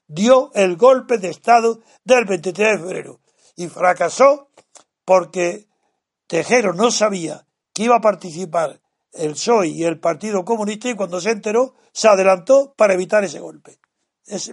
dio 0.05 0.51
el 0.53 0.77
golpe 0.77 1.17
de 1.17 1.29
Estado 1.29 1.79
del 2.03 2.25
23 2.25 2.73
de 2.73 2.77
febrero 2.77 3.19
y 3.55 3.65
fracasó 3.67 4.51
porque 5.03 5.67
Tejero 6.27 6.71
no 6.73 6.91
sabía 6.91 7.47
que 7.73 7.85
iba 7.85 7.95
a 7.95 8.01
participar 8.01 8.79
el 9.13 9.31
PSOE 9.31 9.69
y 9.69 9.85
el 9.85 9.99
Partido 9.99 10.45
Comunista 10.45 10.87
y 10.87 10.93
cuando 10.93 11.19
se 11.19 11.31
enteró 11.31 11.73
se 11.91 12.09
adelantó 12.09 12.75
para 12.77 12.93
evitar 12.93 13.23
ese 13.23 13.39
golpe. 13.39 13.79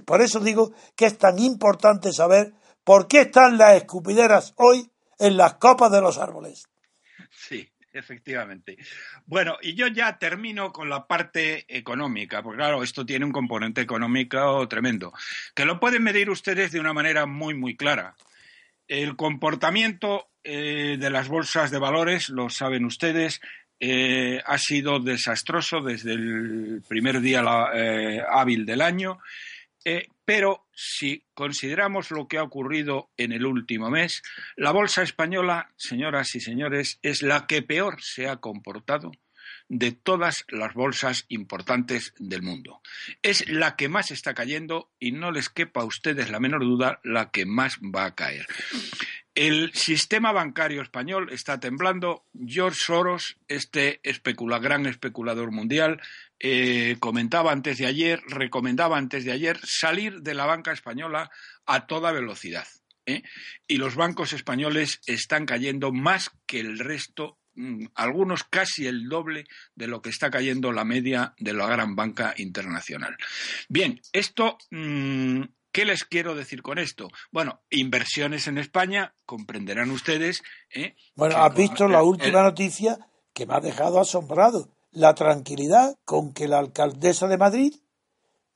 por 0.06 0.22
eso 0.22 0.40
digo 0.40 0.72
que 0.96 1.04
es 1.04 1.18
tan 1.18 1.38
importante 1.38 2.10
saber 2.14 2.54
por 2.84 3.06
qué 3.06 3.20
están 3.20 3.58
las 3.58 3.74
escupideras 3.74 4.54
hoy 4.56 4.90
en 5.18 5.36
las 5.36 5.56
copas 5.56 5.92
de 5.92 6.00
los 6.00 6.16
árboles. 6.16 6.70
Efectivamente. 7.94 8.76
Bueno, 9.24 9.56
y 9.62 9.74
yo 9.74 9.86
ya 9.86 10.18
termino 10.18 10.72
con 10.72 10.88
la 10.88 11.06
parte 11.06 11.64
económica, 11.68 12.42
porque 12.42 12.58
claro, 12.58 12.82
esto 12.82 13.06
tiene 13.06 13.24
un 13.24 13.30
componente 13.30 13.80
económico 13.80 14.66
tremendo, 14.66 15.12
que 15.54 15.64
lo 15.64 15.78
pueden 15.78 16.02
medir 16.02 16.28
ustedes 16.28 16.72
de 16.72 16.80
una 16.80 16.92
manera 16.92 17.24
muy, 17.24 17.54
muy 17.54 17.76
clara. 17.76 18.16
El 18.88 19.14
comportamiento 19.14 20.26
eh, 20.42 20.96
de 20.98 21.08
las 21.08 21.28
bolsas 21.28 21.70
de 21.70 21.78
valores, 21.78 22.30
lo 22.30 22.50
saben 22.50 22.84
ustedes, 22.84 23.40
eh, 23.78 24.42
ha 24.44 24.58
sido 24.58 24.98
desastroso 24.98 25.80
desde 25.80 26.14
el 26.14 26.82
primer 26.88 27.20
día 27.20 27.44
eh, 27.74 28.22
hábil 28.28 28.66
del 28.66 28.80
año. 28.80 29.20
Pero 30.24 30.66
si 30.74 31.24
consideramos 31.34 32.10
lo 32.10 32.28
que 32.28 32.38
ha 32.38 32.42
ocurrido 32.42 33.10
en 33.16 33.32
el 33.32 33.46
último 33.46 33.90
mes, 33.90 34.22
la 34.56 34.72
bolsa 34.72 35.02
española, 35.02 35.72
señoras 35.76 36.34
y 36.34 36.40
señores, 36.40 36.98
es 37.02 37.22
la 37.22 37.46
que 37.46 37.62
peor 37.62 38.02
se 38.02 38.28
ha 38.28 38.36
comportado 38.36 39.12
de 39.68 39.92
todas 39.92 40.44
las 40.48 40.74
bolsas 40.74 41.24
importantes 41.28 42.14
del 42.18 42.42
mundo. 42.42 42.80
Es 43.22 43.48
la 43.48 43.76
que 43.76 43.88
más 43.88 44.10
está 44.10 44.34
cayendo 44.34 44.90
y 44.98 45.12
no 45.12 45.30
les 45.30 45.48
quepa 45.48 45.80
a 45.80 45.84
ustedes 45.84 46.30
la 46.30 46.40
menor 46.40 46.62
duda 46.62 47.00
la 47.02 47.30
que 47.30 47.46
más 47.46 47.78
va 47.78 48.06
a 48.06 48.14
caer. 48.14 48.46
El 49.34 49.72
sistema 49.74 50.30
bancario 50.30 50.80
español 50.80 51.28
está 51.32 51.58
temblando. 51.58 52.24
George 52.46 52.78
Soros, 52.80 53.36
este 53.48 54.00
gran 54.60 54.86
especulador 54.86 55.50
mundial, 55.50 56.00
eh, 56.38 56.96
comentaba 57.00 57.50
antes 57.50 57.78
de 57.78 57.86
ayer, 57.86 58.22
recomendaba 58.28 58.96
antes 58.96 59.24
de 59.24 59.32
ayer 59.32 59.58
salir 59.64 60.20
de 60.20 60.34
la 60.34 60.46
banca 60.46 60.70
española 60.70 61.32
a 61.66 61.86
toda 61.86 62.12
velocidad. 62.12 62.66
¿eh? 63.06 63.22
Y 63.66 63.78
los 63.78 63.96
bancos 63.96 64.32
españoles 64.32 65.00
están 65.06 65.46
cayendo 65.46 65.90
más 65.90 66.30
que 66.46 66.60
el 66.60 66.78
resto, 66.78 67.38
mm, 67.56 67.86
algunos 67.96 68.44
casi 68.44 68.86
el 68.86 69.08
doble 69.08 69.46
de 69.74 69.88
lo 69.88 70.00
que 70.00 70.10
está 70.10 70.30
cayendo 70.30 70.70
la 70.70 70.84
media 70.84 71.34
de 71.38 71.54
la 71.54 71.66
gran 71.66 71.96
banca 71.96 72.34
internacional. 72.36 73.16
Bien, 73.68 74.00
esto. 74.12 74.58
Mm, 74.70 75.42
¿Qué 75.74 75.84
les 75.84 76.04
quiero 76.04 76.36
decir 76.36 76.62
con 76.62 76.78
esto? 76.78 77.08
Bueno, 77.32 77.60
inversiones 77.68 78.46
en 78.46 78.58
España, 78.58 79.12
comprenderán 79.26 79.90
ustedes. 79.90 80.40
¿eh? 80.70 80.94
Bueno, 81.16 81.36
has 81.38 81.52
visto 81.52 81.88
la 81.88 82.04
última 82.04 82.44
noticia 82.44 82.96
que 83.32 83.44
me 83.44 83.54
ha 83.54 83.60
dejado 83.60 83.98
asombrado. 83.98 84.68
La 84.92 85.16
tranquilidad 85.16 85.96
con 86.04 86.32
que 86.32 86.46
la 86.46 86.60
alcaldesa 86.60 87.26
de 87.26 87.38
Madrid 87.38 87.74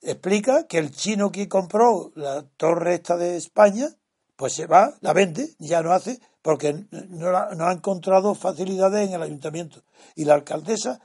explica 0.01 0.69
que 0.69 0.79
el 0.79 0.93
chino 0.93 1.33
que 1.33 1.49
compró 1.49 2.13
la 2.15 2.45
torre 2.57 2.95
esta 2.95 3.17
de 3.17 3.37
España, 3.37 3.89
pues 4.37 4.53
se 4.53 4.67
va, 4.67 4.95
la 5.01 5.13
vende, 5.13 5.57
ya 5.59 5.83
no 5.83 5.91
hace, 5.91 6.21
porque 6.41 6.85
no, 6.93 7.53
no 7.57 7.67
ha 7.67 7.73
encontrado 7.73 8.37
facilidades 8.37 9.09
en 9.09 9.15
el 9.15 9.23
ayuntamiento. 9.23 9.83
Y 10.15 10.25
la 10.25 10.35
alcaldesa, 10.35 11.01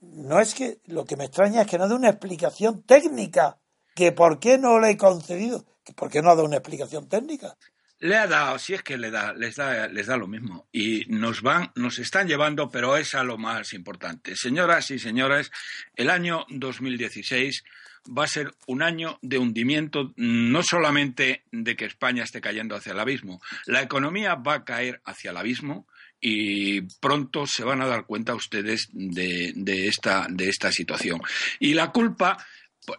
no 0.00 0.40
es 0.40 0.56
que, 0.56 0.80
lo 0.86 1.04
que 1.04 1.16
me 1.16 1.26
extraña 1.26 1.60
es 1.60 1.68
que 1.68 1.78
no 1.78 1.86
dé 1.86 1.94
una 1.94 2.08
explicación 2.08 2.82
técnica 2.82 3.58
que 3.94 4.12
por 4.12 4.38
qué 4.38 4.58
no 4.58 4.80
le 4.80 4.90
he 4.90 4.96
concedido, 4.96 5.64
que 5.84 5.92
por 5.92 6.10
qué 6.10 6.22
no 6.22 6.30
ha 6.30 6.34
dado 6.34 6.46
una 6.46 6.56
explicación 6.56 7.08
técnica. 7.08 7.56
Le 7.98 8.16
ha 8.16 8.26
dado, 8.26 8.58
si 8.58 8.74
es 8.74 8.82
que 8.82 8.98
le 8.98 9.12
da, 9.12 9.32
les 9.32 9.54
da, 9.54 9.86
les 9.86 10.06
da 10.06 10.16
lo 10.16 10.26
mismo. 10.26 10.66
Y 10.72 11.04
nos 11.06 11.40
van, 11.40 11.70
nos 11.76 12.00
están 12.00 12.26
llevando, 12.26 12.68
pero 12.68 12.96
es 12.96 13.14
a 13.14 13.22
lo 13.22 13.38
más 13.38 13.72
importante. 13.74 14.34
Señoras 14.34 14.90
y 14.90 14.98
señores, 14.98 15.52
el 15.94 16.10
año 16.10 16.44
2016 16.48 17.62
va 18.06 18.24
a 18.24 18.28
ser 18.28 18.52
un 18.66 18.82
año 18.82 19.18
de 19.22 19.38
hundimiento, 19.38 20.12
no 20.16 20.62
solamente 20.62 21.44
de 21.52 21.76
que 21.76 21.84
España 21.84 22.24
esté 22.24 22.40
cayendo 22.40 22.74
hacia 22.74 22.92
el 22.92 23.00
abismo, 23.00 23.40
la 23.66 23.82
economía 23.82 24.34
va 24.34 24.54
a 24.54 24.64
caer 24.64 25.00
hacia 25.04 25.30
el 25.30 25.36
abismo 25.36 25.86
y 26.20 26.80
pronto 27.00 27.46
se 27.46 27.64
van 27.64 27.82
a 27.82 27.86
dar 27.86 28.06
cuenta 28.06 28.34
ustedes 28.34 28.88
de, 28.92 29.52
de, 29.56 29.88
esta, 29.88 30.26
de 30.30 30.48
esta 30.48 30.70
situación. 30.70 31.20
Y 31.58 31.74
la 31.74 31.90
culpa, 31.90 32.38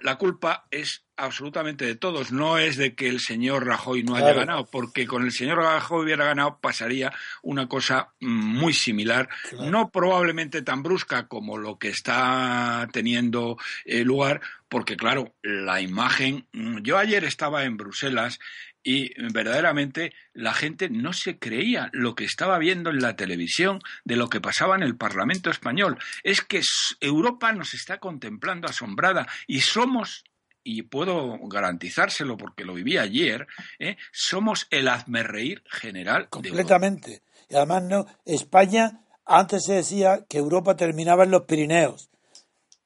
la 0.01 0.17
culpa 0.17 0.65
es 0.71 1.03
absolutamente 1.17 1.85
de 1.85 1.95
todos. 1.95 2.31
No 2.31 2.57
es 2.57 2.77
de 2.77 2.95
que 2.95 3.07
el 3.07 3.19
señor 3.19 3.65
Rajoy 3.65 4.03
no 4.03 4.15
haya 4.15 4.33
ganado, 4.33 4.65
porque 4.65 5.05
con 5.05 5.23
el 5.23 5.31
señor 5.31 5.57
Rajoy 5.57 6.05
hubiera 6.05 6.25
ganado 6.25 6.59
pasaría 6.59 7.13
una 7.41 7.67
cosa 7.67 8.13
muy 8.19 8.73
similar, 8.73 9.29
no 9.59 9.91
probablemente 9.91 10.61
tan 10.61 10.83
brusca 10.83 11.27
como 11.27 11.57
lo 11.57 11.77
que 11.77 11.89
está 11.89 12.87
teniendo 12.91 13.57
eh, 13.85 14.03
lugar, 14.03 14.41
porque 14.69 14.97
claro, 14.97 15.35
la 15.41 15.81
imagen. 15.81 16.47
Yo 16.81 16.97
ayer 16.97 17.23
estaba 17.25 17.65
en 17.65 17.77
Bruselas 17.77 18.39
y 18.83 19.13
verdaderamente 19.31 20.13
la 20.33 20.53
gente 20.53 20.89
no 20.89 21.13
se 21.13 21.39
creía 21.39 21.89
lo 21.93 22.15
que 22.15 22.25
estaba 22.25 22.57
viendo 22.59 22.89
en 22.89 23.01
la 23.01 23.15
televisión 23.15 23.79
de 24.03 24.17
lo 24.17 24.29
que 24.29 24.41
pasaba 24.41 24.75
en 24.75 24.83
el 24.83 24.97
Parlamento 24.97 25.49
español. 25.49 25.97
Es 26.23 26.41
que 26.41 26.61
Europa 26.99 27.53
nos 27.53 27.73
está 27.73 27.99
contemplando 27.99 28.67
asombrada 28.67 29.27
y 29.47 29.61
somos 29.61 30.25
y 30.65 30.83
puedo 30.83 31.37
garantizárselo 31.47 32.37
porque 32.37 32.63
lo 32.63 32.73
viví 32.73 32.97
ayer, 32.97 33.47
¿eh? 33.79 33.97
somos 34.11 34.67
el 34.69 34.87
hazmerreír 34.87 35.61
general. 35.69 36.29
Completamente. 36.29 37.21
y 37.49 37.55
además, 37.55 37.83
no, 37.83 38.05
España, 38.25 39.01
antes 39.25 39.65
se 39.65 39.73
decía 39.73 40.25
que 40.27 40.37
Europa 40.37 40.75
terminaba 40.75 41.25
en 41.25 41.31
los 41.31 41.43
Pirineos. 41.43 42.09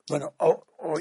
Bueno, 0.07 0.33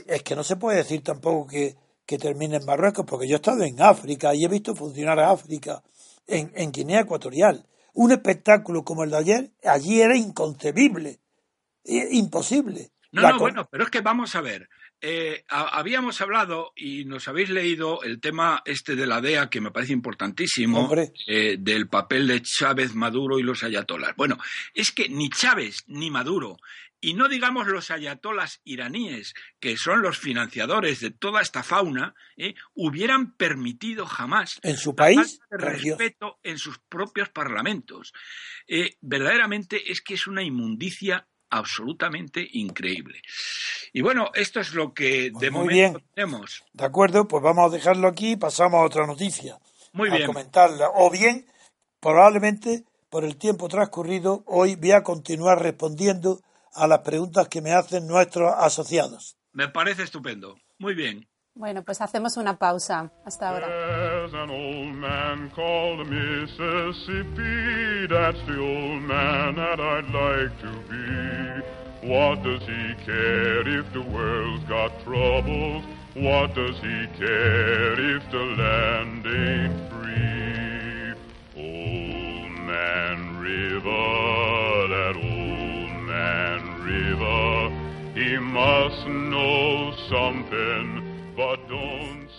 es 0.06 0.22
que 0.22 0.36
no 0.36 0.44
se 0.44 0.56
puede 0.56 0.78
decir 0.78 1.02
tampoco 1.02 1.46
que 1.46 1.76
que 2.06 2.18
termine 2.18 2.56
en 2.56 2.64
Marruecos, 2.64 3.04
porque 3.06 3.28
yo 3.28 3.34
he 3.34 3.36
estado 3.36 3.64
en 3.64 3.80
África 3.82 4.34
y 4.34 4.44
he 4.44 4.48
visto 4.48 4.74
funcionar 4.74 5.18
a 5.18 5.30
África, 5.30 5.82
en, 6.26 6.52
en 6.54 6.72
Guinea 6.72 7.00
Ecuatorial. 7.00 7.66
Un 7.94 8.12
espectáculo 8.12 8.84
como 8.84 9.04
el 9.04 9.10
de 9.10 9.16
ayer, 9.16 9.50
allí 9.64 10.00
era 10.00 10.16
inconcebible, 10.16 11.20
imposible. 11.84 12.90
No, 13.12 13.22
no, 13.22 13.38
bueno, 13.38 13.66
pero 13.70 13.84
es 13.84 13.90
que 13.90 14.00
vamos 14.00 14.34
a 14.34 14.40
ver. 14.40 14.68
Eh, 15.00 15.44
habíamos 15.48 16.20
hablado 16.22 16.72
y 16.74 17.04
nos 17.04 17.28
habéis 17.28 17.50
leído 17.50 18.02
el 18.02 18.18
tema 18.18 18.62
este 18.64 18.96
de 18.96 19.06
la 19.06 19.20
DEA 19.20 19.50
que 19.50 19.60
me 19.60 19.70
parece 19.70 19.92
importantísimo 19.92 20.90
eh, 21.26 21.56
del 21.58 21.86
papel 21.88 22.26
de 22.26 22.40
Chávez, 22.40 22.94
Maduro 22.94 23.38
y 23.38 23.42
los 23.42 23.62
ayatolas. 23.62 24.16
Bueno, 24.16 24.38
es 24.72 24.92
que 24.92 25.08
ni 25.10 25.28
Chávez 25.28 25.84
ni 25.86 26.10
Maduro 26.10 26.56
y 27.00 27.14
no 27.14 27.28
digamos 27.28 27.66
los 27.66 27.90
ayatolas 27.90 28.60
iraníes, 28.64 29.34
que 29.60 29.76
son 29.76 30.02
los 30.02 30.18
financiadores 30.18 31.00
de 31.00 31.10
toda 31.10 31.42
esta 31.42 31.62
fauna, 31.62 32.14
¿eh? 32.36 32.54
hubieran 32.74 33.36
permitido 33.36 34.06
jamás 34.06 34.58
en 34.62 34.76
su 34.76 34.94
país 34.94 35.40
respeto 35.50 36.38
en 36.42 36.58
sus 36.58 36.78
propios 36.78 37.28
parlamentos. 37.28 38.12
Eh, 38.66 38.96
verdaderamente 39.00 39.92
es 39.92 40.00
que 40.00 40.14
es 40.14 40.26
una 40.26 40.42
inmundicia 40.42 41.26
absolutamente 41.50 42.46
increíble. 42.52 43.20
Y 43.92 44.00
bueno, 44.00 44.30
esto 44.34 44.60
es 44.60 44.74
lo 44.74 44.92
que 44.92 45.30
pues 45.32 45.40
de 45.40 45.50
momento 45.50 46.00
tenemos. 46.14 46.64
De 46.72 46.84
acuerdo, 46.84 47.28
pues 47.28 47.42
vamos 47.42 47.70
a 47.70 47.74
dejarlo 47.74 48.08
aquí 48.08 48.32
y 48.32 48.36
pasamos 48.36 48.80
a 48.80 48.84
otra 48.84 49.06
noticia. 49.06 49.58
Muy 49.92 50.10
bien. 50.10 50.26
comentarla. 50.26 50.90
O 50.94 51.10
bien, 51.10 51.46
probablemente 52.00 52.84
por 53.08 53.24
el 53.24 53.36
tiempo 53.36 53.68
transcurrido, 53.68 54.42
hoy 54.46 54.74
voy 54.76 54.92
a 54.92 55.02
continuar 55.02 55.62
respondiendo 55.62 56.40
a 56.76 56.86
las 56.86 57.00
preguntas 57.00 57.48
que 57.48 57.62
me 57.62 57.72
hacen 57.72 58.06
nuestros 58.06 58.52
asociados. 58.56 59.36
Me 59.52 59.68
parece 59.68 60.02
estupendo. 60.02 60.56
Muy 60.78 60.94
bien. 60.94 61.26
Bueno, 61.54 61.82
pues 61.82 62.02
hacemos 62.02 62.36
una 62.36 62.58
pausa. 62.58 63.10
Hasta 63.24 63.48
ahora. 63.48 63.66
There's 63.66 64.34
an 64.34 64.50
old 64.50 64.94
man 64.94 65.50
called 65.54 66.06
Mississippi. 66.06 68.06
That's 68.08 68.38
the 68.46 68.58
old 68.58 69.00
man 69.02 69.54
that 69.56 69.80
I'd 69.80 70.10
like 70.12 70.54
to 70.60 70.70
be. 70.90 71.62
What 72.06 72.42
does 72.44 72.60
he 72.60 72.94
care 73.06 73.66
if 73.66 73.90
the 73.94 74.02
world's 74.02 74.64
got 74.68 74.92
troubles? 75.02 75.82
What 76.14 76.54
does 76.54 76.76
he 76.76 77.06
care 77.18 78.16
if 78.16 78.30
the 78.30 78.38
land 78.38 79.26
ain't 79.26 79.90
free? 79.90 81.14
Old 81.56 82.50
man 82.66 83.38
River, 83.40 84.88
that 84.88 85.16
old 85.16 85.35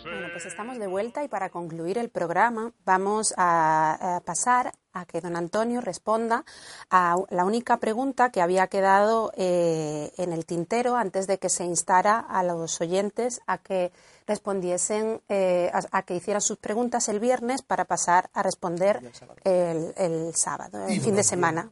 bueno, 0.04 0.28
pues 0.32 0.46
estamos 0.46 0.80
de 0.80 0.88
vuelta 0.88 1.24
y 1.24 1.28
para 1.28 1.50
concluir 1.50 1.98
el 1.98 2.10
programa 2.10 2.72
vamos 2.86 3.34
a, 3.38 4.22
pasar 4.26 4.74
a 4.94 5.06
que 5.06 5.22
don 5.22 5.36
Antonio 5.36 5.82
responda 5.82 6.46
a 6.90 7.18
la 7.30 7.46
única 7.46 7.78
pregunta 7.78 8.32
que 8.32 8.42
había 8.42 8.68
quedado 8.68 9.32
eh, 9.36 10.12
en 10.18 10.34
el 10.34 10.46
tintero 10.46 10.96
antes 10.96 11.28
de 11.28 11.38
que 11.38 11.50
se 11.50 11.66
instara 11.66 12.20
a 12.20 12.44
los 12.44 12.80
oyentes 12.82 13.42
a 13.48 13.58
que 13.58 13.92
respondiesen, 14.28 15.22
eh, 15.30 15.72
a, 15.74 16.04
que 16.04 16.16
hicieran 16.16 16.42
sus 16.42 16.58
preguntas 16.58 17.08
el 17.08 17.20
viernes 17.20 17.62
para 17.62 17.86
pasar 17.86 18.30
a 18.34 18.44
responder 18.44 19.02
el, 19.46 20.36
sábado, 20.36 20.86
el, 20.86 21.02
fin 21.02 21.16
de 21.16 21.24
semana. 21.24 21.72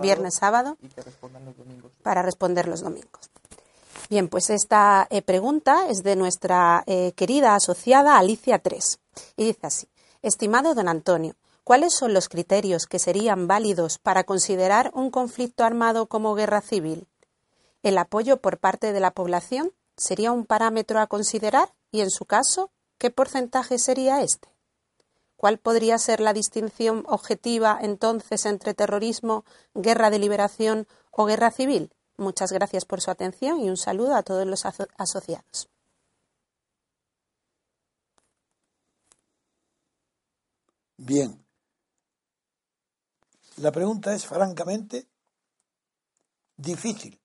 Viernes, 0.00 0.34
sábado, 0.34 0.78
y 0.80 0.88
que 0.88 1.02
respondan 1.02 1.44
los 1.44 1.56
domingos. 1.56 1.90
Para 2.02 2.22
responder 2.22 2.68
los 2.68 2.80
domingos. 2.80 3.30
Bien, 4.08 4.28
pues 4.28 4.50
esta 4.50 5.06
eh, 5.10 5.20
pregunta 5.22 5.88
es 5.88 6.02
de 6.02 6.16
nuestra 6.16 6.84
eh, 6.86 7.12
querida 7.16 7.54
asociada 7.54 8.18
Alicia 8.18 8.58
3 8.60 8.98
y 9.36 9.44
dice 9.44 9.66
así, 9.66 9.88
estimado 10.22 10.74
don 10.74 10.88
Antonio, 10.88 11.34
¿cuáles 11.64 11.94
son 11.94 12.14
los 12.14 12.28
criterios 12.28 12.86
que 12.86 12.98
serían 12.98 13.46
válidos 13.46 13.98
para 13.98 14.24
considerar 14.24 14.90
un 14.94 15.10
conflicto 15.10 15.64
armado 15.64 16.06
como 16.06 16.34
guerra 16.34 16.60
civil? 16.60 17.08
¿El 17.82 17.98
apoyo 17.98 18.38
por 18.38 18.58
parte 18.58 18.92
de 18.92 19.00
la 19.00 19.10
población 19.10 19.72
sería 19.96 20.32
un 20.32 20.46
parámetro 20.46 20.98
a 20.98 21.06
considerar 21.06 21.72
y, 21.90 22.00
en 22.00 22.10
su 22.10 22.24
caso, 22.24 22.70
qué 22.98 23.10
porcentaje 23.10 23.78
sería 23.78 24.22
este? 24.22 24.48
¿Cuál 25.36 25.58
podría 25.58 25.96
ser 25.98 26.20
la 26.20 26.34
distinción 26.34 27.04
objetiva 27.08 27.78
entonces 27.80 28.44
entre 28.44 28.74
terrorismo, 28.74 29.44
guerra 29.74 30.10
de 30.10 30.18
liberación 30.18 30.86
o 31.10 31.24
guerra 31.24 31.50
civil? 31.50 31.94
Muchas 32.18 32.52
gracias 32.52 32.84
por 32.84 33.00
su 33.00 33.10
atención 33.10 33.60
y 33.60 33.70
un 33.70 33.78
saludo 33.78 34.14
a 34.14 34.22
todos 34.22 34.46
los 34.46 34.66
asociados. 34.66 35.70
Bien. 40.98 41.42
La 43.56 43.72
pregunta 43.72 44.12
es 44.14 44.26
francamente 44.26 45.08
difícil, 46.58 47.18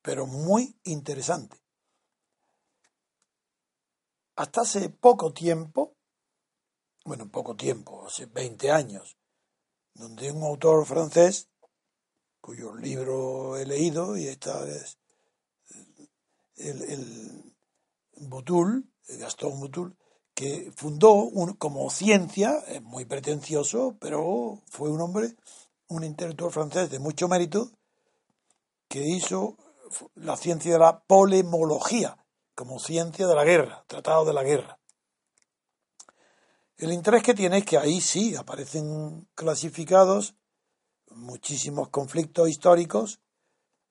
pero 0.00 0.26
muy 0.26 0.74
interesante. 0.84 1.67
Hasta 4.38 4.60
hace 4.60 4.88
poco 4.88 5.32
tiempo, 5.32 5.96
bueno, 7.04 7.28
poco 7.28 7.56
tiempo, 7.56 8.06
hace 8.06 8.26
20 8.26 8.70
años, 8.70 9.18
donde 9.94 10.30
un 10.30 10.44
autor 10.44 10.86
francés 10.86 11.48
cuyo 12.40 12.72
libro 12.76 13.56
he 13.56 13.66
leído 13.66 14.16
y 14.16 14.28
esta 14.28 14.64
es 14.68 14.96
el, 16.54 16.82
el 16.82 17.56
Boutul, 18.28 18.88
Gastón 19.08 19.58
Boutul, 19.58 19.96
que 20.34 20.70
fundó 20.76 21.14
un, 21.14 21.54
como 21.54 21.90
ciencia, 21.90 22.58
es 22.68 22.80
muy 22.80 23.06
pretencioso, 23.06 23.96
pero 23.98 24.62
fue 24.70 24.88
un 24.88 25.00
hombre, 25.00 25.34
un 25.88 26.04
intelectual 26.04 26.52
francés 26.52 26.90
de 26.90 27.00
mucho 27.00 27.26
mérito, 27.26 27.72
que 28.86 29.04
hizo 29.04 29.56
la 30.14 30.36
ciencia 30.36 30.74
de 30.74 30.78
la 30.78 31.00
polemología, 31.00 32.24
como 32.58 32.80
ciencia 32.80 33.28
de 33.28 33.36
la 33.36 33.44
guerra, 33.44 33.84
tratado 33.86 34.24
de 34.24 34.32
la 34.32 34.42
guerra. 34.42 34.80
El 36.76 36.92
interés 36.92 37.22
que 37.22 37.32
tiene 37.32 37.58
es 37.58 37.64
que 37.64 37.78
ahí 37.78 38.00
sí 38.00 38.34
aparecen 38.34 39.28
clasificados 39.36 40.34
muchísimos 41.10 41.90
conflictos 41.90 42.48
históricos 42.48 43.20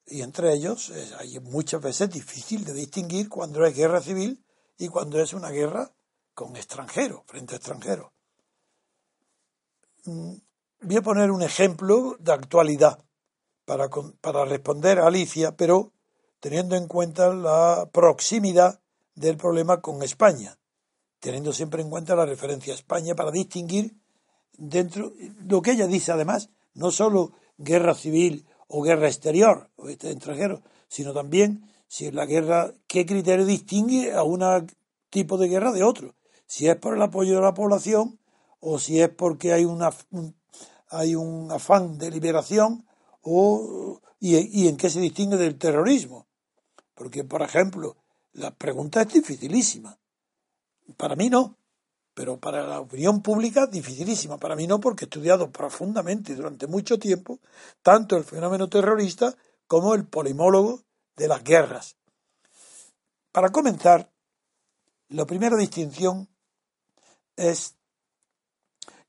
y 0.04 0.20
entre 0.20 0.52
ellos 0.52 0.92
hay 1.18 1.40
muchas 1.40 1.80
veces 1.80 2.10
difícil 2.10 2.66
de 2.66 2.74
distinguir 2.74 3.30
cuando 3.30 3.64
es 3.64 3.74
guerra 3.74 4.02
civil 4.02 4.44
y 4.76 4.88
cuando 4.88 5.18
es 5.18 5.32
una 5.32 5.48
guerra 5.48 5.90
con 6.34 6.54
extranjeros, 6.54 7.22
frente 7.24 7.54
a 7.54 7.56
extranjeros. 7.56 8.12
Mm, 10.04 10.34
voy 10.82 10.96
a 10.96 11.02
poner 11.02 11.30
un 11.30 11.40
ejemplo 11.40 12.16
de 12.20 12.32
actualidad 12.32 13.02
para, 13.64 13.88
para 14.20 14.44
responder 14.44 14.98
a 14.98 15.06
Alicia, 15.06 15.56
pero 15.56 15.94
teniendo 16.40 16.76
en 16.76 16.86
cuenta 16.86 17.32
la 17.34 17.88
proximidad 17.92 18.80
del 19.14 19.36
problema 19.36 19.80
con 19.80 20.02
España, 20.02 20.58
teniendo 21.20 21.52
siempre 21.52 21.82
en 21.82 21.90
cuenta 21.90 22.14
la 22.14 22.26
referencia 22.26 22.72
a 22.72 22.76
España 22.76 23.14
para 23.14 23.30
distinguir 23.30 23.96
dentro 24.56 25.12
lo 25.44 25.62
que 25.62 25.72
ella 25.72 25.86
dice 25.86 26.12
además 26.12 26.50
no 26.74 26.90
solo 26.90 27.32
guerra 27.58 27.94
civil 27.94 28.46
o 28.68 28.82
guerra 28.82 29.08
exterior 29.08 29.70
o 29.76 29.88
este 29.88 30.10
extranjero, 30.10 30.62
sino 30.88 31.12
también 31.12 31.64
Si 31.90 32.04
es 32.04 32.12
la 32.12 32.26
guerra, 32.26 32.74
¿qué 32.86 33.06
criterio 33.06 33.46
distingue 33.46 34.12
a 34.12 34.22
un 34.22 34.44
tipo 35.08 35.38
de 35.38 35.48
guerra 35.48 35.72
de 35.72 35.82
otro? 35.82 36.14
Si 36.46 36.68
es 36.68 36.76
por 36.76 36.94
el 36.94 37.00
apoyo 37.00 37.36
de 37.36 37.40
la 37.40 37.54
población 37.54 38.18
o 38.60 38.78
si 38.78 39.00
es 39.00 39.08
porque 39.08 39.54
hay 39.54 39.64
una 39.64 39.90
hay 40.90 41.14
un 41.14 41.50
afán 41.50 41.96
de 41.96 42.10
liberación 42.10 42.86
o 43.22 44.00
y 44.20 44.68
en 44.68 44.76
qué 44.76 44.90
se 44.90 45.00
distingue 45.00 45.38
del 45.38 45.58
terrorismo. 45.58 46.27
Porque, 46.98 47.22
por 47.22 47.42
ejemplo, 47.42 47.96
la 48.32 48.50
pregunta 48.50 49.02
es 49.02 49.12
dificilísima. 49.12 49.96
Para 50.96 51.14
mí 51.14 51.30
no, 51.30 51.56
pero 52.12 52.40
para 52.40 52.66
la 52.66 52.80
opinión 52.80 53.22
pública 53.22 53.68
dificilísima. 53.68 54.36
Para 54.38 54.56
mí 54.56 54.66
no, 54.66 54.80
porque 54.80 55.04
he 55.04 55.06
estudiado 55.06 55.52
profundamente 55.52 56.34
durante 56.34 56.66
mucho 56.66 56.98
tiempo 56.98 57.38
tanto 57.82 58.16
el 58.16 58.24
fenómeno 58.24 58.68
terrorista 58.68 59.32
como 59.68 59.94
el 59.94 60.08
polimólogo 60.08 60.82
de 61.14 61.28
las 61.28 61.44
guerras. 61.44 61.96
Para 63.30 63.50
comenzar, 63.50 64.10
la 65.08 65.24
primera 65.24 65.56
distinción 65.56 66.28
es 67.36 67.76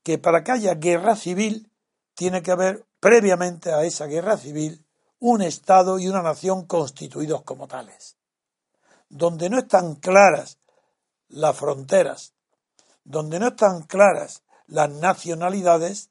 que 0.04 0.16
para 0.18 0.44
que 0.44 0.52
haya 0.52 0.74
guerra 0.74 1.16
civil 1.16 1.72
tiene 2.14 2.40
que 2.40 2.52
haber 2.52 2.86
previamente 3.00 3.72
a 3.72 3.82
esa 3.82 4.06
guerra 4.06 4.36
civil 4.36 4.86
un 5.20 5.42
Estado 5.42 5.98
y 5.98 6.08
una 6.08 6.22
nación 6.22 6.66
constituidos 6.66 7.42
como 7.42 7.68
tales, 7.68 8.16
donde 9.08 9.50
no 9.50 9.58
están 9.58 9.94
claras 9.96 10.58
las 11.28 11.56
fronteras, 11.56 12.34
donde 13.04 13.38
no 13.38 13.48
están 13.48 13.82
claras 13.82 14.42
las 14.66 14.90
nacionalidades, 14.90 16.10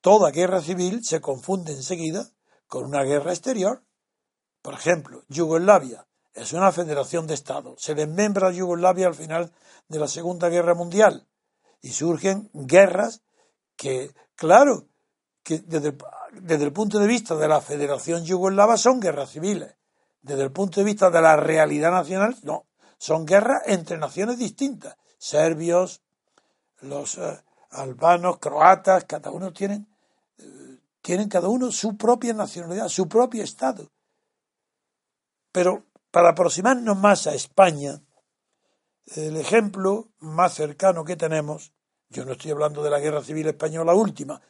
toda 0.00 0.30
guerra 0.30 0.60
civil 0.60 1.04
se 1.04 1.20
confunde 1.20 1.72
enseguida 1.72 2.28
con 2.68 2.84
una 2.84 3.02
guerra 3.02 3.32
exterior. 3.32 3.82
Por 4.62 4.74
ejemplo, 4.74 5.22
Yugoslavia 5.28 6.06
es 6.32 6.52
una 6.52 6.70
federación 6.72 7.26
de 7.26 7.34
estados. 7.34 7.82
Se 7.82 7.94
desmembra 7.94 8.52
Yugoslavia 8.52 9.08
al 9.08 9.14
final 9.14 9.52
de 9.88 9.98
la 9.98 10.08
Segunda 10.08 10.48
Guerra 10.48 10.74
Mundial 10.74 11.26
y 11.80 11.90
surgen 11.90 12.50
guerras 12.52 13.22
que, 13.76 14.14
claro, 14.36 14.86
que 15.44 15.58
desde, 15.58 15.96
desde 16.32 16.64
el 16.64 16.72
punto 16.72 16.98
de 16.98 17.06
vista 17.06 17.36
de 17.36 17.46
la 17.46 17.60
Federación 17.60 18.24
Yugoslava 18.24 18.76
son 18.76 18.98
guerras 18.98 19.30
civiles. 19.30 19.76
Desde 20.22 20.42
el 20.42 20.50
punto 20.50 20.80
de 20.80 20.84
vista 20.84 21.10
de 21.10 21.20
la 21.20 21.36
realidad 21.36 21.92
nacional, 21.92 22.36
no. 22.42 22.66
Son 22.98 23.26
guerras 23.26 23.62
entre 23.66 23.98
naciones 23.98 24.38
distintas. 24.38 24.96
Serbios, 25.18 26.02
los 26.80 27.18
eh, 27.18 27.44
albanos, 27.70 28.38
croatas, 28.38 29.04
cada 29.04 29.30
uno 29.30 29.52
tienen, 29.52 29.86
tienen 31.02 31.28
cada 31.28 31.48
uno 31.48 31.70
su 31.70 31.96
propia 31.96 32.32
nacionalidad, 32.32 32.88
su 32.88 33.06
propio 33.06 33.44
Estado. 33.44 33.90
Pero 35.52 35.84
para 36.10 36.30
aproximarnos 36.30 36.96
más 36.96 37.26
a 37.26 37.34
España, 37.34 38.00
el 39.14 39.36
ejemplo 39.36 40.08
más 40.20 40.54
cercano 40.54 41.04
que 41.04 41.16
tenemos, 41.16 41.72
yo 42.08 42.24
no 42.24 42.32
estoy 42.32 42.52
hablando 42.52 42.82
de 42.82 42.90
la 42.90 43.00
guerra 43.00 43.22
civil 43.22 43.48
española 43.48 43.94
última, 43.94 44.40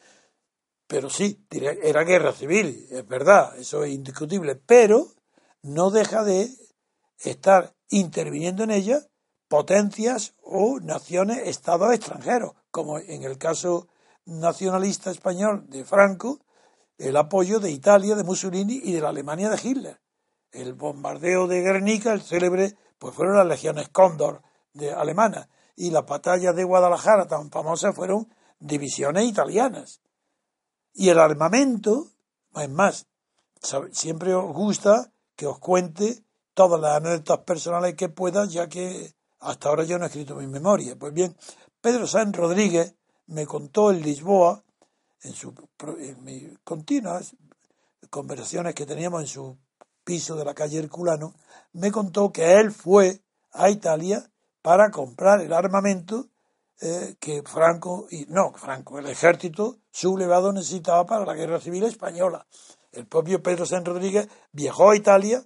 pero 0.87 1.11
sí, 1.11 1.47
era 1.51 2.05
guerra 2.05 2.33
civil, 2.33 2.87
es 2.91 3.07
verdad, 3.07 3.57
eso 3.59 3.85
es 3.85 3.93
indiscutible, 3.93 4.55
pero 4.57 5.09
no 5.63 5.91
deja 5.91 6.25
de 6.25 6.51
estar 7.19 7.75
interviniendo 7.89 8.65
en 8.65 8.71
ella 8.71 9.01
potencias 9.49 10.35
o 10.43 10.81
naciones, 10.81 11.39
estados 11.45 11.93
extranjeros, 11.95 12.53
como 12.71 12.99
en 12.99 13.23
el 13.23 13.39
caso 13.39 13.89
nacionalista 14.27 15.11
español 15.11 15.65
de 15.69 15.85
Franco, 15.85 16.41
el 16.99 17.17
apoyo 17.17 17.61
de 17.61 17.71
Italia, 17.71 18.15
de 18.15 18.25
Mussolini 18.25 18.81
y 18.83 18.93
de 18.93 19.01
la 19.01 19.11
Alemania 19.11 19.51
de 19.51 19.61
Hitler. 19.63 20.01
El 20.53 20.75
bombardeo 20.75 21.47
de 21.47 21.61
Guernica, 21.61 22.13
el 22.13 22.23
célebre, 22.23 22.77
pues 22.99 23.15
fueron 23.15 23.37
las 23.37 23.47
legiones 23.47 23.89
Cóndor 23.89 24.43
de 24.73 24.93
alemanas 24.93 25.49
y 25.77 25.91
las 25.91 26.07
batallas 26.07 26.55
de 26.55 26.65
Guadalajara 26.65 27.27
tan 27.27 27.51
famosas 27.51 27.95
fueron 27.95 28.29
divisiones 28.61 29.25
italianas. 29.25 30.01
Y 30.95 31.09
el 31.09 31.19
armamento, 31.19 32.07
es 32.55 32.71
más, 32.71 33.07
siempre 33.91 34.35
os 34.35 34.55
gusta 34.55 35.13
que 35.37 35.47
os 35.47 35.59
cuente 35.59 36.23
todas 36.55 36.81
las 36.81 36.97
anécdotas 36.97 37.39
personales 37.41 37.95
que 37.97 38.09
pueda, 38.09 38.47
ya 38.47 38.69
que 38.69 39.13
hasta 39.41 39.69
ahora 39.69 39.85
yo 39.85 39.99
no 39.99 40.05
he 40.05 40.07
escrito 40.07 40.37
mi 40.37 40.47
memoria. 40.47 40.97
Pues 40.97 41.13
bien, 41.13 41.37
Pedro 41.81 42.07
Sáenz 42.07 42.37
Rodríguez 42.37 42.95
me 43.27 43.45
contó 43.45 43.91
en 43.91 44.03
Lisboa, 44.03 44.63
en, 45.23 45.33
su, 45.33 45.53
en 45.99 46.25
mis 46.25 46.59
continuas 46.63 47.35
conversaciones 48.11 48.75
que 48.75 48.87
teníamos 48.87 49.23
en 49.23 49.27
su 49.27 49.59
piso 50.05 50.37
de 50.37 50.45
la 50.45 50.55
calle 50.55 50.79
Herculano, 50.79 51.35
me 51.73 51.91
contó 51.91 52.31
que 52.33 52.61
él 52.61 52.71
fue 52.71 53.21
a 53.53 53.71
Italia 53.71 54.31
para 54.63 54.91
comprar 54.91 55.41
el 55.41 55.53
armamento 55.53 56.29
eh, 56.81 57.17
que 57.21 57.43
Franco, 57.43 58.07
y 58.11 58.27
no, 58.29 58.53
Franco, 58.55 58.99
el 58.99 59.07
ejército 59.07 59.79
sublevado 59.91 60.53
necesitaba 60.53 61.07
para 61.07 61.25
la 61.25 61.35
guerra 61.35 61.61
civil 61.61 61.85
española. 61.85 62.47
El 62.93 63.07
propio 63.07 63.43
Pedro 63.43 63.67
San 63.67 63.85
Rodríguez 63.85 64.29
viajó 64.53 64.91
a 64.91 64.97
Italia 64.97 65.43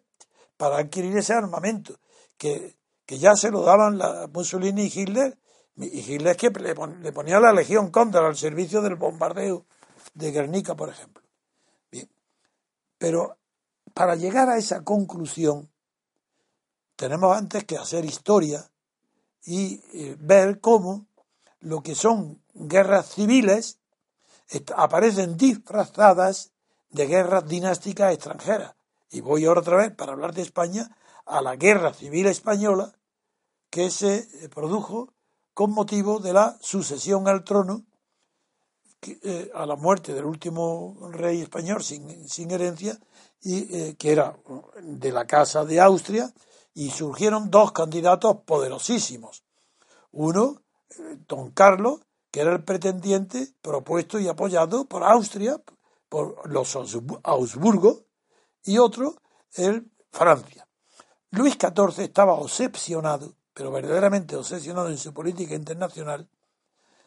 para 0.56 0.78
adquirir 0.78 1.16
ese 1.16 1.34
armamento, 1.34 1.98
que, 2.36 2.76
que 3.06 3.18
ya 3.18 3.34
se 3.36 3.50
lo 3.50 3.62
daban 3.62 3.98
la 3.98 4.28
Mussolini 4.32 4.84
y 4.84 5.00
Hitler, 5.00 5.38
y 5.76 6.00
Hitler 6.00 6.36
que 6.36 6.50
le, 6.50 6.74
ponía 7.12 7.38
la 7.38 7.52
Legión 7.52 7.90
Cóndor 7.90 8.24
al 8.24 8.36
servicio 8.36 8.82
del 8.82 8.96
bombardeo 8.96 9.64
de 10.14 10.32
Guernica, 10.32 10.74
por 10.74 10.88
ejemplo. 10.88 11.22
Bien, 11.90 12.10
pero 12.98 13.36
para 13.94 14.16
llegar 14.16 14.48
a 14.48 14.58
esa 14.58 14.82
conclusión, 14.82 15.70
tenemos 16.96 17.36
antes 17.36 17.64
que 17.64 17.76
hacer 17.76 18.04
historia 18.04 18.68
y 19.44 19.80
eh, 19.92 20.16
ver 20.18 20.60
cómo 20.60 21.07
lo 21.60 21.82
que 21.82 21.94
son 21.94 22.42
guerras 22.54 23.10
civiles 23.14 23.78
aparecen 24.76 25.36
disfrazadas 25.36 26.52
de 26.90 27.06
guerras 27.06 27.46
dinásticas 27.46 28.14
extranjeras. 28.14 28.74
Y 29.10 29.20
voy 29.20 29.44
ahora 29.44 29.60
otra 29.60 29.76
vez, 29.76 29.94
para 29.94 30.12
hablar 30.12 30.34
de 30.34 30.42
España, 30.42 30.96
a 31.26 31.42
la 31.42 31.56
guerra 31.56 31.92
civil 31.92 32.26
española 32.26 32.94
que 33.70 33.90
se 33.90 34.16
eh, 34.16 34.48
produjo 34.48 35.12
con 35.52 35.72
motivo 35.72 36.20
de 36.20 36.32
la 36.32 36.56
sucesión 36.60 37.28
al 37.28 37.44
trono 37.44 37.84
eh, 39.02 39.50
a 39.54 39.64
la 39.64 39.76
muerte 39.76 40.12
del 40.12 40.24
último 40.24 40.96
rey 41.12 41.40
español 41.40 41.84
sin, 41.84 42.28
sin 42.28 42.50
herencia, 42.50 42.98
y 43.40 43.76
eh, 43.76 43.96
que 43.96 44.10
era 44.10 44.36
de 44.82 45.12
la 45.12 45.24
Casa 45.24 45.64
de 45.64 45.80
Austria, 45.80 46.32
y 46.74 46.90
surgieron 46.90 47.50
dos 47.50 47.72
candidatos 47.72 48.38
poderosísimos. 48.44 49.44
Uno, 50.10 50.62
don 51.26 51.50
Carlos, 51.50 52.00
que 52.30 52.40
era 52.40 52.52
el 52.52 52.64
pretendiente 52.64 53.52
propuesto 53.62 54.18
y 54.18 54.28
apoyado 54.28 54.86
por 54.86 55.04
Austria, 55.04 55.60
por 56.08 56.48
los 56.50 56.76
Augsburgo, 56.76 58.04
y 58.64 58.78
otro, 58.78 59.16
el 59.54 59.90
Francia. 60.10 60.66
Luis 61.30 61.54
XIV 61.54 62.04
estaba 62.04 62.34
obsesionado, 62.34 63.34
pero 63.52 63.70
verdaderamente 63.70 64.36
obsesionado 64.36 64.88
en 64.88 64.98
su 64.98 65.12
política 65.12 65.54
internacional, 65.54 66.28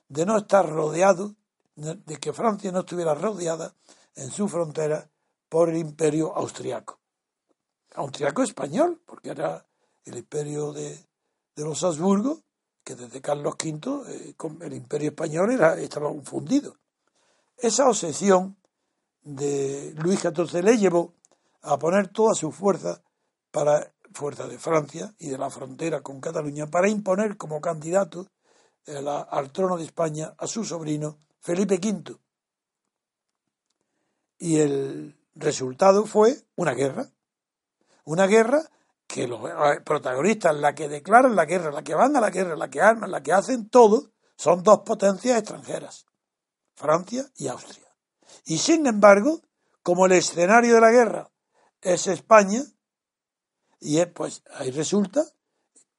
de 0.07 0.25
no 0.25 0.37
estar 0.37 0.67
rodeado, 0.69 1.35
de 1.75 2.17
que 2.17 2.33
Francia 2.33 2.71
no 2.71 2.81
estuviera 2.81 3.15
rodeada 3.15 3.73
en 4.15 4.29
su 4.29 4.47
frontera 4.47 5.09
por 5.49 5.69
el 5.69 5.77
imperio 5.77 6.35
austriaco. 6.35 6.99
Austriaco 7.95 8.43
español, 8.43 9.01
porque 9.05 9.29
era 9.29 9.65
el 10.05 10.17
imperio 10.17 10.73
de, 10.73 10.97
de 11.55 11.63
los 11.63 11.83
Habsburgo, 11.83 12.41
que 12.83 12.95
desde 12.95 13.21
Carlos 13.21 13.55
V 13.63 14.03
eh, 14.07 14.35
el 14.61 14.73
imperio 14.73 15.09
español 15.09 15.51
era, 15.51 15.79
estaba 15.79 16.11
fundido. 16.23 16.77
Esa 17.57 17.87
obsesión 17.87 18.57
de 19.23 19.93
Luis 19.97 20.19
XIV 20.19 20.63
le 20.63 20.77
llevó 20.77 21.13
a 21.61 21.77
poner 21.77 22.07
toda 22.07 22.33
su 22.33 22.51
fuerza 22.51 23.01
para 23.51 23.93
fuerza 24.13 24.47
de 24.47 24.57
Francia 24.57 25.13
y 25.19 25.29
de 25.29 25.37
la 25.37 25.49
frontera 25.49 26.01
con 26.01 26.19
Cataluña 26.19 26.67
para 26.67 26.89
imponer 26.89 27.37
como 27.37 27.61
candidato 27.61 28.27
eh, 28.85 29.03
al 29.29 29.51
trono 29.51 29.77
de 29.77 29.85
España 29.85 30.33
a 30.37 30.47
su 30.47 30.65
sobrino 30.65 31.17
Felipe 31.39 31.75
V. 31.75 32.17
Y 34.39 34.59
el 34.59 35.15
resultado 35.35 36.05
fue 36.05 36.35
una 36.55 36.73
guerra. 36.73 37.09
Una 38.03 38.25
guerra 38.25 38.63
que 39.11 39.27
los 39.27 39.41
protagonistas, 39.83 40.55
la 40.55 40.73
que 40.73 40.87
declaran 40.87 41.35
la 41.35 41.45
guerra, 41.45 41.69
la 41.71 41.83
que 41.83 41.93
van 41.93 42.15
a 42.15 42.21
la 42.21 42.29
guerra, 42.29 42.55
la 42.55 42.69
que 42.69 42.81
arman, 42.81 43.11
la 43.11 43.21
que 43.21 43.33
hacen 43.33 43.69
todo, 43.69 44.11
son 44.37 44.63
dos 44.63 44.79
potencias 44.85 45.37
extranjeras, 45.37 46.05
Francia 46.75 47.29
y 47.35 47.49
Austria. 47.49 47.93
Y 48.45 48.57
sin 48.57 48.87
embargo, 48.87 49.41
como 49.83 50.05
el 50.05 50.13
escenario 50.13 50.75
de 50.75 50.81
la 50.81 50.91
guerra 50.91 51.29
es 51.81 52.07
España, 52.07 52.63
y 53.81 54.03
pues 54.05 54.43
ahí 54.53 54.71
resulta 54.71 55.25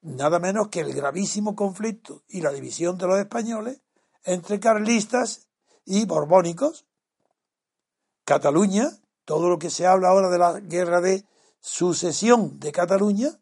nada 0.01 0.39
menos 0.39 0.69
que 0.69 0.81
el 0.81 0.95
gravísimo 0.95 1.55
conflicto 1.55 2.23
y 2.29 2.41
la 2.41 2.51
división 2.51 2.97
de 2.97 3.07
los 3.09 3.19
españoles 3.19 3.83
entre 4.25 4.59
carlistas 4.59 5.49
y 5.85 6.07
borbónicos. 6.07 6.87
Cataluña, 8.25 8.89
todo 9.27 9.51
lo 9.51 9.59
que 9.59 9.69
se 9.69 9.87
habla 9.87 10.09
ahora 10.09 10.31
de 10.31 10.39
la 10.39 10.61
guerra 10.61 11.03
de 11.03 11.27
sucesión 11.63 12.59
de 12.59 12.73
Cataluña 12.73 13.41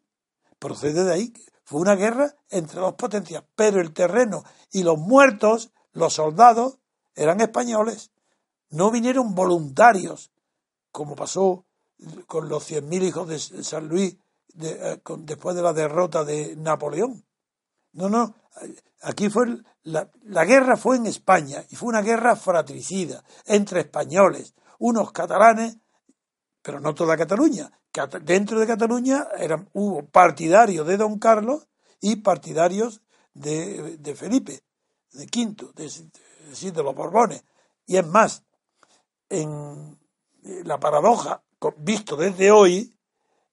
procede 0.59 1.03
de 1.03 1.13
ahí. 1.13 1.33
Fue 1.65 1.81
una 1.81 1.95
guerra 1.95 2.35
entre 2.49 2.79
dos 2.79 2.93
potencias, 2.93 3.43
pero 3.55 3.81
el 3.81 3.93
terreno 3.93 4.43
y 4.71 4.83
los 4.83 4.97
muertos, 4.97 5.71
los 5.91 6.13
soldados, 6.13 6.77
eran 7.15 7.41
españoles. 7.41 8.11
No 8.69 8.91
vinieron 8.91 9.35
voluntarios, 9.35 10.31
como 10.91 11.15
pasó 11.15 11.65
con 12.27 12.47
los 12.47 12.69
100.000 12.69 13.03
hijos 13.03 13.27
de 13.27 13.63
San 13.63 13.87
Luis 13.87 14.17
eh, 14.61 15.01
después 15.19 15.55
de 15.55 15.61
la 15.61 15.73
derrota 15.73 16.23
de 16.23 16.55
Napoleón. 16.55 17.25
No, 17.93 18.09
no, 18.09 18.35
aquí 19.01 19.29
fue 19.29 19.47
la, 19.83 20.09
la, 20.23 20.45
guerra 20.45 20.77
fue 20.77 20.95
en 20.95 21.07
España 21.07 21.63
y 21.69 21.75
fue 21.75 21.89
una 21.89 22.01
guerra 22.01 22.35
fratricida 22.35 23.23
entre 23.45 23.81
españoles, 23.81 24.53
unos 24.79 25.11
catalanes, 25.11 25.77
pero 26.61 26.79
no 26.79 26.93
toda 26.93 27.17
Cataluña. 27.17 27.71
Dentro 28.23 28.59
de 28.59 28.67
Cataluña 28.67 29.27
eran, 29.37 29.69
hubo 29.73 30.05
partidarios 30.05 30.87
de 30.87 30.97
Don 30.97 31.19
Carlos 31.19 31.67
y 31.99 32.17
partidarios 32.17 33.01
de, 33.33 33.97
de 33.97 34.15
Felipe, 34.15 34.63
de 35.13 35.27
Quinto, 35.27 35.71
de, 35.73 35.89
de, 35.89 36.83
los 36.83 36.95
Borbones. 36.95 37.43
Y 37.85 37.97
es 37.97 38.07
más, 38.07 38.43
en 39.29 39.97
la 40.63 40.79
paradoja, 40.79 41.43
visto 41.77 42.15
desde 42.15 42.51
hoy, 42.51 42.95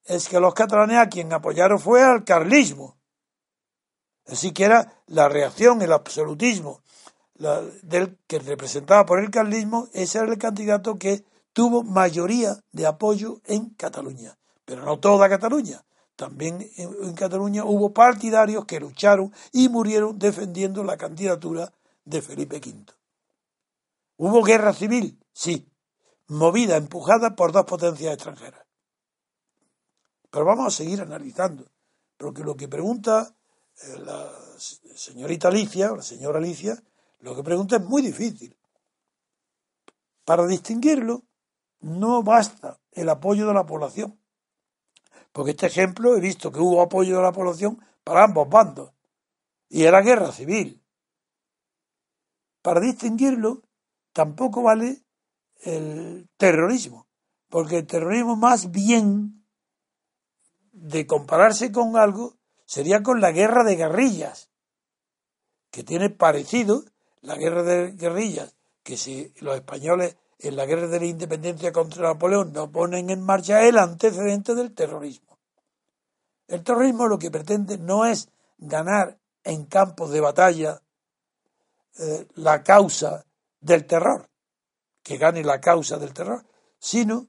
es 0.05 0.29
que 0.29 0.41
los 0.41 0.55
catalanes 0.55 0.99
a 0.99 1.09
quien 1.09 1.33
apoyaron 1.33 1.79
fue 1.79 2.03
al 2.03 2.25
carlismo. 2.25 2.97
Así 4.27 4.53
que 4.53 4.65
era 4.65 5.03
la 5.07 5.29
reacción, 5.29 5.83
el 5.83 5.93
absolutismo 5.93 6.83
del 7.83 8.19
que 8.27 8.41
representaba 8.41 9.07
por 9.07 9.21
el 9.21 9.31
carlismo, 9.31 9.89
ese 9.93 10.19
era 10.19 10.29
el 10.29 10.39
candidato 10.39 10.99
que 10.99 11.25
tuvo 11.53 11.83
mayoría 11.83 12.59
de 12.73 12.87
apoyo 12.87 13.41
en 13.45 13.71
Cataluña. 13.71 14.39
Pero 14.65 14.85
no 14.85 14.99
toda 14.99 15.29
Cataluña. 15.29 15.85
También 16.17 16.69
en 16.77 17.15
Cataluña 17.15 17.65
hubo 17.65 17.93
partidarios 17.93 18.65
que 18.65 18.81
lucharon 18.81 19.33
y 19.53 19.69
murieron 19.69 20.19
defendiendo 20.19 20.83
la 20.83 20.97
candidatura 20.97 21.73
de 22.05 22.23
Felipe 22.23 22.57
V. 22.57 22.93
¿Hubo 24.17 24.43
guerra 24.43 24.73
civil? 24.73 25.25
Sí, 25.33 25.71
movida, 26.27 26.77
empujada 26.77 27.37
por 27.37 27.53
dos 27.53 27.65
potencias 27.67 28.15
extranjeras. 28.15 28.67
Pero 30.31 30.45
vamos 30.45 30.67
a 30.67 30.77
seguir 30.77 31.01
analizando, 31.01 31.71
porque 32.17 32.43
lo 32.43 32.57
que 32.57 32.67
pregunta 32.67 33.35
eh, 33.83 33.99
la 34.05 34.29
señorita 34.59 35.49
Alicia, 35.49 35.93
o 35.93 35.97
la 35.97 36.03
señora 36.03 36.39
Alicia, 36.39 36.83
lo 37.21 37.37
que 37.37 37.45
pregunta 37.45 37.77
es 37.77 37.83
muy 37.83 38.03
difícil. 38.03 38.57
Para 40.25 40.47
distinguirlo, 40.47 41.28
no 41.81 42.23
basta 42.23 42.81
el 42.93 43.09
apoyo 43.09 43.47
de 43.47 43.55
la 43.55 43.67
población. 43.67 44.19
Porque 45.33 45.53
este 45.53 45.67
ejemplo 45.67 46.17
he 46.17 46.21
visto 46.21 46.51
que 46.51 46.61
hubo 46.61 46.83
apoyo 46.83 47.17
de 47.17 47.23
la 47.23 47.33
población 47.33 47.85
para 48.05 48.25
ambos 48.25 48.49
bandos. 48.49 48.93
Y 49.69 49.85
era 49.85 50.01
guerra 50.01 50.33
civil. 50.33 50.83
Para 52.63 52.81
distinguirlo, 52.81 53.63
tampoco 54.13 54.63
vale 54.63 55.05
el 55.63 56.29
terrorismo. 56.37 57.07
Porque 57.49 57.79
el 57.79 57.87
terrorismo 57.87 58.37
más 58.37 58.71
bien 58.71 59.47
de 60.73 61.07
compararse 61.07 61.73
con 61.73 61.97
algo 61.97 62.37
sería 62.65 63.03
con 63.03 63.21
la 63.21 63.33
guerra 63.33 63.65
de 63.65 63.77
guerrillas, 63.77 64.51
que 65.71 65.83
tiene 65.83 66.11
parecido 66.11 66.85
la 67.21 67.37
guerra 67.37 67.63
de 67.63 67.93
guerrillas, 67.93 68.57
que 68.83 68.97
si 68.97 69.33
los 69.41 69.57
españoles 69.57 70.17
en 70.39 70.57
la 70.57 70.67
guerra 70.67 70.87
de 70.87 71.01
la 71.01 71.07
independencia 71.07 71.73
contra 71.73 72.03
Napoleón 72.03 72.53
no 72.53 72.71
ponen 72.71 73.11
en 73.11 73.23
marcha 73.23 73.67
el 73.67 73.77
antecedente 73.79 74.55
del 74.55 74.75
terrorismo. 74.75 75.39
El 76.47 76.63
terrorismo 76.63 77.09
lo 77.09 77.19
que 77.19 77.31
pretende 77.31 77.77
no 77.77 78.07
es 78.07 78.29
ganar 78.57 79.19
en 79.45 79.67
campos 79.67 80.11
de 80.11 80.21
batalla 80.21 80.81
eh, 81.99 82.27
la 82.35 82.63
causa 82.63 83.25
del 83.61 83.87
terror, 83.87 84.31
que 85.03 85.19
gane 85.19 85.43
la 85.43 85.61
causa 85.61 85.99
del 85.99 86.15
terror, 86.15 86.45
sino 86.79 87.27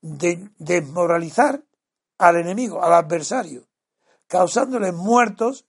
de 0.00 0.50
desmoralizar 0.58 1.62
al 2.18 2.36
enemigo, 2.36 2.82
al 2.82 2.92
adversario, 2.92 3.68
causándole 4.26 4.92
muertos 4.92 5.66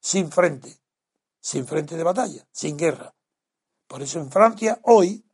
sin 0.00 0.30
frente, 0.30 0.78
sin 1.40 1.66
frente 1.66 1.96
de 1.96 2.04
batalla, 2.04 2.46
sin 2.52 2.76
guerra. 2.76 3.14
Por 3.86 4.02
eso 4.02 4.20
en 4.20 4.30
Francia 4.30 4.80
hoy 4.84 5.24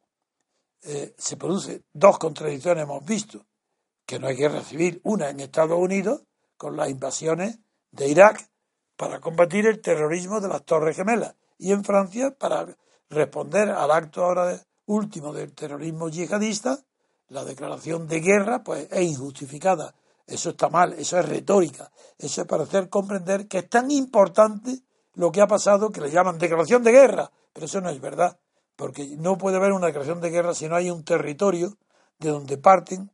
eh, 0.87 1.15
se 1.19 1.37
producen 1.37 1.85
dos 1.93 2.19
contradicciones, 2.19 2.85
hemos 2.85 3.05
visto, 3.05 3.45
que 4.07 4.21
no 4.21 4.29
hay 4.29 4.37
guerra 4.37 4.63
civil, 4.63 5.01
una 5.03 5.31
en 5.31 5.41
Estados 5.41 5.79
Unidos 5.79 6.23
con 6.57 6.77
las 6.77 6.89
invasiones 6.89 7.59
de 7.91 8.09
Irak 8.09 8.49
para 8.97 9.21
combatir 9.21 9.67
el 9.67 9.81
terrorismo 9.81 10.41
de 10.41 10.49
las 10.49 10.65
Torres 10.65 10.97
Gemelas 10.97 11.35
y 11.59 11.73
en 11.73 11.83
Francia 11.85 12.31
para 12.31 12.67
responder 13.11 13.71
al 13.71 13.91
acto 13.91 14.25
ahora 14.25 14.63
último 14.87 15.33
del 15.33 15.53
terrorismo 15.53 16.09
yihadista, 16.09 16.79
la 17.29 17.45
declaración 17.45 18.07
de 18.07 18.21
guerra 18.21 18.63
pues 18.63 18.87
es 18.91 19.03
injustificada. 19.03 19.93
Eso 20.25 20.51
está 20.51 20.69
mal, 20.69 20.93
eso 20.93 21.19
es 21.19 21.29
retórica, 21.29 21.91
eso 22.19 22.43
es 22.43 22.47
para 22.47 22.63
hacer 22.63 22.89
comprender 22.89 23.49
que 23.49 23.59
es 23.59 23.69
tan 23.69 23.91
importante 23.91 24.83
lo 25.15 25.33
que 25.33 25.41
ha 25.41 25.47
pasado 25.47 25.91
que 25.91 26.01
le 26.01 26.11
llaman 26.11 26.39
declaración 26.39 26.83
de 26.83 26.93
guerra, 26.93 27.31
pero 27.53 27.67
eso 27.67 27.81
no 27.81 27.91
es 27.91 28.01
verdad, 28.01 28.39
porque 28.77 29.17
no 29.19 29.37
puede 29.39 29.57
haber 29.57 29.73
una 29.73 29.87
declaración 29.87 30.21
de 30.21 30.31
guerra 30.31 30.55
si 30.55 30.69
no 30.69 30.77
hay 30.77 30.91
un 30.91 31.05
territorio 31.05 31.77
de 32.19 32.31
donde 32.31 32.59
parten 32.59 33.11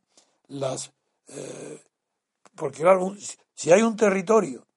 las... 0.47 0.91
Eh, 1.27 1.81
porque 2.55 2.83
si 3.55 3.71
hay 3.71 3.81
un 3.81 3.95
territorio 3.95 4.67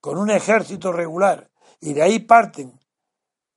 con 0.00 0.18
un 0.18 0.30
ejército 0.30 0.92
regular 0.92 1.50
y 1.80 1.92
de 1.92 2.02
ahí 2.02 2.20
parten 2.20 2.80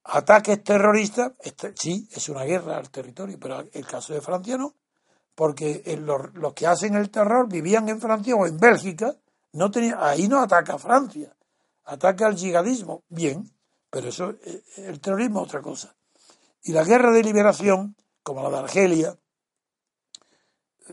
ataques 0.04 0.62
terroristas, 0.62 1.32
este, 1.40 1.72
sí, 1.76 2.08
es 2.12 2.28
una 2.28 2.44
guerra 2.44 2.76
al 2.76 2.90
territorio, 2.90 3.38
pero 3.40 3.64
el 3.72 3.86
caso 3.86 4.12
de 4.12 4.20
Francia 4.20 4.58
no 4.58 4.74
porque 5.40 5.82
los, 6.04 6.52
que 6.52 6.66
hacen 6.66 6.96
el 6.96 7.08
terror 7.08 7.48
vivían 7.48 7.88
en 7.88 7.98
Francia 7.98 8.34
o 8.36 8.46
en 8.46 8.58
Bélgica, 8.58 9.16
no 9.54 9.70
tenía, 9.70 9.96
ahí 9.98 10.28
no 10.28 10.38
ataca 10.38 10.76
Francia, 10.76 11.34
ataca 11.84 12.26
al 12.26 12.36
yihadismo, 12.36 13.04
bien, 13.08 13.50
pero 13.88 14.08
eso, 14.08 14.34
eh, 14.44 14.62
el 14.76 15.00
terrorismo 15.00 15.40
es 15.40 15.46
otra 15.46 15.62
cosa. 15.62 15.96
Y 16.62 16.72
la 16.72 16.84
guerra 16.84 17.12
de 17.12 17.22
liberación, 17.22 17.96
como 18.22 18.42
la 18.42 18.50
de 18.50 18.58
Argelia, 18.58 19.18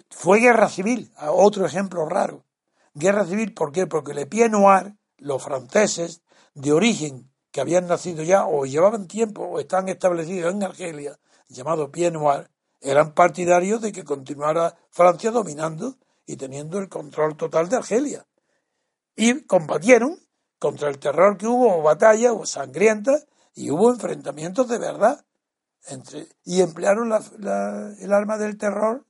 fue 0.09 0.39
guerra 0.39 0.69
civil, 0.69 1.11
otro 1.19 1.65
ejemplo 1.65 2.05
raro. 2.05 2.45
Guerra 2.93 3.25
civil, 3.25 3.53
¿por 3.53 3.71
qué? 3.71 3.87
Porque 3.87 4.13
le 4.13 4.25
Pied 4.25 4.49
Noir, 4.49 4.95
los 5.17 5.43
franceses 5.43 6.21
de 6.53 6.71
origen 6.71 7.31
que 7.51 7.61
habían 7.61 7.87
nacido 7.87 8.23
ya 8.23 8.45
o 8.45 8.65
llevaban 8.65 9.07
tiempo 9.07 9.43
o 9.43 9.59
están 9.59 9.89
establecidos 9.89 10.53
en 10.53 10.63
Argelia, 10.63 11.19
llamado 11.47 11.91
Pied 11.91 12.11
Noir, 12.11 12.49
eran 12.81 13.13
partidarios 13.13 13.81
de 13.81 13.91
que 13.91 14.03
continuara 14.03 14.75
Francia 14.89 15.31
dominando 15.31 15.97
y 16.25 16.37
teniendo 16.37 16.77
el 16.77 16.89
control 16.89 17.35
total 17.35 17.69
de 17.69 17.77
Argelia. 17.77 18.27
Y 19.15 19.41
combatieron 19.45 20.19
contra 20.59 20.89
el 20.89 20.99
terror 20.99 21.37
que 21.37 21.47
hubo, 21.47 21.81
batallas 21.81 22.33
o 22.33 22.45
sangrientas, 22.45 23.27
y 23.53 23.71
hubo 23.71 23.91
enfrentamientos 23.91 24.67
de 24.67 24.77
verdad. 24.77 25.25
Entre, 25.89 26.27
y 26.43 26.61
emplearon 26.61 27.11
el 27.13 28.13
arma 28.13 28.37
del 28.37 28.57
terror, 28.57 29.05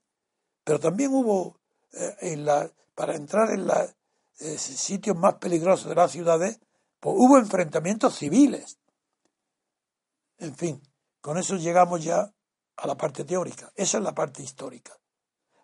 pero 0.63 0.79
también 0.79 1.11
hubo, 1.13 1.59
eh, 1.93 2.15
en 2.21 2.45
la, 2.45 2.71
para 2.93 3.15
entrar 3.15 3.51
en 3.51 3.65
los 3.65 3.95
eh, 4.39 4.57
sitios 4.57 5.17
más 5.17 5.35
peligrosos 5.35 5.89
de 5.89 5.95
las 5.95 6.11
ciudades, 6.11 6.59
pues 6.99 7.15
hubo 7.17 7.37
enfrentamientos 7.37 8.15
civiles. 8.15 8.77
En 10.37 10.55
fin, 10.55 10.81
con 11.19 11.37
eso 11.37 11.55
llegamos 11.55 12.03
ya 12.03 12.31
a 12.75 12.87
la 12.87 12.95
parte 12.95 13.23
teórica. 13.23 13.71
Esa 13.75 13.97
es 13.97 14.03
la 14.03 14.13
parte 14.13 14.43
histórica. 14.43 14.93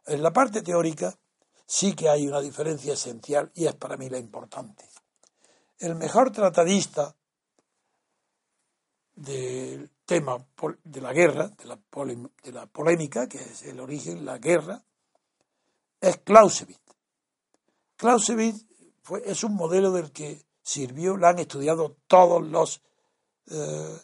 En 0.05 0.23
la 0.23 0.33
parte 0.33 0.61
teórica 0.61 1.17
sí 1.65 1.93
que 1.93 2.09
hay 2.09 2.27
una 2.27 2.41
diferencia 2.41 2.93
esencial 2.93 3.51
y 3.53 3.67
es 3.67 3.75
para 3.75 3.97
mí 3.97 4.09
la 4.09 4.17
importante. 4.17 4.85
El 5.77 5.95
mejor 5.95 6.31
tratadista 6.31 7.15
del 9.15 9.89
tema 10.05 10.45
de 10.83 11.01
la 11.01 11.13
guerra, 11.13 11.49
de 11.49 11.65
la, 11.65 11.79
de 12.43 12.51
la 12.51 12.65
polémica, 12.65 13.27
que 13.27 13.37
es 13.37 13.63
el 13.63 13.79
origen, 13.79 14.25
la 14.25 14.37
guerra, 14.37 14.83
es 16.01 16.17
Clausewitz. 16.17 16.81
Clausewitz 17.95 18.65
fue, 19.01 19.21
es 19.25 19.43
un 19.43 19.55
modelo 19.55 19.91
del 19.91 20.11
que 20.11 20.43
sirvió, 20.61 21.15
lo 21.15 21.27
han 21.27 21.39
estudiado 21.39 21.97
todos 22.07 22.45
los 22.45 22.81
eh, 23.49 23.99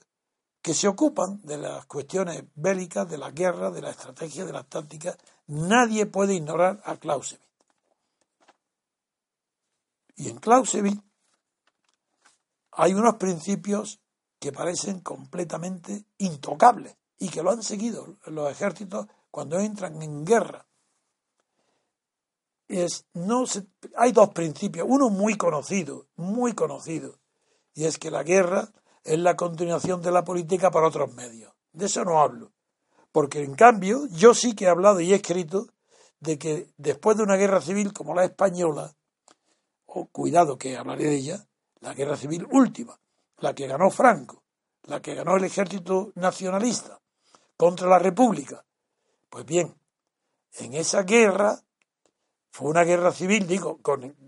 que 0.61 0.73
se 0.73 0.87
ocupan 0.87 1.41
de 1.43 1.57
las 1.57 1.85
cuestiones 1.85 2.43
bélicas, 2.55 3.09
de 3.09 3.17
la 3.17 3.31
guerra, 3.31 3.71
de 3.71 3.81
la 3.81 3.89
estrategia, 3.91 4.45
de 4.45 4.53
las 4.53 4.67
tácticas. 4.67 5.17
Nadie 5.47 6.05
puede 6.05 6.35
ignorar 6.35 6.81
a 6.85 6.97
Clausewitz. 6.97 7.43
Y 10.15 10.29
en 10.29 10.37
Clausewitz 10.37 11.01
hay 12.71 12.93
unos 12.93 13.15
principios 13.15 13.99
que 14.39 14.51
parecen 14.51 15.01
completamente 15.01 16.05
intocables 16.17 16.95
y 17.17 17.29
que 17.29 17.43
lo 17.43 17.51
han 17.51 17.61
seguido 17.61 18.17
los 18.25 18.49
ejércitos 18.49 19.07
cuando 19.29 19.59
entran 19.59 20.01
en 20.01 20.25
guerra. 20.25 20.65
es, 22.67 23.05
no 23.13 23.43
hay 23.97 24.11
dos 24.11 24.29
principios, 24.29 24.87
uno 24.89 25.09
muy 25.09 25.35
conocido, 25.35 26.07
muy 26.15 26.53
conocido, 26.53 27.19
y 27.73 27.85
es 27.85 27.97
que 27.97 28.11
la 28.11 28.23
guerra 28.23 28.69
es 29.03 29.19
la 29.19 29.35
continuación 29.35 30.01
de 30.01 30.11
la 30.11 30.23
política 30.23 30.71
por 30.71 30.83
otros 30.83 31.13
medios. 31.13 31.53
De 31.71 31.87
eso 31.87 32.03
no 32.05 32.21
hablo, 32.21 32.51
porque 33.11 33.43
en 33.43 33.55
cambio 33.55 34.07
yo 34.11 34.33
sí 34.33 34.55
que 34.55 34.65
he 34.65 34.69
hablado 34.69 35.01
y 35.01 35.11
he 35.11 35.15
escrito 35.15 35.67
de 36.19 36.37
que 36.37 36.67
después 36.77 37.17
de 37.17 37.23
una 37.23 37.37
guerra 37.37 37.61
civil 37.61 37.93
como 37.93 38.13
la 38.13 38.25
española, 38.25 38.95
o 39.85 40.05
cuidado 40.07 40.57
que 40.57 40.77
hablaré 40.77 41.05
de 41.05 41.15
ella, 41.15 41.47
la 41.79 41.93
guerra 41.93 42.17
civil 42.17 42.47
última, 42.51 42.99
la 43.41 43.53
que 43.53 43.67
ganó 43.67 43.89
Franco, 43.89 44.43
la 44.83 45.01
que 45.01 45.15
ganó 45.15 45.37
el 45.37 45.43
ejército 45.43 46.11
nacionalista 46.15 46.99
contra 47.57 47.87
la 47.87 47.99
República. 47.99 48.65
Pues 49.29 49.45
bien, 49.45 49.75
en 50.53 50.73
esa 50.73 51.03
guerra 51.03 51.61
fue 52.51 52.69
una 52.69 52.83
guerra 52.83 53.11
civil, 53.11 53.47
digo, 53.47 53.79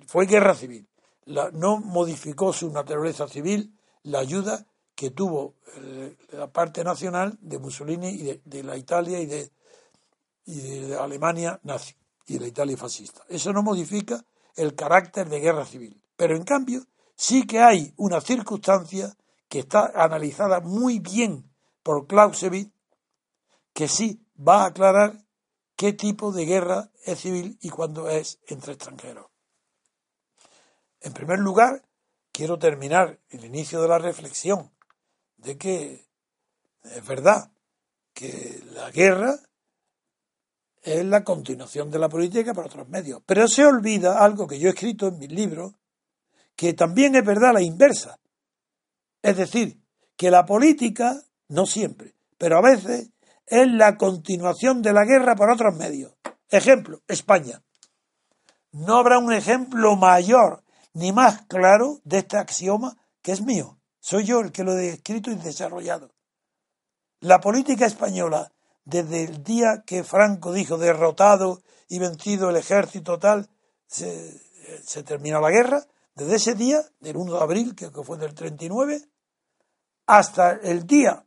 fue 0.08 0.26
guerra 0.26 0.54
civil. 0.54 0.88
no 1.26 1.78
modificó 1.78 2.54
su 2.54 2.72
naturaleza 2.72 3.28
civil 3.28 3.78
la 4.04 4.20
ayuda 4.20 4.66
que 4.96 5.12
tuvo 5.12 5.56
eh, 5.78 6.16
la 6.32 6.52
parte 6.52 6.84
nacional 6.84 7.38
de 7.42 7.60
Mussolini 7.60 8.10
y 8.10 8.40
de, 8.44 8.64
la 8.64 8.78
Italia 8.78 9.20
y 9.20 9.26
de, 9.26 9.52
y 10.46 10.60
de 10.60 10.96
Alemania 10.96 11.60
nazi 11.64 11.96
y 12.28 12.34
de 12.34 12.42
la 12.42 12.48
Italia 12.48 12.78
fascista. 12.78 13.24
Eso 13.28 13.52
no 13.52 13.64
modifica 13.64 14.24
el 14.56 14.76
carácter 14.76 15.30
de 15.30 15.40
guerra 15.40 15.66
civil. 15.66 16.02
Pero 16.16 16.36
en 16.36 16.44
cambio, 16.44 16.86
sí 17.22 17.46
que 17.46 17.60
hay 17.60 17.94
una 17.98 18.20
circunstancia 18.20 19.16
que 19.48 19.60
está 19.60 19.92
analizada 19.94 20.60
muy 20.60 20.98
bien 20.98 21.54
por 21.84 22.08
Clausewitz, 22.08 22.74
que 23.74 23.88
sí 23.88 24.26
va 24.36 24.64
a 24.64 24.66
aclarar 24.68 25.24
qué 25.76 25.94
tipo 25.94 26.32
de 26.32 26.46
guerra 26.46 26.90
es 27.06 27.20
civil 27.20 27.60
y 27.62 27.70
cuándo 27.70 28.10
es 28.10 28.40
entre 28.48 28.74
extranjeros. 28.74 29.28
En 31.00 31.14
primer 31.14 31.38
lugar, 31.38 31.86
quiero 32.32 32.58
terminar 32.58 33.20
el 33.30 33.46
inicio 33.46 33.84
de 33.84 33.88
la 33.88 34.00
reflexión 34.00 34.72
de 35.38 35.60
que 35.60 36.08
es 36.84 37.06
verdad 37.06 37.52
que 38.16 38.64
la 38.72 38.90
guerra 38.90 39.36
es 40.82 41.06
la 41.06 41.24
continuación 41.24 41.92
de 41.92 42.00
la 42.00 42.10
política 42.10 42.56
por 42.56 42.66
otros 42.66 42.90
medios. 42.90 43.22
Pero 43.28 43.48
se 43.48 43.64
olvida 43.64 44.24
algo 44.24 44.48
que 44.48 44.58
yo 44.58 44.70
he 44.70 44.72
escrito 44.72 45.08
en 45.08 45.20
mis 45.20 45.32
libros, 45.32 45.74
que 46.56 46.74
también 46.74 47.16
es 47.16 47.26
verdad 47.26 47.54
la 47.54 47.62
inversa. 47.62 48.20
Es 49.22 49.38
decir, 49.38 49.80
que 50.16 50.32
la 50.32 50.46
política, 50.46 51.22
no 51.48 51.66
siempre, 51.66 52.16
pero 52.38 52.58
a 52.58 52.62
veces 52.62 53.10
es 53.46 53.68
la 53.68 53.98
continuación 53.98 54.82
de 54.82 54.94
la 54.94 55.06
guerra 55.06 55.36
por 55.36 55.50
otros 55.50 55.76
medios. 55.76 56.14
Ejemplo, 56.50 57.02
España. 57.08 57.62
No 58.72 58.98
habrá 58.98 59.20
un 59.20 59.34
ejemplo 59.34 59.96
mayor 59.96 60.64
ni 60.94 61.12
más 61.12 61.44
claro 61.48 62.00
de 62.04 62.20
este 62.20 62.38
axioma 62.38 62.98
que 63.22 63.32
es 63.32 63.42
mío. 63.42 63.80
Soy 64.00 64.26
yo 64.26 64.40
el 64.40 64.52
que 64.52 64.64
lo 64.64 64.78
he 64.78 64.90
escrito 64.90 65.32
y 65.32 65.36
desarrollado. 65.36 66.12
La 67.20 67.40
política 67.40 67.86
española, 67.86 68.52
desde 68.84 69.24
el 69.24 69.44
día 69.44 69.84
que 69.86 70.04
Franco 70.04 70.54
dijo 70.54 70.78
derrotado 70.78 71.62
y 71.88 72.00
vencido 72.00 72.50
el 72.50 72.56
ejército 72.56 73.20
tal, 73.20 73.50
se, 73.86 74.40
se 74.84 75.04
terminó 75.04 75.40
la 75.40 75.52
guerra, 75.52 75.86
desde 76.16 76.36
ese 76.36 76.56
día, 76.56 76.82
del 77.00 77.18
1 77.18 77.34
de 77.34 77.40
abril, 77.40 77.76
que 77.76 77.90
fue 77.90 78.18
del 78.18 78.34
39, 78.34 79.02
hasta 80.08 80.52
el 80.52 80.86
día 80.86 81.26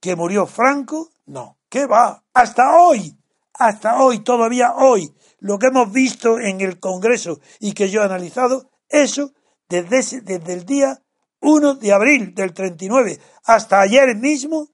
que 0.00 0.16
murió 0.16 0.46
Franco, 0.46 1.10
no, 1.26 1.58
¿qué 1.68 1.86
va? 1.86 2.24
Hasta 2.32 2.80
hoy, 2.80 3.16
hasta 3.54 4.02
hoy, 4.02 4.20
todavía 4.20 4.74
hoy, 4.76 5.14
lo 5.38 5.58
que 5.58 5.66
hemos 5.66 5.92
visto 5.92 6.38
en 6.38 6.60
el 6.60 6.80
Congreso 6.80 7.40
y 7.58 7.72
que 7.72 7.90
yo 7.90 8.00
he 8.00 8.04
analizado, 8.04 8.70
eso 8.88 9.32
desde, 9.68 10.22
desde 10.22 10.52
el 10.52 10.64
día 10.64 11.02
1 11.40 11.74
de 11.74 11.92
abril 11.92 12.34
del 12.34 12.52
39 12.52 13.18
hasta 13.44 13.80
ayer 13.80 14.14
mismo 14.16 14.68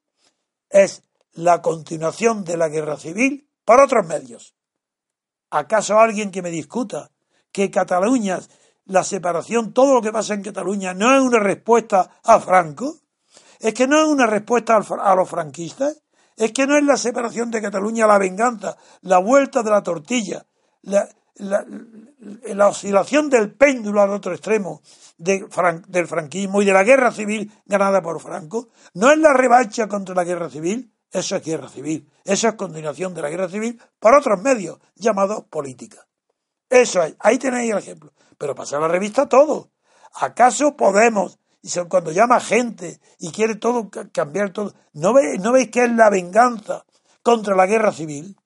es 0.69 1.03
la 1.33 1.63
continuación 1.63 2.45
de 2.45 2.57
la 2.57 2.69
guerra 2.69 2.97
civil 2.97 3.49
por 3.65 3.81
otros 3.81 4.07
medios. 4.07 4.55
¿Acaso 5.51 5.99
alguien 5.99 6.31
que 6.31 6.43
me 6.43 6.51
discuta 6.51 7.11
que 7.53 7.71
Cataluña, 7.71 8.41
la 8.87 9.05
separación, 9.05 9.73
todo 9.73 9.95
lo 9.95 10.03
que 10.03 10.13
pasa 10.13 10.35
en 10.35 10.43
Cataluña 10.43 10.95
no 10.95 11.15
es 11.15 11.21
una 11.21 11.39
respuesta 11.39 12.21
a 12.23 12.41
Franco? 12.41 12.97
Es 13.59 13.75
que 13.75 13.87
no 13.87 14.01
es 14.01 14.09
una 14.09 14.27
respuesta 14.27 14.77
a 14.77 15.15
los 15.15 15.29
franquistas, 15.29 16.03
es 16.37 16.53
que 16.53 16.67
no 16.67 16.77
es 16.77 16.85
la 16.85 16.97
separación 16.97 17.51
de 17.51 17.63
Cataluña, 17.63 18.07
la 18.07 18.19
venganza, 18.19 18.77
la 19.03 19.19
vuelta 19.19 19.63
de 19.63 19.71
la 19.71 19.83
tortilla, 19.83 20.47
la, 20.83 21.09
oscilación 22.69 23.31
del 23.31 23.53
péndulo 23.55 24.03
al 24.03 24.11
otro 24.11 24.33
extremo 24.33 24.83
del 25.17 26.07
franquismo 26.07 26.61
y 26.61 26.67
de 26.67 26.73
la 26.73 26.85
guerra 26.85 27.11
civil 27.11 27.51
ganada 27.65 28.03
por 28.03 28.21
Franco, 28.21 28.69
no 28.95 29.11
es 29.11 29.19
la 29.19 29.33
revancha 29.33 29.89
contra 29.89 30.15
la 30.15 30.25
guerra 30.25 30.51
civil, 30.51 30.93
eso 31.11 31.37
es 31.37 31.45
guerra 31.45 31.69
civil, 31.69 32.09
eso 32.25 32.49
es 32.49 32.55
continuación 32.55 33.15
de 33.15 33.23
la 33.23 33.31
guerra 33.31 33.49
civil 33.49 33.81
por 33.99 34.15
otros 34.15 34.41
medios 34.43 34.79
llamados 34.95 35.45
política. 35.45 36.07
Eso 36.69 37.03
es, 37.03 37.15
ahí 37.21 37.39
tenéis 37.39 37.73
el 37.73 37.79
ejemplo. 37.79 38.13
Pero 38.39 38.55
pasa 38.55 38.79
la 38.79 38.89
revista 38.89 39.29
todo. 39.29 39.71
¿Acaso 40.15 40.77
podemos 40.77 41.39
y 41.67 41.89
cuando 41.89 42.13
llama 42.13 42.39
gente 42.39 43.01
y 43.19 43.33
quiere 43.33 43.57
todo 43.57 43.91
cambiar 44.13 44.51
todo, 44.51 44.73
¿no 44.93 45.13
veis, 45.13 45.41
¿no 45.41 45.51
veis 45.51 45.69
que 45.69 45.83
es 45.83 45.91
la 45.91 46.11
venganza 46.11 46.85
contra 47.25 47.57
la 47.57 47.67
guerra 47.67 47.93
civil? 47.93 48.37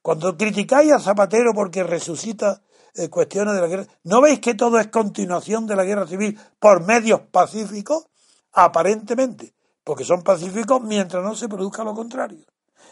Cuando 0.00 0.36
criticáis 0.36 0.92
a 0.92 1.00
Zapatero 1.00 1.52
porque 1.54 1.82
resucita 1.82 2.62
eh, 2.94 3.08
cuestiones 3.10 3.54
de 3.54 3.60
la 3.60 3.66
guerra, 3.66 3.86
¿no 4.04 4.20
veis 4.20 4.38
que 4.38 4.54
todo 4.54 4.78
es 4.78 4.86
continuación 4.88 5.66
de 5.66 5.74
la 5.74 5.82
guerra 5.82 6.06
civil 6.06 6.38
por 6.60 6.86
medios 6.86 7.22
pacíficos? 7.32 8.06
Aparentemente, 8.52 9.54
porque 9.82 10.04
son 10.04 10.22
pacíficos 10.22 10.80
mientras 10.80 11.24
no 11.24 11.34
se 11.34 11.48
produzca 11.48 11.82
lo 11.82 11.94
contrario. 11.94 12.46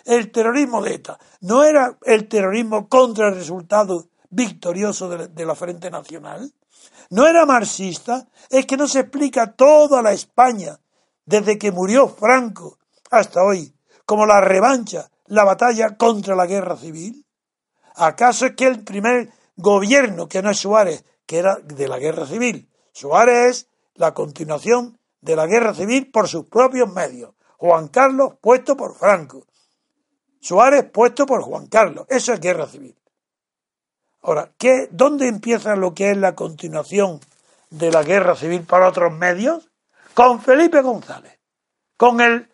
El 0.04 0.32
terrorismo 0.32 0.82
de 0.82 0.94
ETA 0.94 1.16
no 1.42 1.62
era 1.62 1.96
el 2.02 2.26
terrorismo 2.26 2.88
contra 2.88 3.28
el 3.28 3.36
resultado 3.36 4.08
victorioso 4.30 5.08
de 5.08 5.46
la 5.46 5.54
Frente 5.54 5.90
Nacional, 5.90 6.52
no 7.10 7.26
era 7.26 7.46
marxista, 7.46 8.28
es 8.50 8.66
que 8.66 8.76
no 8.76 8.88
se 8.88 9.00
explica 9.00 9.52
toda 9.52 10.02
la 10.02 10.12
España, 10.12 10.78
desde 11.24 11.58
que 11.58 11.72
murió 11.72 12.08
Franco 12.08 12.78
hasta 13.10 13.42
hoy, 13.42 13.74
como 14.04 14.26
la 14.26 14.40
revancha, 14.40 15.10
la 15.26 15.44
batalla 15.44 15.96
contra 15.96 16.36
la 16.36 16.46
guerra 16.46 16.76
civil. 16.76 17.26
¿Acaso 17.96 18.46
es 18.46 18.54
que 18.54 18.66
el 18.66 18.84
primer 18.84 19.30
gobierno, 19.56 20.28
que 20.28 20.42
no 20.42 20.50
es 20.50 20.58
Suárez, 20.58 21.04
que 21.26 21.38
era 21.38 21.56
de 21.56 21.88
la 21.88 21.98
guerra 21.98 22.26
civil, 22.26 22.70
Suárez 22.92 23.48
es 23.48 23.68
la 23.94 24.14
continuación 24.14 24.98
de 25.20 25.36
la 25.36 25.46
guerra 25.46 25.74
civil 25.74 26.10
por 26.10 26.28
sus 26.28 26.46
propios 26.46 26.92
medios, 26.92 27.34
Juan 27.58 27.88
Carlos 27.88 28.34
puesto 28.40 28.76
por 28.76 28.94
Franco, 28.94 29.46
Suárez 30.40 30.88
puesto 30.92 31.26
por 31.26 31.42
Juan 31.42 31.66
Carlos, 31.66 32.06
eso 32.08 32.32
es 32.32 32.40
guerra 32.40 32.66
civil. 32.66 32.96
Ahora, 34.26 34.50
¿qué, 34.58 34.88
¿dónde 34.90 35.28
empieza 35.28 35.76
lo 35.76 35.94
que 35.94 36.10
es 36.10 36.16
la 36.16 36.34
continuación 36.34 37.20
de 37.70 37.92
la 37.92 38.02
guerra 38.02 38.34
civil 38.34 38.64
para 38.64 38.88
otros 38.88 39.16
medios? 39.16 39.70
Con 40.14 40.42
Felipe 40.42 40.80
González, 40.80 41.38
con 41.96 42.20
el 42.20 42.50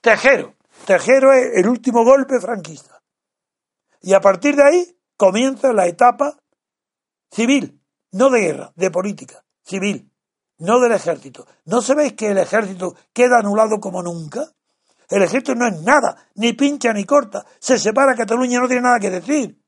Tejero. 0.00 0.54
Tejero 0.86 1.34
es 1.34 1.58
el 1.58 1.68
último 1.68 2.04
golpe 2.04 2.40
franquista. 2.40 3.02
Y 4.00 4.14
a 4.14 4.20
partir 4.22 4.56
de 4.56 4.64
ahí 4.64 4.98
comienza 5.18 5.74
la 5.74 5.86
etapa 5.86 6.38
civil, 7.30 7.82
no 8.12 8.30
de 8.30 8.40
guerra, 8.40 8.72
de 8.74 8.90
política, 8.90 9.44
civil, 9.62 10.10
no 10.56 10.80
del 10.80 10.92
ejército. 10.92 11.46
¿No 11.66 11.82
sabéis 11.82 12.14
que 12.14 12.30
el 12.30 12.38
ejército 12.38 12.94
queda 13.12 13.40
anulado 13.40 13.78
como 13.78 14.02
nunca? 14.02 14.52
El 15.10 15.22
ejército 15.22 15.54
no 15.54 15.66
es 15.66 15.82
nada, 15.82 16.16
ni 16.36 16.54
pincha 16.54 16.94
ni 16.94 17.04
corta. 17.04 17.44
Se 17.58 17.78
separa 17.78 18.14
Cataluña, 18.14 18.58
no 18.58 18.68
tiene 18.68 18.84
nada 18.84 18.98
que 18.98 19.10
decir. 19.10 19.60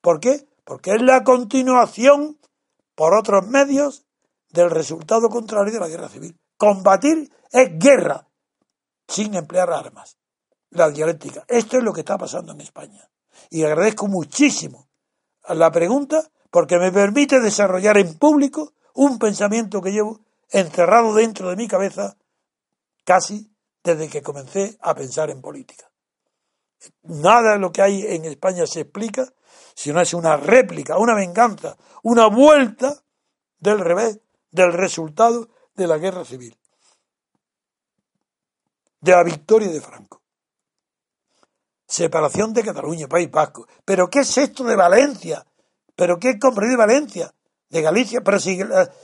¿Por 0.00 0.20
qué? 0.20 0.53
Porque 0.64 0.92
es 0.92 1.02
la 1.02 1.22
continuación 1.24 2.38
por 2.94 3.14
otros 3.14 3.46
medios 3.46 4.04
del 4.50 4.70
resultado 4.70 5.28
contrario 5.28 5.72
de 5.72 5.80
la 5.80 5.88
guerra 5.88 6.08
civil. 6.08 6.38
Combatir 6.56 7.30
es 7.50 7.78
guerra 7.78 8.26
sin 9.06 9.34
emplear 9.34 9.70
armas. 9.70 10.16
La 10.70 10.90
dialéctica. 10.90 11.44
Esto 11.48 11.78
es 11.78 11.84
lo 11.84 11.92
que 11.92 12.00
está 12.00 12.18
pasando 12.18 12.52
en 12.52 12.60
España. 12.60 13.08
Y 13.50 13.64
agradezco 13.64 14.06
muchísimo 14.06 14.88
la 15.48 15.70
pregunta 15.70 16.30
porque 16.50 16.78
me 16.78 16.92
permite 16.92 17.40
desarrollar 17.40 17.98
en 17.98 18.16
público 18.16 18.72
un 18.94 19.18
pensamiento 19.18 19.82
que 19.82 19.92
llevo 19.92 20.20
encerrado 20.50 21.14
dentro 21.14 21.50
de 21.50 21.56
mi 21.56 21.68
cabeza 21.68 22.16
casi 23.04 23.50
desde 23.82 24.08
que 24.08 24.22
comencé 24.22 24.78
a 24.80 24.94
pensar 24.94 25.30
en 25.30 25.42
política. 25.42 25.90
Nada 27.02 27.52
de 27.52 27.58
lo 27.58 27.72
que 27.72 27.82
hay 27.82 28.02
en 28.06 28.24
España 28.24 28.66
se 28.66 28.80
explica 28.80 29.32
sino 29.74 30.00
es 30.00 30.14
una 30.14 30.36
réplica, 30.36 30.98
una 30.98 31.14
venganza, 31.14 31.76
una 32.02 32.26
vuelta 32.26 33.02
del 33.58 33.80
revés 33.80 34.20
del 34.50 34.72
resultado 34.72 35.48
de 35.74 35.86
la 35.86 35.98
guerra 35.98 36.24
civil, 36.24 36.56
de 39.00 39.12
la 39.12 39.24
victoria 39.24 39.68
de 39.68 39.80
Franco. 39.80 40.22
Separación 41.86 42.52
de 42.54 42.62
Cataluña, 42.62 43.08
País 43.08 43.30
Vasco. 43.30 43.66
Pero 43.84 44.08
¿qué 44.08 44.20
es 44.20 44.38
esto 44.38 44.64
de 44.64 44.76
Valencia? 44.76 45.44
¿Pero 45.94 46.18
qué 46.18 46.38
comprendido 46.38 46.78
Valencia? 46.78 47.34
De 47.68 47.82
Galicia, 47.82 48.20
pero 48.22 48.38
si, 48.38 48.60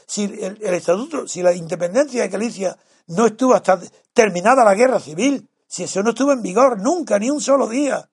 si 0.07 0.25
el, 0.25 0.63
estatuto, 0.63 1.27
si 1.27 1.43
la 1.43 1.53
independencia 1.53 2.23
de 2.23 2.29
Galicia 2.29 2.79
no 3.09 3.27
estuvo 3.27 3.55
hasta 3.55 3.81
terminada 4.13 4.65
la 4.65 4.75
guerra 4.75 5.01
civil, 5.01 5.49
si 5.67 5.85
eso 5.85 6.03
no 6.03 6.11
estuvo 6.11 6.33
en 6.33 6.43
vigor 6.43 6.81
nunca, 6.81 7.19
ni 7.19 7.31
un 7.31 7.41
solo 7.41 7.69
día. 7.69 8.09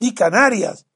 Y 0.00 0.14
Canarias, 0.14 0.86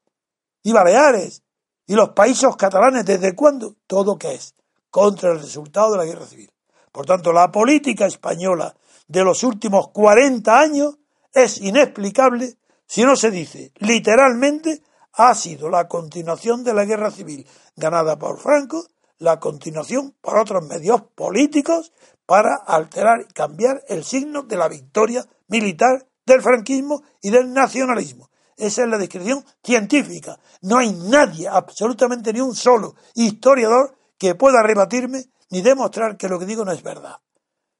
y 0.66 0.72
Baleares, 0.72 1.44
y 1.86 1.94
los 1.94 2.08
países 2.08 2.56
catalanes, 2.56 3.04
¿desde 3.04 3.36
cuándo? 3.36 3.76
Todo 3.86 4.18
que 4.18 4.34
es 4.34 4.56
contra 4.90 5.30
el 5.30 5.38
resultado 5.38 5.92
de 5.92 5.98
la 5.98 6.04
guerra 6.04 6.26
civil. 6.26 6.50
Por 6.90 7.06
tanto, 7.06 7.32
la 7.32 7.52
política 7.52 8.06
española 8.06 8.74
de 9.06 9.22
los 9.22 9.44
últimos 9.44 9.90
40 9.90 10.58
años 10.58 10.98
es 11.32 11.60
inexplicable 11.60 12.56
si 12.84 13.04
no 13.04 13.14
se 13.14 13.30
dice 13.30 13.70
literalmente 13.76 14.82
ha 15.12 15.36
sido 15.36 15.70
la 15.70 15.86
continuación 15.86 16.64
de 16.64 16.74
la 16.74 16.84
guerra 16.84 17.12
civil 17.12 17.46
ganada 17.76 18.18
por 18.18 18.40
Franco, 18.40 18.86
la 19.18 19.38
continuación 19.38 20.16
por 20.20 20.36
otros 20.36 20.66
medios 20.66 21.02
políticos 21.14 21.92
para 22.26 22.56
alterar 22.66 23.20
y 23.20 23.32
cambiar 23.32 23.84
el 23.86 24.02
signo 24.02 24.42
de 24.42 24.56
la 24.56 24.66
victoria 24.66 25.24
militar 25.46 26.08
del 26.26 26.42
franquismo 26.42 27.04
y 27.22 27.30
del 27.30 27.52
nacionalismo. 27.52 28.30
Esa 28.56 28.84
es 28.84 28.88
la 28.88 28.98
descripción 28.98 29.44
científica. 29.62 30.38
No 30.62 30.78
hay 30.78 30.92
nadie, 30.92 31.48
absolutamente 31.48 32.32
ni 32.32 32.40
un 32.40 32.54
solo 32.54 32.94
historiador 33.14 33.96
que 34.18 34.34
pueda 34.34 34.62
rebatirme 34.62 35.26
ni 35.50 35.60
demostrar 35.60 36.16
que 36.16 36.28
lo 36.28 36.38
que 36.38 36.46
digo 36.46 36.64
no 36.64 36.72
es 36.72 36.82
verdad. 36.82 37.18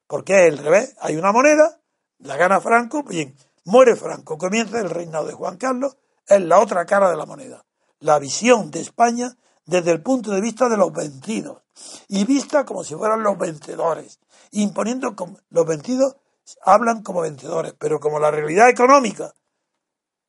Porque 0.07 0.35
es 0.35 0.53
el 0.53 0.59
revés. 0.59 0.94
Hay 1.01 1.16
una 1.16 1.32
moneda, 1.32 1.81
la 2.19 2.36
gana 2.36 2.61
Franco, 2.61 3.03
bien, 3.03 3.36
muere 3.65 3.97
Franco, 3.97 4.36
comienza 4.36 4.78
el 4.81 4.90
reinado 4.90 5.27
de 5.27 5.35
Juan 5.35 5.57
Carlos, 5.57 5.97
es 6.27 6.40
la 6.43 6.61
otra 6.61 6.85
cara 6.85 7.11
de 7.11 7.16
la 7.16 7.27
moneda. 7.27 7.65
La 8.01 8.19
visión 8.19 8.70
de 8.70 8.81
España 8.81 9.36
desde 9.65 9.90
el 9.90 10.03
punto 10.03 10.31
de 10.31 10.40
vista 10.40 10.69
de 10.69 10.77
los 10.77 10.93
vencidos 10.93 11.62
y 12.09 12.24
vista 12.24 12.65
como 12.65 12.85
si 12.85 12.94
fueran 12.94 13.23
los 13.23 13.36
vencedores, 13.39 14.20
imponiendo 14.53 15.15
los 15.51 15.66
vencidos 15.66 16.16
hablan 16.62 17.03
como 17.03 17.23
vencedores, 17.23 17.74
pero 17.78 17.98
como 17.98 18.20
la 18.20 18.31
realidad 18.31 18.69
económica 18.69 19.35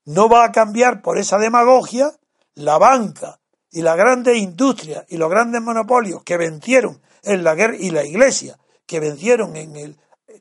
no 0.08 0.30
va 0.30 0.46
a 0.46 0.52
cambiar 0.54 1.02
por 1.02 1.18
esa 1.18 1.38
demagogia, 1.38 2.12
la 2.56 2.78
banca 2.78 3.40
y 3.70 3.82
la 3.82 3.96
grande 3.96 4.38
industria 4.38 5.06
y 5.10 5.18
los 5.18 5.30
grandes 5.30 5.62
monopolios 5.62 6.24
que 6.24 6.38
vencieron 6.38 7.02
en 7.24 7.44
la 7.44 7.56
guerra 7.56 7.76
y 7.78 7.92
la 7.92 8.06
iglesia 8.06 8.58
que 8.86 9.02
vencieron 9.02 9.56
en 9.58 9.76
el 9.76 9.98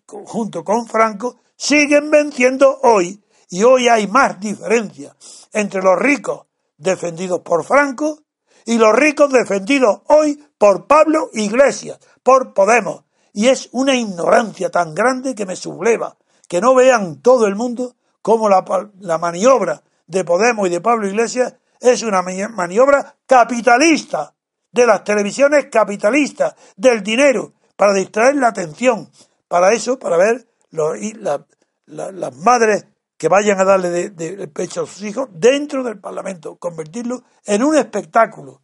junto 0.07 0.63
con 0.63 0.87
Franco 0.87 1.41
siguen 1.57 2.13
venciendo 2.13 2.79
hoy 2.85 3.21
y 3.51 3.65
hoy 3.65 3.89
hay 3.89 4.07
más 4.07 4.39
diferencia 4.39 5.17
entre 5.53 5.83
los 5.83 5.99
ricos 5.99 6.47
defendidos 6.77 7.41
por 7.41 7.65
Franco 7.65 8.21
y 8.65 8.79
los 8.79 8.95
ricos 8.95 9.33
defendidos 9.33 10.03
hoy 10.07 10.41
por 10.59 10.87
Pablo 10.87 11.31
Iglesias, 11.33 11.99
por 12.23 12.55
Podemos. 12.55 13.03
Y 13.33 13.49
es 13.49 13.69
una 13.73 13.97
ignorancia 13.97 14.71
tan 14.71 14.95
grande 14.95 15.35
que 15.35 15.45
me 15.45 15.57
subleva, 15.57 16.17
que 16.49 16.61
no 16.61 16.75
vean 16.75 17.21
todo 17.21 17.47
el 17.47 17.57
mundo 17.57 17.96
cómo 18.27 18.49
la, 18.49 19.19
maniobra 19.19 19.85
de 20.09 20.25
Podemos 20.25 20.67
y 20.67 20.71
de 20.71 20.81
Pablo 20.81 21.07
Iglesias 21.07 21.55
es 21.79 22.03
una 22.03 22.23
maniobra 22.23 23.15
capitalista, 23.25 24.35
de 24.73 24.85
las 24.85 25.05
televisiones 25.05 25.67
capitalistas, 25.71 26.57
del 26.77 27.05
dinero, 27.05 27.53
para 27.77 27.95
distraer 27.95 28.35
la 28.35 28.49
atención. 28.49 29.09
Para 29.47 29.73
eso, 29.73 29.97
para 29.97 30.17
ver 30.17 30.45
las 30.73 32.37
madres 32.39 32.87
que 33.17 33.29
vayan 33.29 33.61
a 33.61 33.65
darle 33.65 34.11
de, 34.11 34.49
pecho 34.49 34.83
a 34.83 34.87
sus 34.89 35.03
hijos 35.03 35.29
dentro 35.31 35.85
del 35.85 36.01
Parlamento, 36.01 36.57
convertirlo 36.57 37.23
en 37.45 37.63
un 37.63 37.77
espectáculo. 37.77 38.61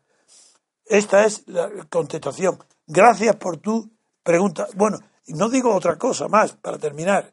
Esta 0.85 1.25
es 1.25 1.47
la 1.47 1.71
contestación. 1.89 2.59
Gracias 2.85 3.37
por 3.37 3.59
tu 3.59 3.93
pregunta. 4.25 4.67
Bueno, 4.75 4.99
no 5.29 5.49
digo 5.49 5.73
otra 5.73 5.97
cosa 5.97 6.27
más 6.27 6.53
para 6.57 6.79
terminar. 6.79 7.33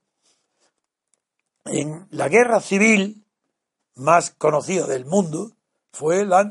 En 1.72 2.08
la 2.12 2.30
guerra 2.30 2.62
civil 2.62 3.24
más 3.96 4.32
conocida 4.32 4.88
del 4.88 5.06
mundo 5.06 5.52
fue 5.92 6.26
la 6.26 6.50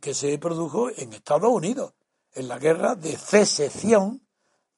que 0.00 0.14
se 0.14 0.38
produjo 0.38 0.88
en 0.96 1.12
Estados 1.12 1.50
Unidos, 1.50 1.94
en 2.32 2.46
la 2.46 2.58
guerra 2.58 2.94
de 2.94 3.16
secesión, 3.16 4.22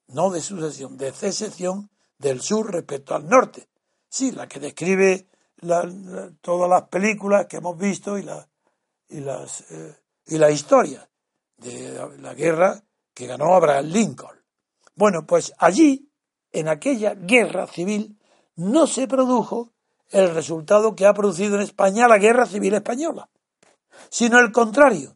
no 0.06 0.30
de 0.30 0.40
sucesión, 0.40 0.96
de 0.96 1.12
secesión 1.12 1.90
del 2.16 2.40
sur 2.40 2.72
respecto 2.72 3.14
al 3.14 3.28
norte. 3.28 3.68
Sí, 4.08 4.32
la 4.32 4.48
que 4.48 4.58
describe 4.58 5.28
todas 5.60 6.70
las 6.70 6.82
películas 6.88 7.46
que 7.46 7.58
hemos 7.58 7.76
visto 7.76 8.16
y, 8.16 8.22
la, 8.22 8.48
y, 9.08 9.20
las, 9.20 9.70
eh, 9.70 9.96
y 10.28 10.38
la 10.38 10.50
historia 10.50 11.08
de 11.58 12.08
la, 12.18 12.32
guerra 12.32 12.82
que 13.12 13.26
ganó 13.26 13.54
Abraham 13.54 13.86
Lincoln. 13.86 14.36
Bueno, 14.94 15.26
pues 15.26 15.52
allí, 15.58 16.10
en 16.52 16.68
aquella 16.68 17.14
guerra 17.14 17.66
civil, 17.66 18.17
no 18.58 18.88
se 18.88 19.06
produjo 19.06 19.70
el 20.10 20.34
resultado 20.34 20.96
que 20.96 21.06
ha 21.06 21.14
producido 21.14 21.54
en 21.54 21.62
España 21.62 22.08
la 22.08 22.18
guerra 22.18 22.44
civil 22.44 22.74
española, 22.74 23.28
sino 24.10 24.40
el 24.40 24.50
contrario. 24.52 25.14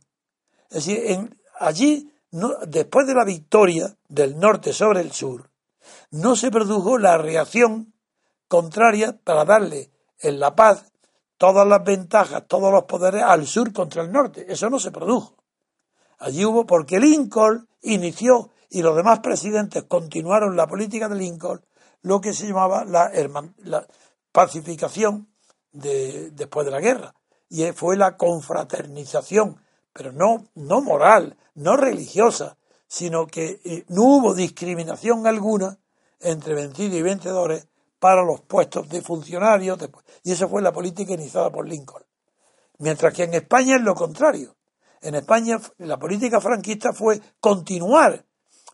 Es 0.71 0.87
decir, 0.87 1.01
en, 1.07 1.39
allí, 1.59 2.13
no, 2.31 2.53
después 2.67 3.07
de 3.07 3.15
la 3.15 3.25
victoria 3.25 3.97
del 4.09 4.39
norte 4.39 4.73
sobre 4.73 5.01
el 5.01 5.13
sur, 5.13 5.51
no 6.13 6.37
se 6.37 6.51
produjo 6.51 6.99
la 6.99 7.19
reacción 7.19 7.93
contraria 8.47 9.19
para 9.25 9.45
darle 9.45 9.91
en 10.21 10.39
la 10.39 10.55
paz 10.55 10.93
todas 11.37 11.67
las 11.67 11.83
ventajas, 11.83 12.45
todos 12.47 12.73
los 12.73 12.85
poderes 12.85 13.25
al 13.25 13.47
sur 13.47 13.73
contra 13.73 14.03
el 14.03 14.13
norte. 14.13 14.47
Eso 14.49 14.71
no 14.71 14.79
se 14.79 14.93
produjo. 14.93 15.35
Allí 16.19 16.45
hubo, 16.45 16.65
porque 16.65 17.01
Lincoln 17.01 17.69
inició 17.81 18.51
y 18.71 18.83
los 18.83 18.95
demás 18.95 19.19
presidentes 19.19 19.83
continuaron 19.85 20.57
la 20.57 20.69
política 20.69 21.09
de 21.09 21.17
Lincoln, 21.17 21.61
lo 22.03 22.21
que 22.21 22.33
se 22.33 22.47
llamaba 22.47 22.85
la, 22.85 23.87
pacificación 24.33 25.29
de, 25.73 26.31
después 26.31 26.65
de 26.65 26.73
la 26.73 26.81
guerra. 26.81 27.15
Y 27.49 27.65
fue 27.73 27.97
la 27.97 28.17
confraternización, 28.17 29.61
pero 29.93 30.13
no, 30.13 30.47
no 30.55 30.81
moral, 30.81 31.37
no 31.55 31.77
religiosa, 31.77 32.57
sino 32.87 33.27
que 33.27 33.61
eh, 33.65 33.85
no 33.89 34.03
hubo 34.05 34.35
discriminación 34.35 35.27
alguna 35.27 35.79
entre 36.21 36.55
vencidos 36.55 36.95
y 36.97 37.03
vencedores 37.03 37.69
para 37.99 38.25
los 38.25 38.41
puestos 38.41 38.89
de 38.89 39.03
funcionarios. 39.03 39.79
Y 40.25 40.33
esa 40.33 40.49
fue 40.49 40.63
la 40.63 40.73
política 40.73 41.13
iniciada 41.13 41.51
por 41.51 41.69
Lincoln. 41.69 42.05
Mientras 42.79 43.15
que 43.15 43.25
en 43.25 43.35
España 43.35 43.77
es 43.77 43.83
lo 43.83 43.95
contrario. 43.95 44.57
En 45.01 45.15
España 45.15 45.61
la 45.79 45.99
política 45.99 46.41
franquista 46.41 46.93
fue 46.93 47.21
continuar 47.41 48.25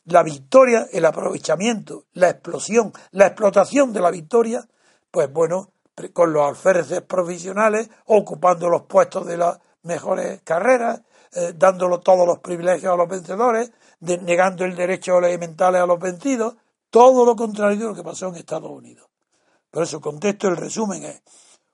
la 0.08 0.22
victoria, 0.22 0.88
el 0.92 1.04
aprovechamiento, 1.04 2.04
la 2.14 2.30
explosión, 2.30 2.92
la 3.12 3.26
explotación 3.26 3.92
de 3.92 4.00
la 4.00 4.10
victoria, 4.10 4.66
pues 5.10 5.30
bueno, 5.32 5.70
con 6.12 6.32
los 6.32 6.46
alféreces 6.46 7.02
profesionales, 7.02 7.90
ocupando 8.06 8.68
los 8.68 8.82
puestos 8.82 9.26
de 9.26 9.36
las 9.36 9.58
mejores 9.82 10.40
carreras, 10.42 11.02
eh, 11.34 11.52
dándolo 11.56 12.00
todos 12.00 12.26
los 12.26 12.38
privilegios 12.38 12.92
a 12.92 12.96
los 12.96 13.08
vencedores, 13.08 13.72
negando 14.00 14.64
el 14.64 14.74
derecho 14.74 15.18
elementales 15.18 15.82
a 15.82 15.86
los 15.86 15.98
vencidos, 15.98 16.56
todo 16.90 17.26
lo 17.26 17.36
contrario 17.36 17.78
de 17.78 17.84
lo 17.86 17.94
que 17.94 18.02
pasó 18.02 18.28
en 18.28 18.36
Estados 18.36 18.70
Unidos. 18.70 19.08
Por 19.70 19.82
eso, 19.82 20.00
contexto, 20.00 20.48
el 20.48 20.56
resumen 20.56 21.04
es, 21.04 21.22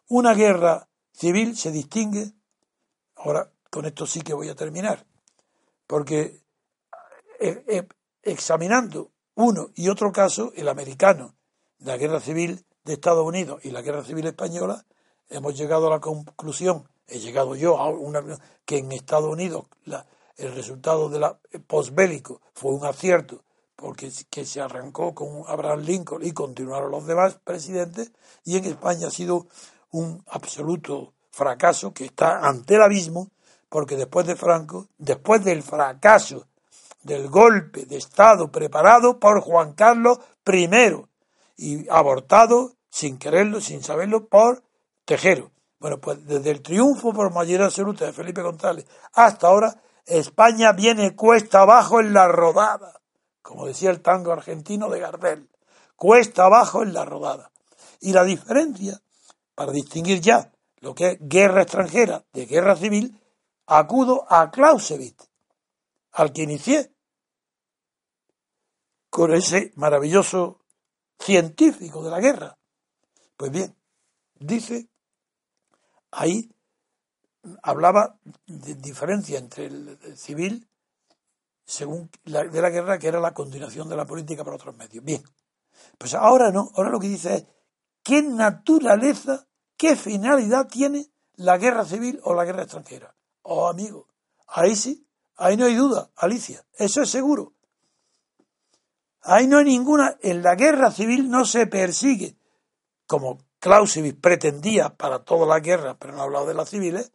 una 0.08 0.34
guerra 0.34 0.88
civil 1.12 1.56
se 1.56 1.70
distingue, 1.70 2.32
ahora 3.16 3.48
con 3.70 3.84
esto 3.84 4.06
sí 4.06 4.22
que 4.22 4.34
voy 4.34 4.48
a 4.48 4.56
terminar, 4.56 5.06
porque 5.86 6.42
eh, 7.40 7.64
eh, 7.68 7.86
examinando 8.24 9.10
uno 9.34 9.70
y 9.74 9.88
otro 9.88 10.12
caso, 10.12 10.52
el 10.54 10.68
americano, 10.68 11.34
la 11.78 11.96
guerra 11.96 12.20
civil 12.20 12.64
de 12.84 12.94
Estados 12.94 13.26
Unidos 13.26 13.64
y 13.64 13.70
la 13.70 13.82
guerra 13.82 14.04
civil 14.04 14.26
española, 14.26 14.84
hemos 15.28 15.56
llegado 15.56 15.88
a 15.88 15.90
la 15.90 16.00
conclusión, 16.00 16.88
he 17.08 17.18
llegado 17.18 17.56
yo 17.56 17.78
a 17.78 17.88
una 17.88 18.22
que 18.64 18.78
en 18.78 18.92
Estados 18.92 19.30
Unidos 19.30 19.64
el 20.36 20.54
resultado 20.54 21.08
de 21.08 21.20
la 21.20 21.38
posbélico 21.66 22.40
fue 22.54 22.72
un 22.72 22.84
acierto 22.84 23.44
porque 23.76 24.10
que 24.30 24.46
se 24.46 24.60
arrancó 24.60 25.14
con 25.14 25.42
Abraham 25.46 25.80
Lincoln 25.80 26.24
y 26.24 26.32
continuaron 26.32 26.90
los 26.90 27.06
demás 27.06 27.38
presidentes, 27.44 28.12
y 28.44 28.56
en 28.56 28.64
España 28.64 29.08
ha 29.08 29.10
sido 29.10 29.46
un 29.90 30.24
absoluto 30.28 31.12
fracaso 31.30 31.92
que 31.92 32.06
está 32.06 32.38
ante 32.46 32.76
el 32.76 32.82
abismo, 32.82 33.30
porque 33.68 33.96
después 33.96 34.26
de 34.26 34.36
Franco, 34.36 34.88
después 34.96 35.44
del 35.44 35.62
fracaso 35.62 36.46
del 37.04 37.28
golpe 37.28 37.86
de 37.86 37.96
Estado 37.96 38.50
preparado 38.50 39.20
por 39.20 39.40
Juan 39.40 39.74
Carlos 39.74 40.18
I 40.46 40.68
y 41.56 41.88
abortado 41.88 42.72
sin 42.90 43.18
quererlo, 43.18 43.60
sin 43.60 43.82
saberlo, 43.82 44.26
por 44.26 44.62
Tejero. 45.04 45.52
Bueno, 45.78 46.00
pues 46.00 46.26
desde 46.26 46.50
el 46.50 46.62
triunfo 46.62 47.12
por 47.12 47.32
mayoría 47.32 47.66
absoluta 47.66 48.06
de 48.06 48.12
Felipe 48.12 48.42
González 48.42 48.86
hasta 49.12 49.46
ahora, 49.46 49.80
España 50.06 50.72
viene 50.72 51.14
cuesta 51.14 51.60
abajo 51.60 52.00
en 52.00 52.12
la 52.12 52.26
rodada 52.26 53.00
como 53.44 53.66
decía 53.66 53.90
el 53.90 54.00
tango 54.00 54.32
argentino 54.32 54.88
de 54.88 55.00
Gardel, 55.00 55.50
cuesta 55.96 56.46
abajo 56.46 56.82
en 56.82 56.94
la 56.94 57.04
rodada. 57.04 57.52
Y 58.00 58.14
la 58.14 58.24
diferencia, 58.24 59.02
para 59.54 59.70
distinguir 59.70 60.22
ya 60.22 60.50
lo 60.80 60.94
que 60.94 61.08
es 61.10 61.18
guerra 61.20 61.60
extranjera 61.60 62.24
de 62.32 62.46
guerra 62.46 62.74
civil, 62.74 63.20
acudo 63.66 64.26
a 64.30 64.50
Clausewitz, 64.50 65.28
al 66.12 66.32
que 66.32 66.42
inicié, 66.42 66.93
con 69.14 69.32
ese 69.32 69.72
maravilloso 69.76 70.58
científico 71.20 72.02
de 72.02 72.10
la 72.10 72.18
guerra. 72.18 72.58
Pues 73.36 73.52
bien, 73.52 73.76
dice, 74.34 74.88
ahí 76.10 76.50
hablaba 77.62 78.18
de 78.44 78.74
diferencia 78.74 79.38
entre 79.38 79.66
el 79.66 80.18
civil 80.18 80.68
según 81.64 82.10
la, 82.24 82.42
de 82.42 82.60
la 82.60 82.70
guerra, 82.70 82.98
que 82.98 83.06
era 83.06 83.20
la 83.20 83.32
continuación 83.34 83.88
de 83.88 83.94
la 83.94 84.04
política 84.04 84.42
por 84.42 84.54
otros 84.54 84.76
medios. 84.76 85.04
Bien, 85.04 85.22
pues 85.96 86.14
ahora 86.14 86.50
no, 86.50 86.72
ahora 86.74 86.90
lo 86.90 86.98
que 86.98 87.06
dice 87.06 87.36
es 87.36 87.46
qué 88.02 88.20
naturaleza, 88.20 89.46
qué 89.76 89.94
finalidad 89.94 90.66
tiene 90.66 91.06
la 91.36 91.56
guerra 91.56 91.84
civil 91.84 92.18
o 92.24 92.34
la 92.34 92.44
guerra 92.44 92.64
extranjera. 92.64 93.14
Oh, 93.42 93.68
amigo, 93.68 94.08
ahí 94.48 94.74
sí, 94.74 95.06
ahí 95.36 95.56
no 95.56 95.66
hay 95.66 95.76
duda, 95.76 96.10
Alicia, 96.16 96.66
eso 96.76 97.00
es 97.00 97.10
seguro. 97.10 97.53
Ahí 99.24 99.46
no 99.46 99.58
hay 99.58 99.64
ninguna, 99.64 100.16
en 100.20 100.42
la 100.42 100.54
guerra 100.54 100.90
civil 100.90 101.30
no 101.30 101.46
se 101.46 101.66
persigue, 101.66 102.36
como 103.06 103.38
Clausewitz 103.58 104.18
pretendía 104.20 104.90
para 104.90 105.24
todas 105.24 105.48
las 105.48 105.62
guerras, 105.62 105.96
pero 105.98 106.12
no 106.12 106.20
ha 106.20 106.24
hablado 106.24 106.46
de 106.46 106.54
las 106.54 106.68
civiles, 106.68 107.12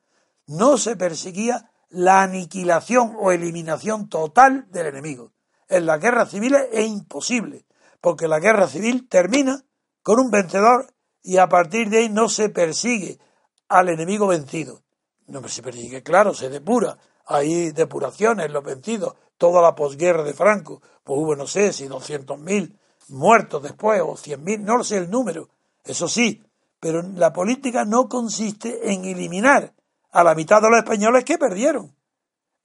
no 0.47 0.77
se 0.77 0.95
perseguía 0.95 1.69
la 1.89 2.23
aniquilación 2.23 3.15
o 3.19 3.31
eliminación 3.31 4.09
total 4.09 4.65
del 4.71 4.87
enemigo. 4.87 5.31
En 5.67 5.85
las 5.85 6.01
guerras 6.01 6.31
civiles 6.31 6.67
es 6.71 6.87
imposible, 6.87 7.65
porque 8.01 8.27
la 8.27 8.39
guerra 8.39 8.67
civil 8.67 9.07
termina 9.07 9.63
con 10.01 10.19
un 10.19 10.31
vencedor 10.31 10.91
y 11.21 11.37
a 11.37 11.47
partir 11.47 11.89
de 11.89 11.99
ahí 11.99 12.09
no 12.09 12.29
se 12.29 12.49
persigue 12.49 13.19
al 13.67 13.89
enemigo 13.89 14.25
vencido. 14.25 14.81
No 15.27 15.47
se 15.47 15.61
persigue, 15.61 16.01
claro, 16.01 16.33
se 16.33 16.49
depura. 16.49 16.97
Hay 17.27 17.71
depuraciones, 17.71 18.49
los 18.49 18.63
vencidos. 18.63 19.13
Toda 19.39 19.61
la 19.61 19.73
posguerra 19.73 20.21
de 20.21 20.33
Franco, 20.33 20.81
pues 21.03 21.17
hubo, 21.19 21.35
no 21.35 21.47
sé, 21.47 21.73
si 21.73 21.87
200.000 21.87 22.77
muertos 23.07 23.63
después 23.63 24.01
o 24.01 24.15
100.000, 24.15 24.59
no 24.59 24.83
sé 24.83 24.97
el 24.97 25.09
número. 25.09 25.49
Eso 25.83 26.09
sí, 26.09 26.43
pero 26.79 27.01
la 27.01 27.31
política 27.31 27.85
no 27.85 28.09
consiste 28.09 28.91
en 28.91 29.05
eliminar 29.05 29.73
a 30.11 30.23
la 30.25 30.35
mitad 30.35 30.61
de 30.61 30.69
los 30.69 30.79
españoles 30.79 31.23
que 31.23 31.37
perdieron. 31.37 31.95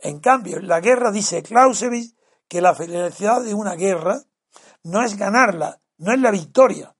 En 0.00 0.18
cambio, 0.18 0.60
la 0.60 0.80
guerra 0.80 1.12
dice 1.12 1.44
Clausewitz 1.44 2.16
que 2.48 2.60
la 2.60 2.74
felicidad 2.74 3.42
de 3.42 3.54
una 3.54 3.76
guerra 3.76 4.20
no 4.82 5.00
es 5.02 5.16
ganarla, 5.16 5.80
no 5.98 6.12
es 6.12 6.18
la 6.18 6.32
victoria, 6.32 6.94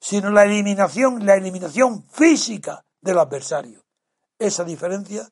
sino 0.00 0.30
la 0.30 0.44
eliminación, 0.44 1.26
la 1.26 1.34
eliminación 1.34 2.02
física 2.08 2.84
del 3.02 3.18
adversario. 3.18 3.84
Esa 4.38 4.64
diferencia 4.64 5.30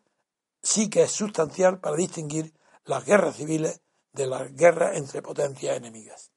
sí 0.63 0.91
que 0.91 1.05
es 1.05 1.13
sustancial 1.13 1.81
para 1.81 1.97
distinguir 1.97 2.53
las 2.91 3.07
guerras 3.07 3.37
civiles 3.37 3.81
de 4.13 4.27
las 4.27 4.55
guerras 4.55 4.97
entre 4.97 5.23
potencias 5.23 5.77
enemigas. 5.77 6.31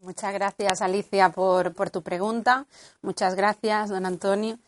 Muchas 0.00 0.32
gracias, 0.34 0.82
Alicia, 0.82 1.30
por, 1.30 1.90
tu 1.90 2.02
pregunta. 2.02 2.66
Muchas 3.02 3.34
gracias, 3.34 3.88
don 3.88 4.06
Antonio. 4.06 4.58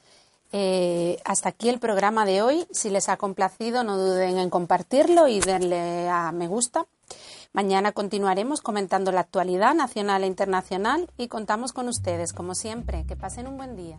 Eh, 0.51 1.21
hasta 1.25 1.51
aquí 1.51 1.69
el 1.69 1.79
programa 1.79 2.25
de 2.25 2.41
hoy. 2.43 2.67
Si 2.73 2.89
les 2.89 3.09
ha 3.11 3.19
complacido, 3.19 3.85
no 3.85 3.99
duden 3.99 4.39
en 4.39 4.51
compartirlo 4.51 5.29
y 5.29 5.41
darle 5.41 6.09
a 6.09 6.33
me 6.33 6.49
gusta. 6.49 6.87
Mañana 7.53 7.93
continuaremos 7.93 8.63
comentando 8.63 9.13
la 9.13 9.21
actualidad 9.21 9.75
nacional 9.75 10.25
e 10.25 10.27
internacional 10.27 11.11
y 11.19 11.29
contamos 11.29 11.73
con 11.73 11.89
ustedes, 11.89 12.33
como 12.33 12.55
siempre. 12.55 13.05
Que 13.07 13.15
pasen 13.15 13.47
un 13.47 13.59
buen 13.59 13.77
día. 13.77 13.99